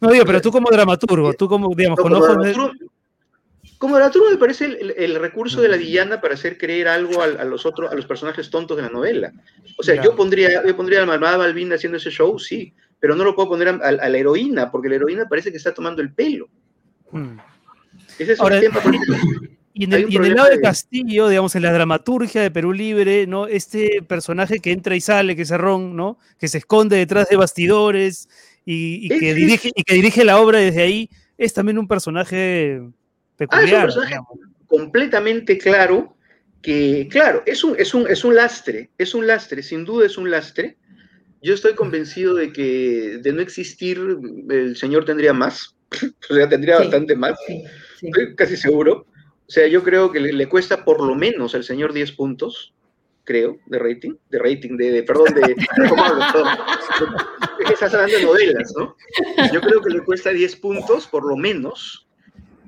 [0.01, 2.73] No digo, pero tú como dramaturgo, tú como, digamos, como dramaturgo,
[3.79, 7.65] Como dramaturgo me parece el, recurso de la villana para hacer creer algo a, los
[7.65, 9.33] otros, a los personajes tontos de la novela.
[9.79, 13.15] O sea, yo pondría, yo pondría a la malvada Balbina haciendo ese show, sí, pero
[13.15, 16.13] no lo puedo poner a, la heroína, porque la heroína parece que está tomando el
[16.13, 16.49] pelo.
[17.13, 17.37] Hmm.
[18.19, 18.81] Ese es Ahora, tiempo
[19.75, 23.47] y en, el, lado de Castillo, digamos, en la dramaturgia de Perú Libre, ¿no?
[23.47, 26.19] Este personaje que entra y sale, que es Ron, ¿no?
[26.39, 28.29] Que se esconde detrás de bastidores
[28.67, 31.09] y, que, dirige, y que dirige la obra desde ahí,
[31.39, 32.83] es también un personaje
[33.37, 33.89] peculiar.
[33.91, 34.21] Ah,
[34.67, 36.17] completamente claro,
[36.61, 40.19] que, claro, es un, es, un, es un lastre, es un lastre, sin duda es
[40.19, 40.77] un lastre.
[41.41, 43.99] Yo estoy convencido de que de no existir,
[44.51, 45.75] el señor tendría más,
[46.31, 47.39] o sea, tendría bastante más,
[48.03, 49.07] estoy casi seguro
[49.53, 52.75] sea, yo creo que le, cuesta por lo menos al señor 10 puntos,
[53.25, 55.57] creo, de rating, de rating, de, perdón, de...
[57.71, 58.97] Estás hablando de novelas, ¿no?
[59.53, 62.09] Yo creo que le cuesta 10 puntos, por lo menos,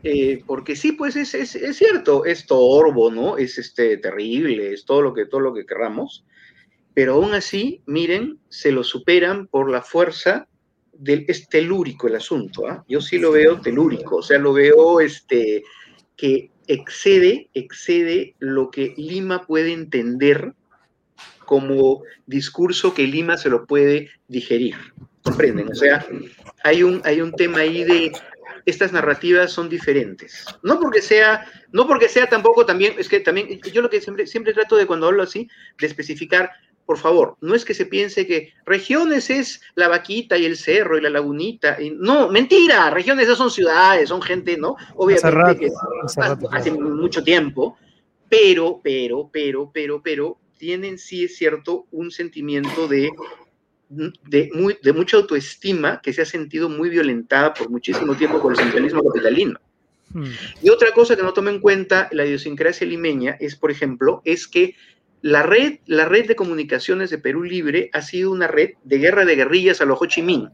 [0.02, 3.38] eh, porque sí, pues es, es, es, cierto, es torbo, ¿no?
[3.38, 6.26] Es este, terrible, es todo lo, que, todo lo que querramos,
[6.92, 10.46] pero aún así, miren, se lo superan por la fuerza
[10.92, 12.84] del, es telúrico el asunto, ¿ah?
[12.86, 15.64] yo sí lo veo telúrico, o sea, lo veo este,
[16.16, 20.52] que excede, excede lo que Lima puede entender
[21.44, 24.76] como discurso que Lima se lo puede digerir.
[25.22, 25.70] ¿Comprenden?
[25.70, 26.06] O sea,
[26.64, 28.12] hay un, hay un tema ahí de
[28.66, 30.44] estas narrativas son diferentes.
[30.62, 34.26] No porque sea, no porque sea tampoco también, es que también, yo lo que siempre,
[34.26, 36.50] siempre trato de cuando hablo así, de especificar,
[36.86, 40.98] por favor, no es que se piense que regiones es la vaquita y el cerro
[40.98, 41.80] y la lagunita.
[41.80, 44.76] Y, no, mentira, regiones son ciudades, son gente, ¿no?
[44.96, 45.70] Obviamente que
[46.50, 47.78] hace mucho tiempo,
[48.28, 53.10] pero, pero, pero, pero, pero, tienen, sí es cierto, un sentimiento de,
[53.88, 58.52] de, muy, de mucha autoestima que se ha sentido muy violentada por muchísimo tiempo por
[58.52, 59.58] el centralismo capitalino.
[60.10, 60.30] Hmm.
[60.62, 64.46] Y otra cosa que no toma en cuenta la idiosincrasia limeña es, por ejemplo, es
[64.46, 64.76] que
[65.24, 69.24] la red, la red de comunicaciones de Perú Libre ha sido una red de guerra
[69.24, 70.50] de guerrillas a los Ho Chi Minh.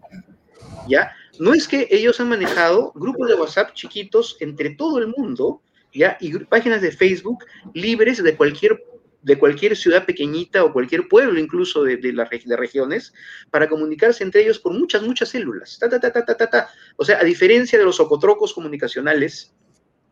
[0.88, 1.10] ¿Ya?
[1.40, 5.60] No es que ellos han manejado grupos de WhatsApp chiquitos entre todo el mundo,
[5.92, 6.16] ¿ya?
[6.20, 7.44] Y páginas de Facebook
[7.74, 8.80] libres de cualquier
[9.22, 13.12] de cualquier ciudad pequeñita o cualquier pueblo incluso de, de las de regiones
[13.51, 15.80] para comunicarse entre ellos por muchas, muchas células.
[15.80, 19.52] Ta, ta, ta, o sea, a diferencia de los ocotrocos comunicacionales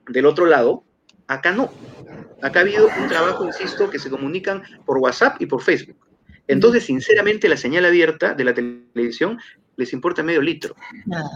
[0.09, 0.83] del otro lado,
[1.29, 1.71] acá no.
[2.43, 5.97] Acá ha habido un trabajo, insisto, que se comunican por WhatsApp y por Facebook.
[6.47, 9.39] Entonces, sinceramente, la señal abierta de la televisión
[9.77, 10.75] les importa medio litro.
[11.07, 11.31] Nada,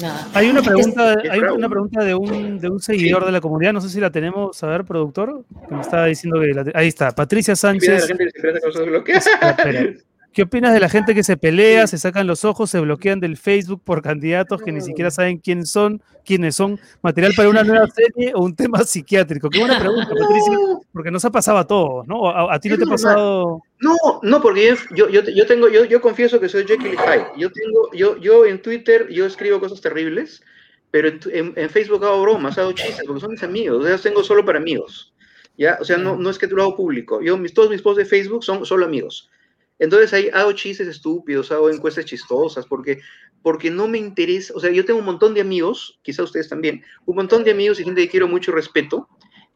[0.00, 0.28] nada.
[0.34, 3.80] Hay una pregunta, hay una pregunta de un, de un seguidor de la comunidad, no
[3.80, 7.12] sé si la tenemos, a ver, productor, que me estaba diciendo que la, ahí está,
[7.12, 8.08] Patricia Sánchez.
[10.36, 13.38] ¿Qué opinas de la gente que se pelea, se sacan los ojos, se bloquean del
[13.38, 16.78] Facebook por candidatos que ni siquiera saben quiénes son, quiénes son?
[17.00, 19.48] ¿Material para una nueva serie o un tema psiquiátrico?
[19.48, 20.58] Qué buena pregunta, Patricia,
[20.92, 22.28] porque nos ha pasado a todos, ¿no?
[22.28, 23.62] ¿A, ti no te ha pasado?
[23.80, 27.28] No, no, porque yo, yo, yo tengo, yo, yo confieso que soy Jekyll y Hyde.
[27.38, 30.42] Yo tengo, yo, yo en Twitter, yo escribo cosas terribles,
[30.90, 34.22] pero en, en, Facebook hago bromas, hago chistes, porque son mis amigos, o sea, tengo
[34.22, 35.14] solo para amigos.
[35.56, 35.78] ¿Ya?
[35.80, 37.22] O sea, no, no es que lo hago público.
[37.22, 39.30] Yo, mis, todos mis posts de Facebook son solo amigos.
[39.78, 43.00] Entonces ahí hago chistes estúpidos, hago encuestas chistosas, porque,
[43.42, 46.82] porque no me interesa, o sea, yo tengo un montón de amigos, quizá ustedes también,
[47.04, 49.08] un montón de amigos y gente que quiero mucho respeto,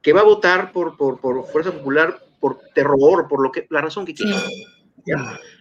[0.02, 3.80] que va a votar por, por, por Fuerza Popular, por terror, por lo que, la
[3.80, 4.36] razón que quiera.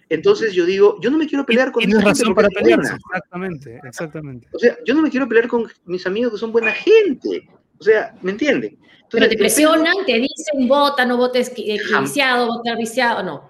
[0.09, 4.47] Entonces yo digo, yo no me quiero pelear con Tienes razón para pelearse, exactamente, exactamente.
[4.53, 7.47] O sea, yo no me quiero pelear con mis amigos que son buena gente.
[7.77, 8.77] O sea, ¿me entienden?
[9.11, 13.48] Pero te presionan, te dicen, vota, no votes viciado, votar viciado, no.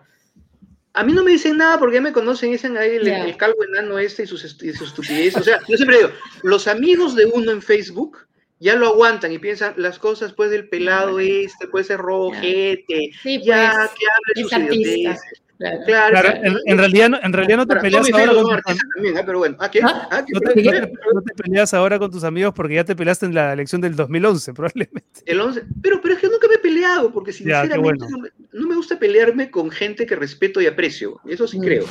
[0.93, 3.99] A mí no me dicen nada porque ya me conocen, dicen ahí el, calvo enano
[3.99, 5.41] este y sus, y sus estupideces.
[5.41, 6.09] O sea, yo siempre digo,
[6.43, 8.17] los amigos de uno en Facebook
[8.59, 13.73] ya lo aguantan y piensan las cosas pues del pelado este, puede ser rojete, ya,
[13.75, 14.05] pues, que
[14.51, 15.19] hable sus ideas.
[15.59, 16.29] Claro,
[16.65, 19.21] en, realidad, en realidad no te peleas ahora con tus amigos.
[19.25, 19.81] Pero bueno, ¿ah, qué?
[19.83, 20.07] ¿Ah?
[20.09, 23.81] ¿Ah, no, te, peleas ahora con tus amigos porque ya te peleaste en la elección
[23.81, 25.21] del 2011, probablemente.
[25.25, 28.05] El 11, pero, pero es que nunca me he peleado, porque sinceramente
[28.53, 31.19] no, me, gusta pelearme con gente que respeto y aprecio.
[31.27, 31.63] Eso sí mm.
[31.63, 31.85] creo.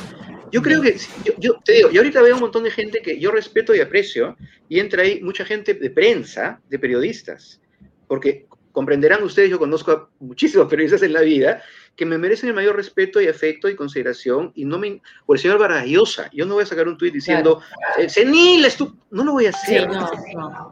[0.51, 3.19] Yo creo que, yo, yo, te digo, yo ahorita veo un montón de gente que
[3.19, 4.35] yo respeto y aprecio,
[4.67, 7.61] y entra ahí mucha gente de prensa, de periodistas,
[8.07, 11.61] porque comprenderán ustedes, yo conozco a muchísimos periodistas en la vida,
[11.95, 15.39] que me merecen el mayor respeto y afecto y consideración, y no me, o el
[15.39, 18.01] señor Barajosa, yo no voy a sacar un tuit diciendo, claro.
[18.01, 18.65] Eh, senil,
[19.11, 19.81] no lo voy a hacer.
[19.81, 20.71] Sí, no, no.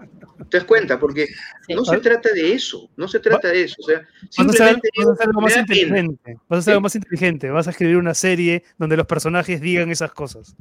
[0.49, 0.99] ¿Te das cuenta?
[0.99, 1.27] Porque
[1.65, 1.73] sí.
[1.73, 3.76] no se trata de eso, no se trata de eso.
[3.80, 7.49] O sea, simplemente vas a hacer algo más inteligente, vas a hacer algo más inteligente,
[7.49, 10.56] vas a escribir una serie donde los personajes digan esas cosas.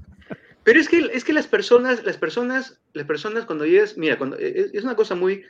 [0.65, 4.37] Pero es que, es que las personas, las personas, las personas cuando llegas, mira, cuando,
[4.37, 5.45] es, es una cosa muy,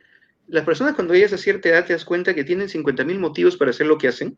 [0.49, 3.71] las personas cuando llegas a cierta edad te das cuenta que tienen 50.000 motivos para
[3.71, 4.37] hacer lo que hacen,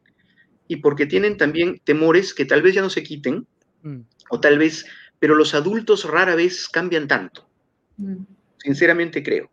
[0.68, 3.46] y porque tienen también temores que tal vez ya no se quiten,
[3.82, 4.00] mm.
[4.30, 4.86] o tal vez,
[5.18, 7.48] pero los adultos rara vez cambian tanto.
[7.96, 8.18] Mm.
[8.58, 9.50] Sinceramente creo.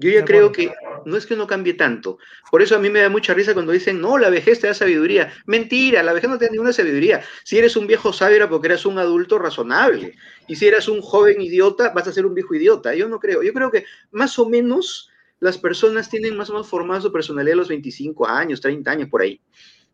[0.00, 0.72] Yo ya creo que
[1.06, 2.18] no es que uno cambie tanto.
[2.52, 4.74] Por eso a mí me da mucha risa cuando dicen, no, la vejez te da
[4.74, 5.32] sabiduría.
[5.44, 7.24] Mentira, la vejez no te da ninguna sabiduría.
[7.42, 10.14] Si eres un viejo sabio era porque eras un adulto razonable.
[10.46, 12.94] Y si eras un joven idiota, vas a ser un viejo idiota.
[12.94, 13.42] Yo no creo.
[13.42, 15.10] Yo creo que más o menos
[15.40, 19.08] las personas tienen más o menos formada su personalidad a los 25 años, 30 años,
[19.08, 19.40] por ahí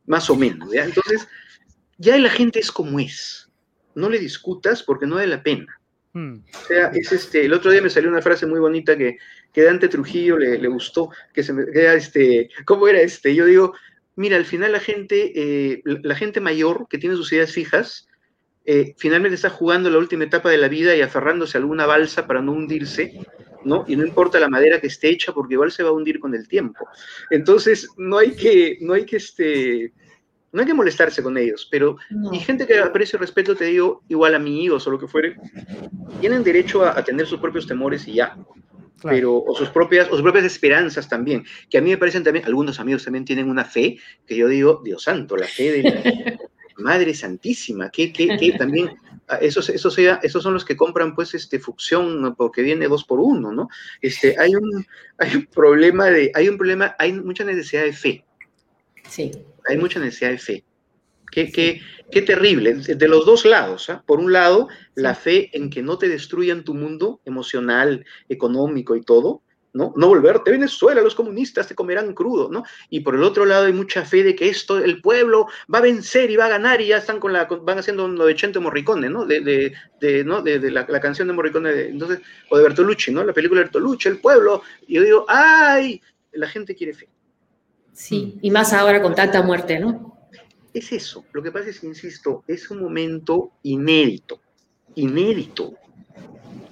[0.06, 0.72] más o menos.
[0.72, 0.84] ¿ya?
[0.84, 1.26] Entonces,
[1.98, 3.50] ya la gente es como es.
[3.94, 5.80] No le discutas porque no vale la pena.
[6.12, 6.38] Hmm.
[6.54, 9.18] O sea, es este, el otro día me salió una frase muy bonita que,
[9.52, 13.34] que Dante Trujillo le, le gustó, que se me queda este, ¿cómo era este?
[13.34, 13.74] Yo digo,
[14.16, 18.08] mira, al final la gente, eh, la gente mayor que tiene sus ideas fijas,
[18.64, 22.26] eh, finalmente está jugando la última etapa de la vida y aferrándose a alguna balsa
[22.26, 23.20] para no hundirse,
[23.64, 23.84] ¿no?
[23.86, 26.34] Y no importa la madera que esté hecha, porque igual se va a hundir con
[26.34, 26.86] el tiempo.
[27.30, 29.92] Entonces, no hay que, no hay que, este,
[30.52, 31.96] No hay que molestarse con ellos, pero
[32.32, 35.36] y gente que aprecio y respeto, te digo, igual amigos o lo que fuere,
[36.20, 38.36] tienen derecho a, tener sus propios temores y ya.
[39.02, 42.46] Pero, o sus propias, o sus propias esperanzas también, que a mí me parecen también,
[42.46, 46.38] algunos amigos también tienen una fe, que yo digo, Dios santo, la fe de la
[46.76, 48.90] Madre Santísima, que, que, que también
[49.26, 53.20] Ah, esos, esos, esos son los que compran pues este fucción porque viene dos por
[53.20, 53.68] uno, ¿no?
[54.02, 54.86] Este, hay un,
[55.16, 58.24] hay un problema de, hay un problema, hay mucha necesidad de fe.
[59.08, 59.32] Sí.
[59.66, 60.64] Hay mucha necesidad de fe.
[61.30, 61.80] Qué, qué,
[62.12, 63.88] qué terrible, de los dos lados.
[63.88, 64.04] ¿ah?
[64.06, 69.02] Por un lado, la fe en que no te destruyan tu mundo emocional, económico y
[69.02, 69.42] todo,
[69.74, 69.92] ¿no?
[69.96, 72.64] No volverte a Venezuela, los comunistas te comerán crudo, ¿no?
[72.90, 75.82] Y por el otro lado hay mucha fe de que esto, el pueblo va a
[75.82, 79.10] vencer y va a ganar y ya están con la, van haciendo de Chente Morricone,
[79.10, 79.26] ¿no?
[79.26, 79.40] De,
[80.00, 80.42] de, ¿no?
[80.42, 82.20] de, la, canción de Morricone, entonces,
[82.50, 83.24] o de Bertolucci, ¿no?
[83.24, 86.00] La película de Bertolucci, el pueblo, y yo digo, ¡ay!
[86.32, 87.08] La gente quiere fe.
[87.92, 90.28] Sí, y más ahora con tanta muerte, ¿no?
[90.72, 94.40] Es eso, lo que pasa es que, insisto, es un momento inédito,
[94.94, 95.74] inédito,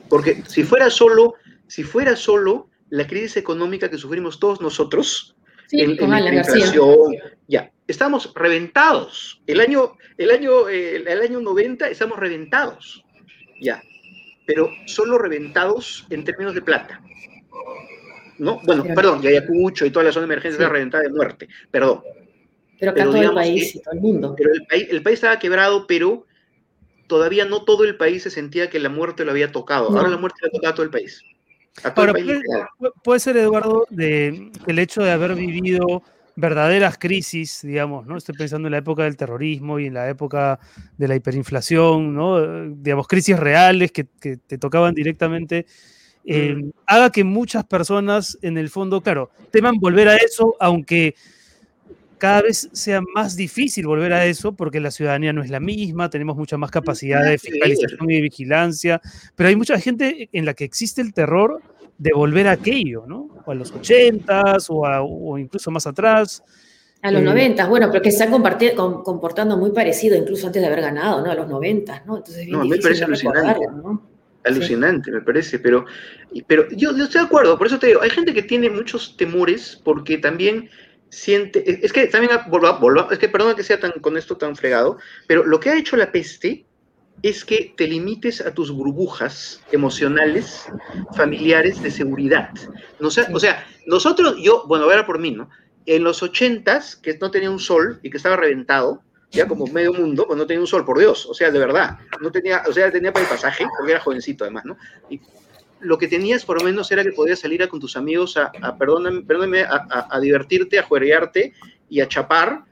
[0.09, 1.35] porque si fuera solo,
[1.67, 5.35] si fuera solo la crisis económica que sufrimos todos nosotros,
[5.71, 7.17] en, la inflación,
[7.49, 9.41] ya, estamos reventados.
[9.47, 13.03] El año, el, año, eh, el año 90 estamos reventados,
[13.63, 13.83] ya,
[14.45, 17.01] pero solo reventados en términos de plata.
[18.39, 18.61] ¿No?
[18.65, 22.03] Bueno, perdón, y Ayacucho y toda la zona de emergencia está reventada de muerte, perdón.
[22.79, 24.35] Pero acá todo el país y todo el mundo.
[24.37, 26.27] Pero el país, el país estaba quebrado, pero
[27.07, 29.89] todavía no todo el país se sentía que la muerte lo había tocado.
[29.89, 31.25] Ahora la muerte le ha tocado a todo el país.
[31.95, 32.13] Ahora,
[33.03, 36.03] puede, ser, Eduardo, de, el hecho de haber vivido
[36.37, 38.17] verdaderas crisis, digamos, ¿no?
[38.17, 40.59] Estoy pensando en la época del terrorismo y en la época
[40.97, 42.69] de la hiperinflación, ¿no?
[42.77, 45.67] Digamos, crisis reales que, te tocaban directamente,
[46.25, 46.71] eh, mm.
[46.87, 51.15] haga que muchas personas, en el fondo, claro, teman volver a eso, aunque
[52.23, 56.09] cada vez sea más difícil volver a eso porque la ciudadanía no es la misma,
[56.09, 59.01] tenemos mucha más capacidad de fiscalización y de vigilancia,
[59.35, 61.61] pero hay mucha gente en la que existe el terror
[61.99, 63.29] de volver a aquello, ¿no?
[63.45, 66.45] O a los ochentas o, o incluso más atrás.
[67.03, 68.31] A los eh, noventas, bueno, pero que se están
[69.03, 71.31] comportando muy parecido incluso antes de haber ganado, ¿no?
[71.33, 72.19] A los noventas, ¿no?
[72.19, 73.67] Entonces, no, me parece alucinante.
[74.45, 75.87] Alucinante, me parece, pero,
[76.47, 79.17] pero yo, yo, estoy de acuerdo, por eso te digo, hay gente que tiene muchos
[79.17, 80.69] temores porque también
[81.13, 84.97] siente, es que también, volva, es que perdona que sea tan, con esto tan fregado,
[85.29, 86.65] pero lo que ha hecho la peste
[87.23, 90.67] es que te limites a tus burbujas emocionales,
[91.15, 92.51] familiares de seguridad.
[92.99, 95.51] No sé, o sea, nosotros, yo, bueno, era por mí, ¿no?
[95.85, 99.93] En los ochentas, que no tenía un sol y que estaba reventado, ya como medio
[99.93, 102.73] mundo, pues no tenía un sol, por Dios, o sea, de verdad, no tenía, o
[102.73, 104.79] sea, tenía para el pasaje, porque era jovencito además, ¿no?
[105.11, 105.21] Y
[105.83, 108.53] lo que tenías por lo menos era que podías salir a, con tus amigos a,
[108.61, 111.53] a perdóname, a, divertirte, a juerearte
[111.89, 112.65] y a chapar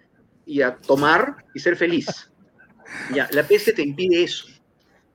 [0.46, 2.30] y a tomar y ser feliz.
[3.14, 4.48] Ya, la peste te impide eso.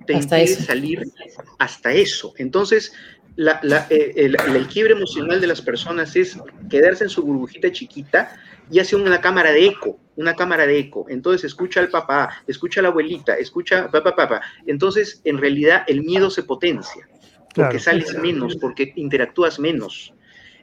[0.06, 1.04] Te impide salir
[1.58, 2.34] hasta eso.
[2.38, 2.94] Entonces,
[3.36, 3.60] la,
[3.90, 6.38] eh, el, el, quiebre emocional de las personas es
[6.70, 8.38] quedarse en su burbujita chiquita
[8.72, 11.06] y hace una cámara de eco, una cámara de eco.
[11.10, 14.42] Entonces escucha al papá, escucha a la abuelita, escucha papá, papá.
[14.66, 17.08] Entonces, en realidad, el miedo se potencia
[17.56, 20.14] porque sales menos, porque interactúas menos.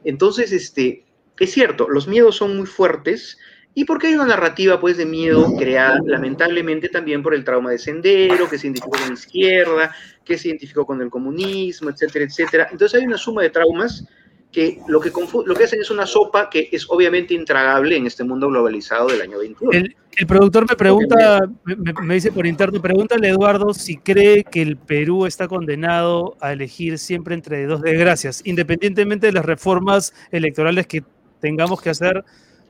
[0.03, 1.05] Entonces, este,
[1.39, 3.37] es cierto, los miedos son muy fuertes
[3.75, 7.79] y porque hay una narrativa pues de miedo creada lamentablemente también por el trauma de
[7.79, 12.67] Sendero, que se identificó con la izquierda, que se identificó con el comunismo, etcétera, etcétera.
[12.71, 14.05] Entonces hay una suma de traumas
[14.53, 15.11] que lo que,
[15.45, 19.21] lo que hacen es una sopa que es obviamente intragable en este mundo globalizado del
[19.21, 19.71] año 21.
[20.15, 25.25] El, productor me pregunta, me, dice por interno, pregúntale Eduardo si cree que el Perú
[25.25, 31.03] está condenado a elegir siempre entre dos desgracias, independientemente de las reformas electorales que
[31.41, 32.23] tengamos que hacer.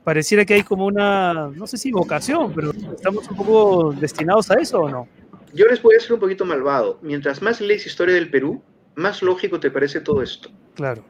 [0.04, 4.54] Pareciera que hay como una, no sé si vocación, pero estamos un poco destinados a
[4.54, 5.06] eso o no.
[5.52, 6.98] Yo les voy a ser un poquito malvado.
[7.02, 8.62] Mientras más lees historia del Perú,
[8.96, 10.50] más lógico te parece todo esto.
[10.74, 11.04] Claro.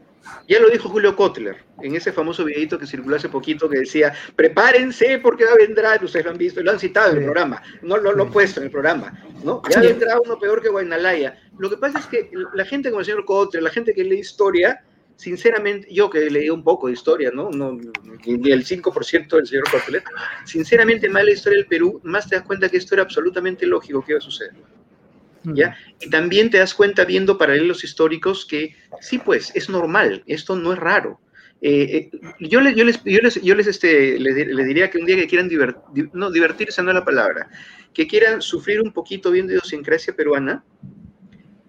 [0.48, 4.12] Ya lo dijo Julio Kotler en ese famoso videito que circuló hace poquito que decía,
[4.36, 7.62] prepárense porque va a vendrá, ustedes lo han visto, lo han citado en el programa,
[7.82, 9.62] no lo, lo he puesto en el programa, ¿no?
[9.70, 11.38] Ya vendrá uno peor que Guaynalaya.
[11.58, 14.18] Lo que pasa es que la gente como el señor Kotler, la gente que lee
[14.18, 14.82] historia,
[15.16, 17.50] sinceramente, yo que leí un poco de historia, ¿no?
[17.50, 17.72] no
[18.26, 20.02] ni el 5% del señor Kotler,
[20.44, 24.04] sinceramente, más la historia del Perú, más te das cuenta que esto era absolutamente lógico
[24.04, 24.54] que iba a suceder.
[25.44, 25.76] ¿Ya?
[26.00, 30.72] Y también te das cuenta viendo paralelos históricos que sí, pues, es normal, esto no
[30.72, 31.20] es raro.
[31.60, 35.06] Eh, eh, yo, les, yo, les, yo, les, yo les, este, les, diría que un
[35.06, 35.48] día que quieran
[36.12, 37.48] no, divertirse no es la palabra,
[37.94, 40.64] que quieran sufrir un poquito viendo idiosincrasia peruana,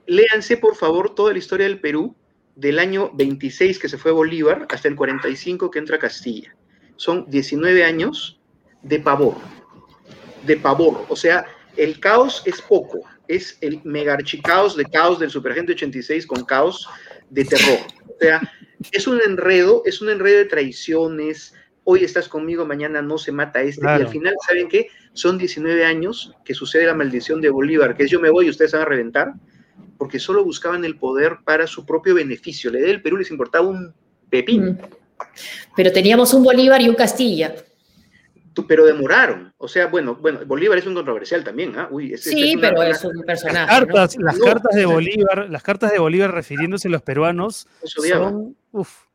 [0.06, 2.16] léanse por favor toda la historia del Perú
[2.56, 6.56] del año 26 que se fue Bolívar hasta el 45 que entra Castilla.
[6.98, 8.40] Son 19 años
[8.82, 9.36] de pavor,
[10.46, 11.06] de pavor.
[11.10, 11.46] O sea,
[11.76, 16.88] el caos es poco, es el megarchicaos de caos del Superagente 86 con caos
[17.30, 17.80] de terror.
[18.08, 18.42] O sea,
[18.92, 21.54] es un enredo, es un enredo de traiciones.
[21.84, 23.86] Hoy estás conmigo, mañana no se mata este.
[23.86, 24.88] Y al final, ¿saben qué?
[25.14, 28.50] Son 19 años que sucede la maldición de Bolívar, que es yo me voy y
[28.50, 29.34] ustedes van a reventar,
[29.98, 32.72] porque solo buscaban el poder para su propio beneficio.
[32.72, 33.94] Le del Perú les importaba un
[34.30, 34.80] pepín.
[35.76, 37.56] Pero teníamos un Bolívar y un Castilla
[38.68, 39.54] pero demoraron.
[39.58, 41.90] O sea, bueno, bueno, Bolívar es un controversial también, ¿ah?
[42.18, 43.68] sí, pero es un personaje.
[43.68, 47.68] Las cartas, las cartas de Bolívar, las cartas de Bolívar refiriéndose a los peruanos.
[47.82, 48.30] Nos odiaba.
[48.30, 48.56] Son,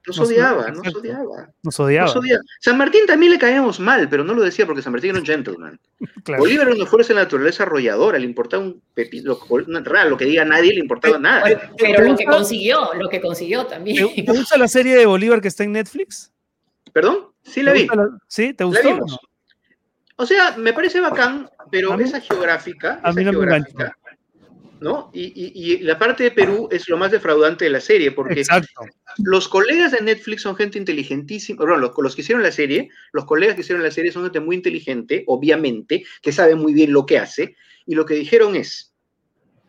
[0.06, 2.12] nos, odiaba, nos odiaba, nos odiaba.
[2.60, 5.26] San Martín también le caíamos mal, pero no lo decía porque San Martín era un
[5.26, 5.78] gentleman.
[6.38, 10.44] Bolívar era una fuerza de naturaleza arrolladora, le importaba un pepito, lo, lo que diga
[10.44, 11.70] nadie le importaba nada.
[11.76, 14.08] Pero, lo que consiguió, lo que consiguió también.
[14.14, 16.32] ¿Te, gusta la serie de Bolívar que está en Netflix?
[16.92, 17.28] ¿Perdón?
[17.42, 17.86] Sí, la vi.
[18.26, 18.54] ¿Sí?
[18.54, 18.98] ¿Te gustó?
[20.20, 23.96] O sea, me parece bacán, pero esa geográfica, esa geográfica,
[24.78, 25.10] ¿no?
[25.14, 28.42] Y, la parte de Perú es lo más defraudante de la serie, porque
[29.24, 33.24] los colegas de Netflix son gente inteligentísima, bueno, los, los, que hicieron la serie, los
[33.24, 37.06] colegas que hicieron la serie son gente muy inteligente, obviamente, que sabe muy bien lo
[37.06, 37.56] que hace,
[37.86, 38.92] y lo que dijeron es,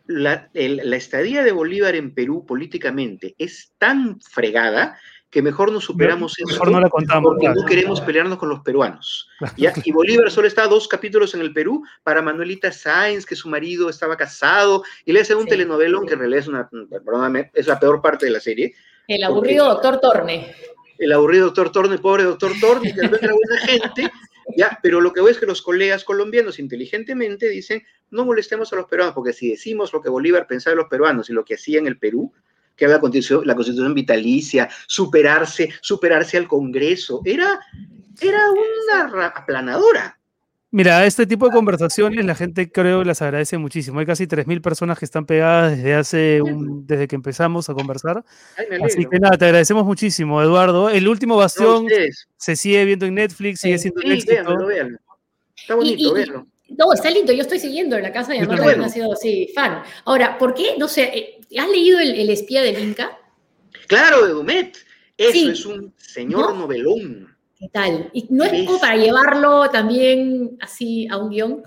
[0.06, 4.98] la, la estadía de Bolívar en Perú políticamente es tan fregada
[5.32, 6.46] que mejor nos superamos eso.
[6.46, 7.32] Mejor no la contamos.
[7.32, 9.30] Porque no queremos pelearnos con los peruanos.
[9.56, 13.88] Y Bolívar solo está dos capítulos en el Perú para Manuelita Sáenz, que su marido
[13.88, 17.80] estaba casado, y le hace un telenovelón que en realidad es, una, perdóname, es la
[17.80, 18.74] peor parte de la serie.
[19.08, 20.54] El aburrido doctor Torne.
[20.98, 24.12] El aburrido doctor Torne, pobre doctor Torne, que es buena gente.
[24.54, 28.76] Ya, pero lo que veo es que los colegas colombianos inteligentemente dicen, no molestemos a
[28.76, 31.54] los peruanos, porque si decimos lo que Bolívar pensaba de los peruanos y lo que
[31.54, 32.30] hacía en el Perú,
[32.76, 37.20] que era la constitución, la constitución vitalicia, superarse, superarse al Congreso.
[37.24, 37.60] Era,
[38.20, 40.18] era una aplanadora.
[40.74, 44.00] Mira, este tipo de conversaciones la gente creo las agradece muchísimo.
[44.00, 48.24] Hay casi 3.000 personas que están pegadas desde hace un, desde que empezamos a conversar.
[48.82, 50.88] Así que nada, te agradecemos muchísimo, Eduardo.
[50.88, 51.86] El último bastión
[52.38, 54.32] se sigue viendo en Netflix, sigue siendo un éxito.
[55.54, 56.46] Está bonito, verlo.
[56.70, 59.52] No, está lindo, yo estoy siguiendo en la casa de Amanda, no ha sido así
[59.54, 59.82] fan.
[60.06, 60.76] Ahora, ¿por qué?
[60.78, 63.18] No sé, eh, ¿has leído El, espía del Inca?
[63.86, 64.78] Claro, de Dumet.
[65.16, 67.36] Eso es un señor novelón.
[67.58, 68.10] ¿Qué tal?
[68.12, 71.62] ¿Y no es, como para llevarlo también así a un guion?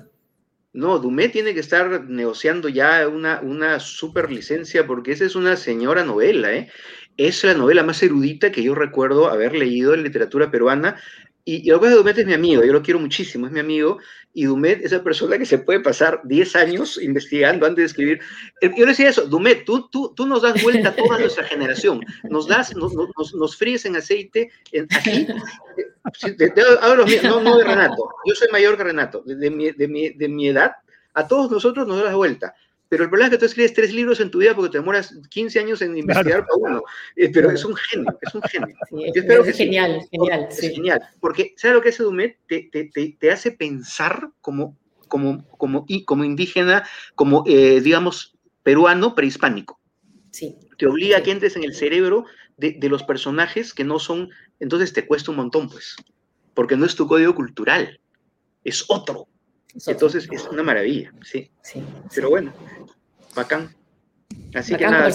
[0.73, 5.55] No, Dumet tiene que estar negociando ya una, una super licencia porque esa es una
[5.55, 6.69] señora novela, ¿eh?
[7.15, 10.99] Es la novela más erudita que yo recuerdo haber leído en literatura peruana
[11.47, 13.99] y, y de Dumet es mi amigo, yo lo quiero muchísimo, es mi amigo,
[14.33, 18.19] y Dumet es la persona que se puede pasar 10 años investigando antes de escribir.
[18.61, 21.43] Eh, yo le decía eso, Dumet, tú, tú, tú nos das vuelta a toda nuestra
[21.43, 25.27] generación, nos das, nos, nos, nos fríes en aceite, en, aquí,
[27.23, 30.47] no, no de Renato, yo soy mayor que Renato, de, mi, de, mi, de mi
[30.47, 30.71] edad,
[31.13, 32.55] a todos nosotros nos das vuelta.
[32.95, 35.13] Pero el problema es que tú escribes tres libros en tu vida porque te demoras
[35.29, 36.83] 15 años en investigar para uno.
[37.17, 38.73] Eh, pero es un genio, es un genio.
[39.13, 40.47] es, genial, genial.
[40.49, 41.01] Es genial.
[41.19, 42.37] Porque, ¿sabes lo que hace Dumet?
[42.47, 44.77] Te, te, te, hace pensar como,
[45.09, 49.81] como, como, y como indígena, como, eh, digamos, peruano prehispánico.
[50.31, 50.55] Sí.
[50.77, 52.23] Te obliga a que entres en el cerebro
[52.55, 54.29] de, de los personajes que no son.
[54.61, 55.97] Entonces te cuesta un montón, pues.
[56.53, 57.99] Porque no es tu código cultural,
[58.63, 59.27] es otro.
[59.87, 61.51] Entonces es una maravilla, sí.
[61.61, 62.53] sí Pero bueno,
[63.35, 63.69] bacán.
[64.53, 65.09] Así que nada,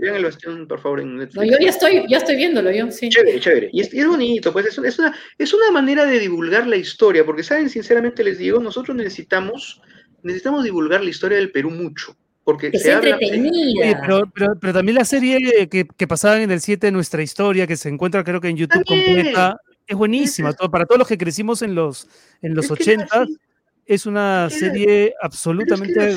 [0.00, 1.34] vean el, bastión, por favor, en Netflix.
[1.34, 3.08] No, yo ya estoy, ya estoy viéndolo, yo, sí.
[3.08, 3.70] Chévere, chévere.
[3.72, 7.42] Y es, bonito, pues es, es, una, es una manera de divulgar la historia, porque,
[7.42, 7.70] ¿saben?
[7.70, 9.80] Sinceramente les digo, nosotros necesitamos,
[10.22, 12.16] necesitamos divulgar la historia del Perú mucho.
[12.44, 14.02] Porque se entretenida.
[14.02, 17.66] pero, pero, pero, también la serie que, que pasaba en el 7 de nuestra historia,
[17.66, 19.56] que se encuentra creo que en YouTube completa,
[19.86, 20.52] es buenísima.
[20.52, 22.06] Todo, para todos los que crecimos en los,
[22.42, 23.26] en los 80,
[23.86, 26.16] es una serie absolutamente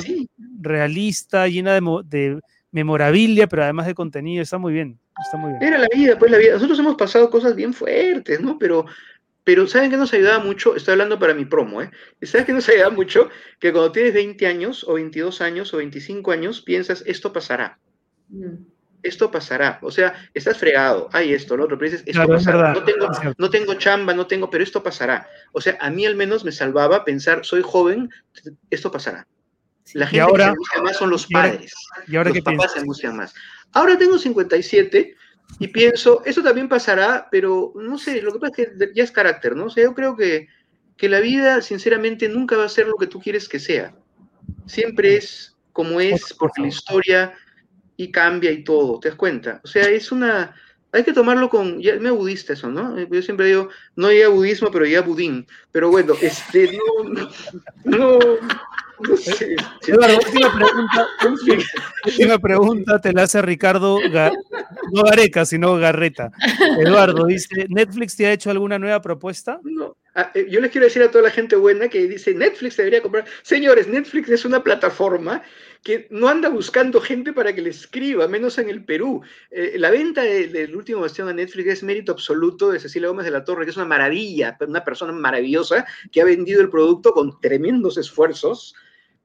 [0.60, 2.40] realista, llena de,
[2.70, 4.42] memorabilia, pero además de contenido.
[4.42, 4.98] Está muy bien.
[5.24, 5.62] Está muy bien.
[5.62, 6.54] Era la vida, pues la vida.
[6.54, 8.58] Nosotros hemos pasado cosas bien fuertes, ¿no?
[8.58, 8.86] Pero,
[9.44, 10.76] pero ¿saben que nos ayudaba mucho?
[10.76, 11.90] Estoy hablando para mi promo, ¿eh?
[12.22, 13.30] ¿Saben que nos ayudaba mucho?
[13.58, 17.78] Que cuando tienes 20 años, o 22 años, o 25 años, piensas, esto pasará.
[18.28, 19.78] Mm esto pasará.
[19.82, 22.72] O sea, estás fregado, hay esto, lo otro, pero dices, esto pasará.
[22.72, 25.28] no, tengo, no tengo chamba, no tengo, pero esto pasará.
[25.52, 28.10] O sea, a mí al menos me salvaba pensar, soy joven,
[28.70, 29.26] esto pasará.
[29.94, 31.72] La gente que se angustia más son los padres.
[32.06, 33.34] ¿Y ahora los papás se angustian más.
[33.72, 35.16] Ahora tengo 57
[35.58, 39.10] y pienso, esto también pasará, pero no sé, lo que pasa es que ya es
[39.10, 39.66] carácter, ¿no?
[39.66, 40.48] O sea, yo creo que,
[40.96, 43.94] que la vida, sinceramente, nunca va a ser lo que tú quieres que sea.
[44.66, 47.34] Siempre es como es, porque la historia
[47.98, 49.60] y cambia y todo, ¿te das cuenta?
[49.64, 50.54] O sea, es una,
[50.92, 52.96] hay que tomarlo con, ya me budista eso, ¿no?
[52.96, 55.46] Yo siempre digo, no ya budismo, pero ya budín.
[55.72, 57.28] Pero bueno, este, no,
[57.84, 58.18] no,
[59.00, 59.56] no sé.
[59.88, 61.08] Eduardo, última pregunta,
[62.06, 63.98] última pregunta te la hace Ricardo,
[64.92, 66.30] no Gareca, sino Garreta.
[66.78, 69.58] Eduardo dice, ¿Netflix te ha hecho alguna nueva propuesta?
[69.64, 69.96] No.
[70.14, 73.02] Ah, eh, yo les quiero decir a toda la gente buena que dice Netflix debería
[73.02, 73.24] comprar.
[73.42, 75.42] Señores, Netflix es una plataforma
[75.82, 79.22] que no anda buscando gente para que le escriba, menos en el Perú.
[79.50, 83.24] Eh, la venta de- del último bastión a Netflix es mérito absoluto de Cecilia Gómez
[83.24, 87.12] de la Torre, que es una maravilla, una persona maravillosa que ha vendido el producto
[87.12, 88.74] con tremendos esfuerzos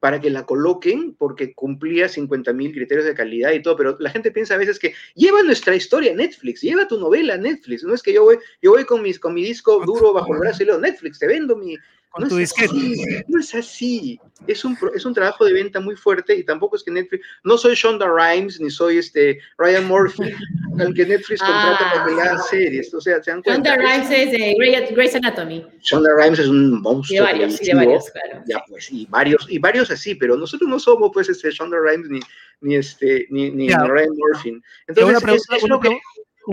[0.00, 4.10] para que la coloquen porque cumplía 50 mil criterios de calidad y todo, pero la
[4.10, 7.84] gente piensa a veces que lleva nuestra historia a Netflix, lleva tu novela a Netflix,
[7.84, 10.40] no es que yo voy, yo voy con, mis, con mi disco duro bajo el
[10.40, 11.76] brazo y le digo, Netflix, te vendo mi...
[12.14, 12.70] Con no tu es disquete.
[12.76, 16.76] así, no es así, es un, es un trabajo de venta muy fuerte y tampoco
[16.76, 20.22] es que Netflix, no soy Shonda Rhimes ni soy este Ryan Murphy,
[20.78, 23.42] al que Netflix contrata para que le haga series, o sea, se dan.
[23.42, 25.66] Shonda Rhimes es de Grey- Grey's Anatomy.
[25.82, 27.22] Shonda Rhimes es un De monstruo.
[27.24, 28.44] varios, sí, de varios, claro.
[28.46, 32.08] Ya, pues, y varios, y varios así, pero nosotros no somos, pues, este, Shonda Rhimes
[32.10, 32.20] ni,
[32.60, 34.60] ni este, ni, ni, ni Ryan Murphy.
[34.86, 35.98] Entonces, es- pregunta- es una lo que,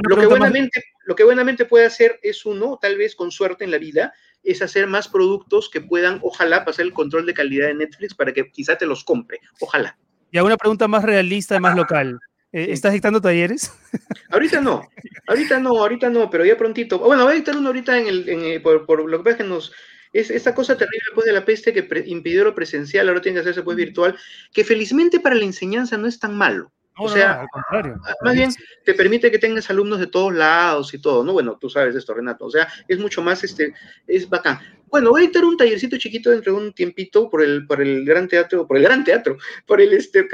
[0.09, 3.69] lo que buenamente, lo que buenamente puede hacer es uno, tal vez con suerte en
[3.71, 4.13] la vida,
[4.43, 8.33] es hacer más productos que puedan, ojalá, pasar el control de calidad de Netflix para
[8.33, 9.39] que quizá te los compre.
[9.59, 9.97] Ojalá.
[10.31, 12.19] Ya una pregunta más realista, más local.
[12.53, 12.67] Eh.
[12.69, 13.71] ¿Estás dictando talleres?
[14.29, 14.81] Ahorita no,
[15.27, 16.99] ahorita no, ahorita no, pero ya prontito.
[16.99, 19.37] Bueno, voy a dictar uno ahorita en el, en, eh, por, por lo que pasa
[19.37, 19.73] que nos,
[20.13, 23.35] es esta cosa terrible después de la peste que pre- impidió lo presencial, ahora tiene
[23.35, 24.17] que hacerse pues virtual,
[24.53, 26.71] que felizmente para la enseñanza no es tan malo.
[26.97, 28.01] No, o sea, no, al contrario.
[28.21, 28.51] Más bien,
[28.85, 31.33] te permite que tengas alumnos de todos lados y todo, ¿no?
[31.33, 32.45] Bueno, tú sabes esto, Renato.
[32.45, 33.73] O sea, es mucho más, este,
[34.07, 34.59] es bacán.
[34.87, 38.03] Bueno, voy a dictar un tallercito chiquito dentro de un tiempito por el, por el
[38.03, 40.27] Gran Teatro, por el Gran Teatro, por el, este,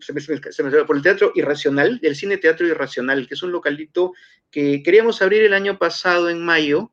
[0.00, 3.32] se me- se me- se me- por el Teatro Irracional, el Cine Teatro Irracional, que
[3.34, 4.12] es un localito
[4.50, 6.92] que queríamos abrir el año pasado en mayo,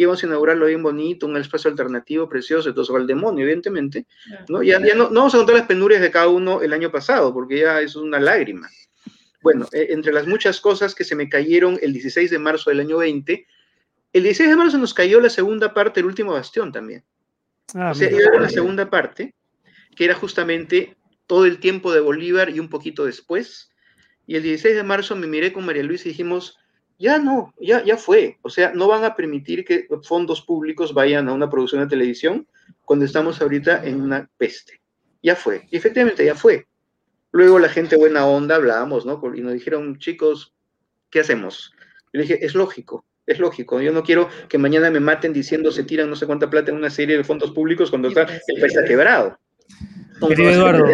[0.00, 4.06] íbamos a inaugurarlo bien bonito, un espacio alternativo precioso, entonces va el demonio, evidentemente,
[4.48, 4.62] ¿no?
[4.62, 7.34] Ya, ya no, no vamos a contar las penurias de cada uno el año pasado,
[7.34, 8.68] porque ya es una lágrima.
[9.42, 12.80] Bueno, eh, entre las muchas cosas que se me cayeron el 16 de marzo del
[12.80, 13.46] año 20,
[14.14, 17.04] el 16 de marzo nos cayó la segunda parte del último bastión también.
[17.74, 18.20] Ah, o sea, mira.
[18.20, 19.34] iba a haber una segunda parte,
[19.94, 20.96] que era justamente
[21.26, 23.70] todo el tiempo de Bolívar y un poquito después.
[24.26, 26.59] Y el 16 de marzo me miré con María Luisa y dijimos,
[27.00, 28.36] ya no, ya, ya fue.
[28.42, 32.46] O sea, no van a permitir que fondos públicos vayan a una producción de televisión
[32.84, 34.80] cuando estamos ahorita en una peste.
[35.22, 35.66] Ya fue.
[35.70, 36.66] Y efectivamente, ya fue.
[37.32, 39.20] Luego la gente buena onda hablábamos, ¿no?
[39.34, 40.54] Y nos dijeron, chicos,
[41.10, 41.72] ¿qué hacemos?
[42.12, 43.80] Yo le dije, es lógico, es lógico.
[43.80, 46.76] Yo no quiero que mañana me maten diciendo se tiran no sé cuánta plata en
[46.76, 49.38] una serie de fondos públicos cuando está, el país está quebrado.
[50.28, 50.84] Querido Eduardo,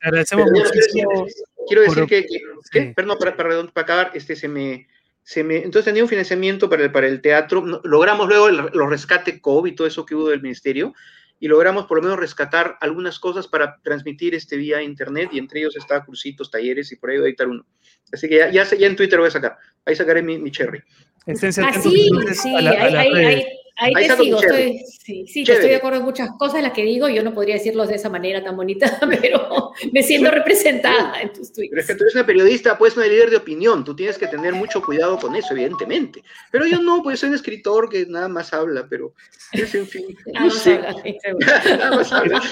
[0.00, 1.26] te agradecemos muchísimo.
[1.66, 2.40] Quiero decir por- que, que-
[2.70, 2.92] ¿qué?
[2.94, 4.86] perdón, para, para, para acabar, este, se me,
[5.26, 8.90] se me, entonces tenía un financiamiento para el, para el teatro, logramos luego el- los
[8.90, 10.92] rescate COVID y todo eso que hubo del ministerio,
[11.40, 15.60] y logramos por lo menos rescatar algunas cosas para transmitir este vía internet, y entre
[15.60, 17.66] ellos está cursitos, talleres, y por ahí voy a editar uno.
[18.12, 19.56] Así que ya, ya, sé- ya en Twitter voy a sacar,
[19.86, 20.82] ahí sacaré mi, mi cherry.
[21.26, 22.08] Esténse Ah, sí,
[22.56, 23.44] a la- a ahí, las ahí, redes.
[23.76, 24.40] Ahí, te sigo.
[24.40, 27.08] Estoy, sí, sí, estoy de acuerdo en muchas cosas las que digo.
[27.08, 31.50] Yo no podría decirlos de esa manera tan bonita, pero me siento representada en tus
[31.50, 31.86] Pero es tweets.
[31.86, 34.82] que tú eres una periodista, pues una líder de opinión, tú tienes que tener mucho
[34.82, 36.22] cuidado con eso, evidentemente.
[36.50, 39.14] Pero yo no, pues soy un escritor que nada más habla, pero
[39.52, 40.74] es en fin, no Vamos a sé.
[40.74, 41.46] hablar, sí, seguro.
[41.78, 42.42] Nada más habla.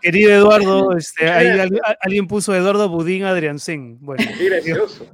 [0.00, 1.48] Querido Eduardo, este, ahí
[2.02, 3.98] alguien puso Eduardo Budín Adriancén.
[4.00, 5.06] Bueno, gracioso.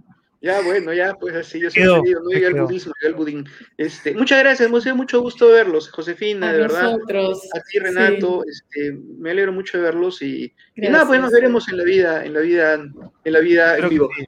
[0.43, 3.45] Ya, bueno, ya, pues así, yo Quedó, digo, no llegué al budismo, llegué al budín.
[3.77, 6.83] Este, muchas gracias, me dio mucho gusto verlos, Josefina, A de verdad.
[6.93, 7.43] nosotros.
[7.55, 11.69] A ti, Renato, este, me alegro mucho de verlos y, y nada, pues nos veremos
[11.69, 14.09] en la vida, en la vida, en la vida Espero en que vivo.
[14.17, 14.23] sí.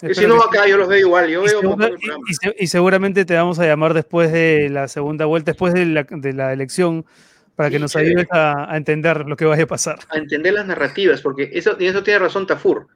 [0.00, 0.58] Y Espero si no, que sí.
[0.58, 3.34] acá yo los veo igual, yo Y, veo segura- y- y se- y seguramente te
[3.34, 7.06] vamos a llamar después de la segunda vuelta, después de la, de la elección,
[7.56, 9.98] para que Sí, nos ayudes a, a entender lo que vaya a pasar.
[10.10, 12.86] a entender las narrativas, porque eso, y eso tiene razón Tafur.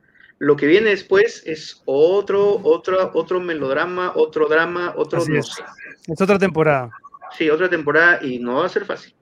[0.43, 5.47] Lo que viene después es otro, otro, otro melodrama, otro drama, otro Así no es.
[5.47, 5.63] sé.
[6.09, 6.91] Es otra temporada.
[7.39, 9.15] Sí, otra temporada y no va a ser fácil.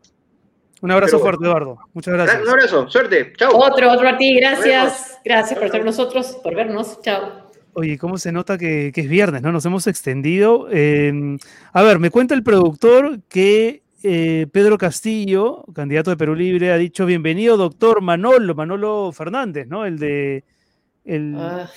[0.81, 1.77] Un abrazo Pero- fuerte, Eduardo.
[1.93, 2.43] Muchas gracias.
[2.43, 3.55] Un abrazo, suerte, chao.
[3.55, 4.35] Otro, otro a ti.
[4.35, 5.19] Gracias.
[5.23, 7.03] Gracias por estar con nosotros, por vernos.
[7.03, 7.51] Chao.
[7.75, 9.53] Oye, ¿cómo se nota que, que es viernes, no?
[9.53, 10.69] Nos hemos extendido.
[10.73, 11.37] Eh,
[11.75, 16.79] a ver, me cuenta el productor que eh, Pedro Castillo, candidato de Perú Libre, ha
[16.79, 19.85] dicho bienvenido, doctor Manolo, Manolo Fernández, ¿no?
[19.85, 20.45] El de
[21.05, 21.71] el, Ah,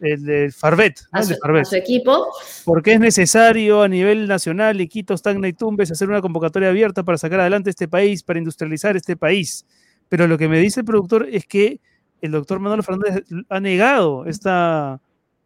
[0.00, 1.20] el de Farvet, ¿no?
[1.20, 1.64] El de Farvet.
[1.66, 2.28] su equipo.
[2.64, 7.18] Porque es necesario a nivel nacional, Iquitos, Tacna y Tumbes, hacer una convocatoria abierta para
[7.18, 9.66] sacar adelante este país, para industrializar este país.
[10.08, 11.80] Pero lo que me dice el productor es que
[12.20, 15.00] el doctor Manuel Fernández ha negado esta,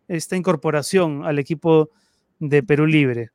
[0.08, 1.90] esta incorporación al equipo
[2.38, 3.30] de Perú Libre?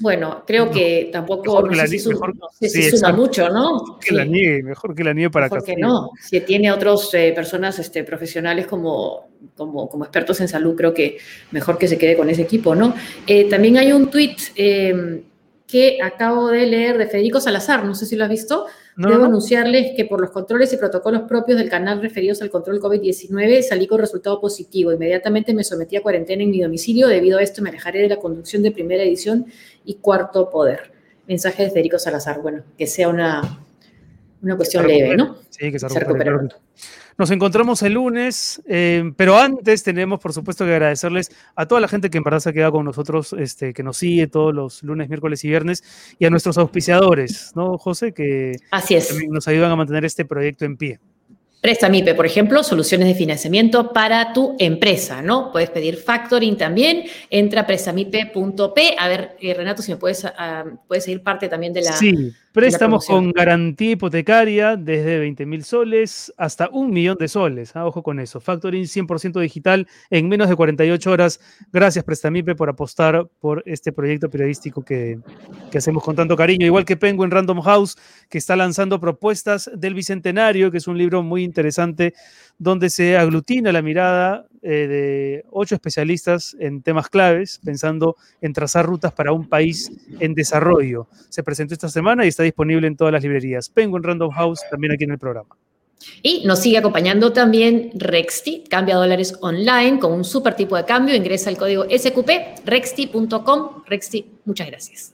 [0.00, 3.08] Bueno, creo que tampoco mejor que la sé si mejor- no sé si sí, suma
[3.08, 3.16] exacto.
[3.16, 3.72] mucho, ¿no?
[3.82, 5.88] Mejor que la niegue, mejor que la niegue para Mejor que Castillo.
[5.88, 6.10] no.
[6.20, 11.18] Si tiene otros eh, personas este, profesionales como, como, como expertos en salud, creo que
[11.50, 12.94] mejor que se quede con ese equipo, ¿no?
[13.26, 15.22] Eh, también hay un tuit eh,
[15.66, 18.66] que acabo de leer de Federico Salazar, no sé si lo has visto.
[18.98, 19.26] No, Debo no.
[19.26, 23.86] anunciarles que por los controles y protocolos propios del canal referidos al control COVID-19 salí
[23.86, 24.92] con resultado positivo.
[24.92, 27.06] Inmediatamente me sometí a cuarentena en mi domicilio.
[27.06, 29.46] Debido a esto me alejaré de la conducción de primera edición
[29.84, 30.90] y cuarto poder.
[31.28, 32.42] Mensaje de Federico Salazar.
[32.42, 33.64] Bueno, que sea una,
[34.42, 35.16] una cuestión leve.
[35.16, 35.36] ¿no?
[35.50, 36.48] Sí, que se, Se recupere, claro.
[37.18, 41.88] Nos encontramos el lunes, eh, pero antes tenemos, por supuesto, que agradecerles a toda la
[41.88, 44.84] gente que en verdad se ha quedado con nosotros, este, que nos sigue todos los
[44.84, 45.82] lunes, miércoles y viernes,
[46.20, 48.14] y a nuestros auspiciadores, ¿no, José?
[48.14, 49.08] Que Así es.
[49.08, 51.00] también nos ayudan a mantener este proyecto en pie.
[51.60, 55.50] Prestamipe, por ejemplo, soluciones de financiamiento para tu empresa, ¿no?
[55.50, 57.02] Puedes pedir factoring también.
[57.30, 58.94] Entra a prestamipe.p.
[58.96, 61.92] A ver, eh, Renato, si me puedes, ah, puedes seguir parte también de la.
[61.96, 67.74] Sí, préstamos con garantía hipotecaria desde 20 mil soles hasta un millón de soles.
[67.76, 68.40] ah, Ojo con eso.
[68.40, 71.40] Factoring 100% digital en menos de 48 horas.
[71.72, 75.18] Gracias, Prestamipe, por apostar por este proyecto periodístico que,
[75.70, 76.66] que hacemos con tanto cariño.
[76.66, 77.96] Igual que Penguin Random House,
[78.28, 82.14] que está lanzando propuestas del Bicentenario, que es un libro muy interesante
[82.58, 88.84] donde se aglutina la mirada eh, de ocho especialistas en temas claves, pensando en trazar
[88.84, 91.06] rutas para un país en desarrollo.
[91.28, 93.68] Se presentó esta semana y está disponible en todas las librerías.
[93.68, 95.56] Penguin Random House también aquí en el programa.
[96.22, 101.14] Y nos sigue acompañando también Rexti, cambia dólares online con un super tipo de cambio.
[101.14, 103.82] Ingresa el código SQP, rexti.com.
[103.86, 105.12] Rexti, muchas gracias.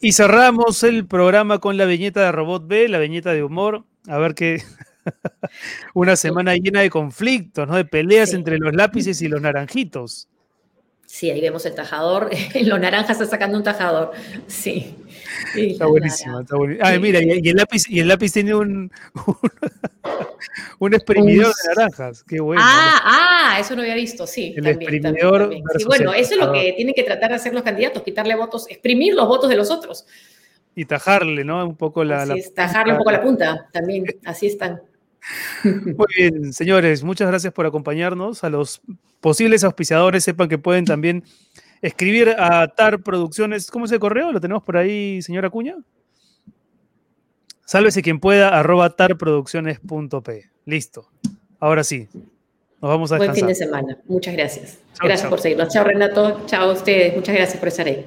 [0.00, 3.84] Y cerramos el programa con la viñeta de Robot B, la viñeta de humor.
[4.08, 4.62] A ver qué.
[5.94, 7.76] Una semana llena de conflictos, ¿no?
[7.76, 8.36] De peleas Sí.
[8.36, 10.28] entre los lápices y los naranjitos.
[11.06, 12.30] Sí, ahí vemos el tajador.
[12.64, 14.12] Lo naranja está sacando un tajador.
[14.46, 14.96] Sí.
[15.52, 16.86] Sí, Está buenísimo, está buenísimo.
[16.88, 17.00] Ah, Sí.
[17.00, 18.90] mira, y, el lápiz, y el lápiz tiene un,
[19.26, 19.36] un,
[20.78, 22.24] un exprimidor de naranjas.
[22.24, 22.62] Qué bueno.
[22.64, 23.00] Ah,
[23.54, 24.54] ah, eso no había visto, sí.
[24.56, 25.64] El también, exprimidor también.
[25.76, 28.66] Sí, bueno, eso es lo que tienen que tratar de hacer los candidatos, quitarle votos,
[28.70, 30.06] exprimir los votos de los otros.
[30.74, 31.62] Y tajarle, ¿no?
[31.66, 32.22] Un poco la.
[32.22, 34.80] así la es, tajarle un poco la punta, también, así están.
[35.64, 38.44] Muy bien, señores, muchas gracias por acompañarnos.
[38.44, 38.80] A los
[39.20, 41.24] posibles auspiciadores, sepan que pueden también
[41.80, 43.70] escribir a TAR Producciones.
[43.70, 44.32] ¿Cómo es el correo?
[44.32, 45.76] ¿Lo tenemos por ahí, señora Cuña?
[47.64, 50.50] Sálvese quien pueda, arroba tarproducciones.p.
[50.66, 51.08] Listo.
[51.60, 52.08] Ahora sí.
[52.80, 53.48] Nos vamos a Buen fin descansar.
[53.48, 54.02] de semana.
[54.08, 54.78] Muchas gracias.
[55.00, 55.72] Gracias por seguirnos.
[55.72, 56.44] Chao, Renato.
[56.46, 57.14] Chao a ustedes.
[57.14, 58.04] Muchas gracias por estar ahí.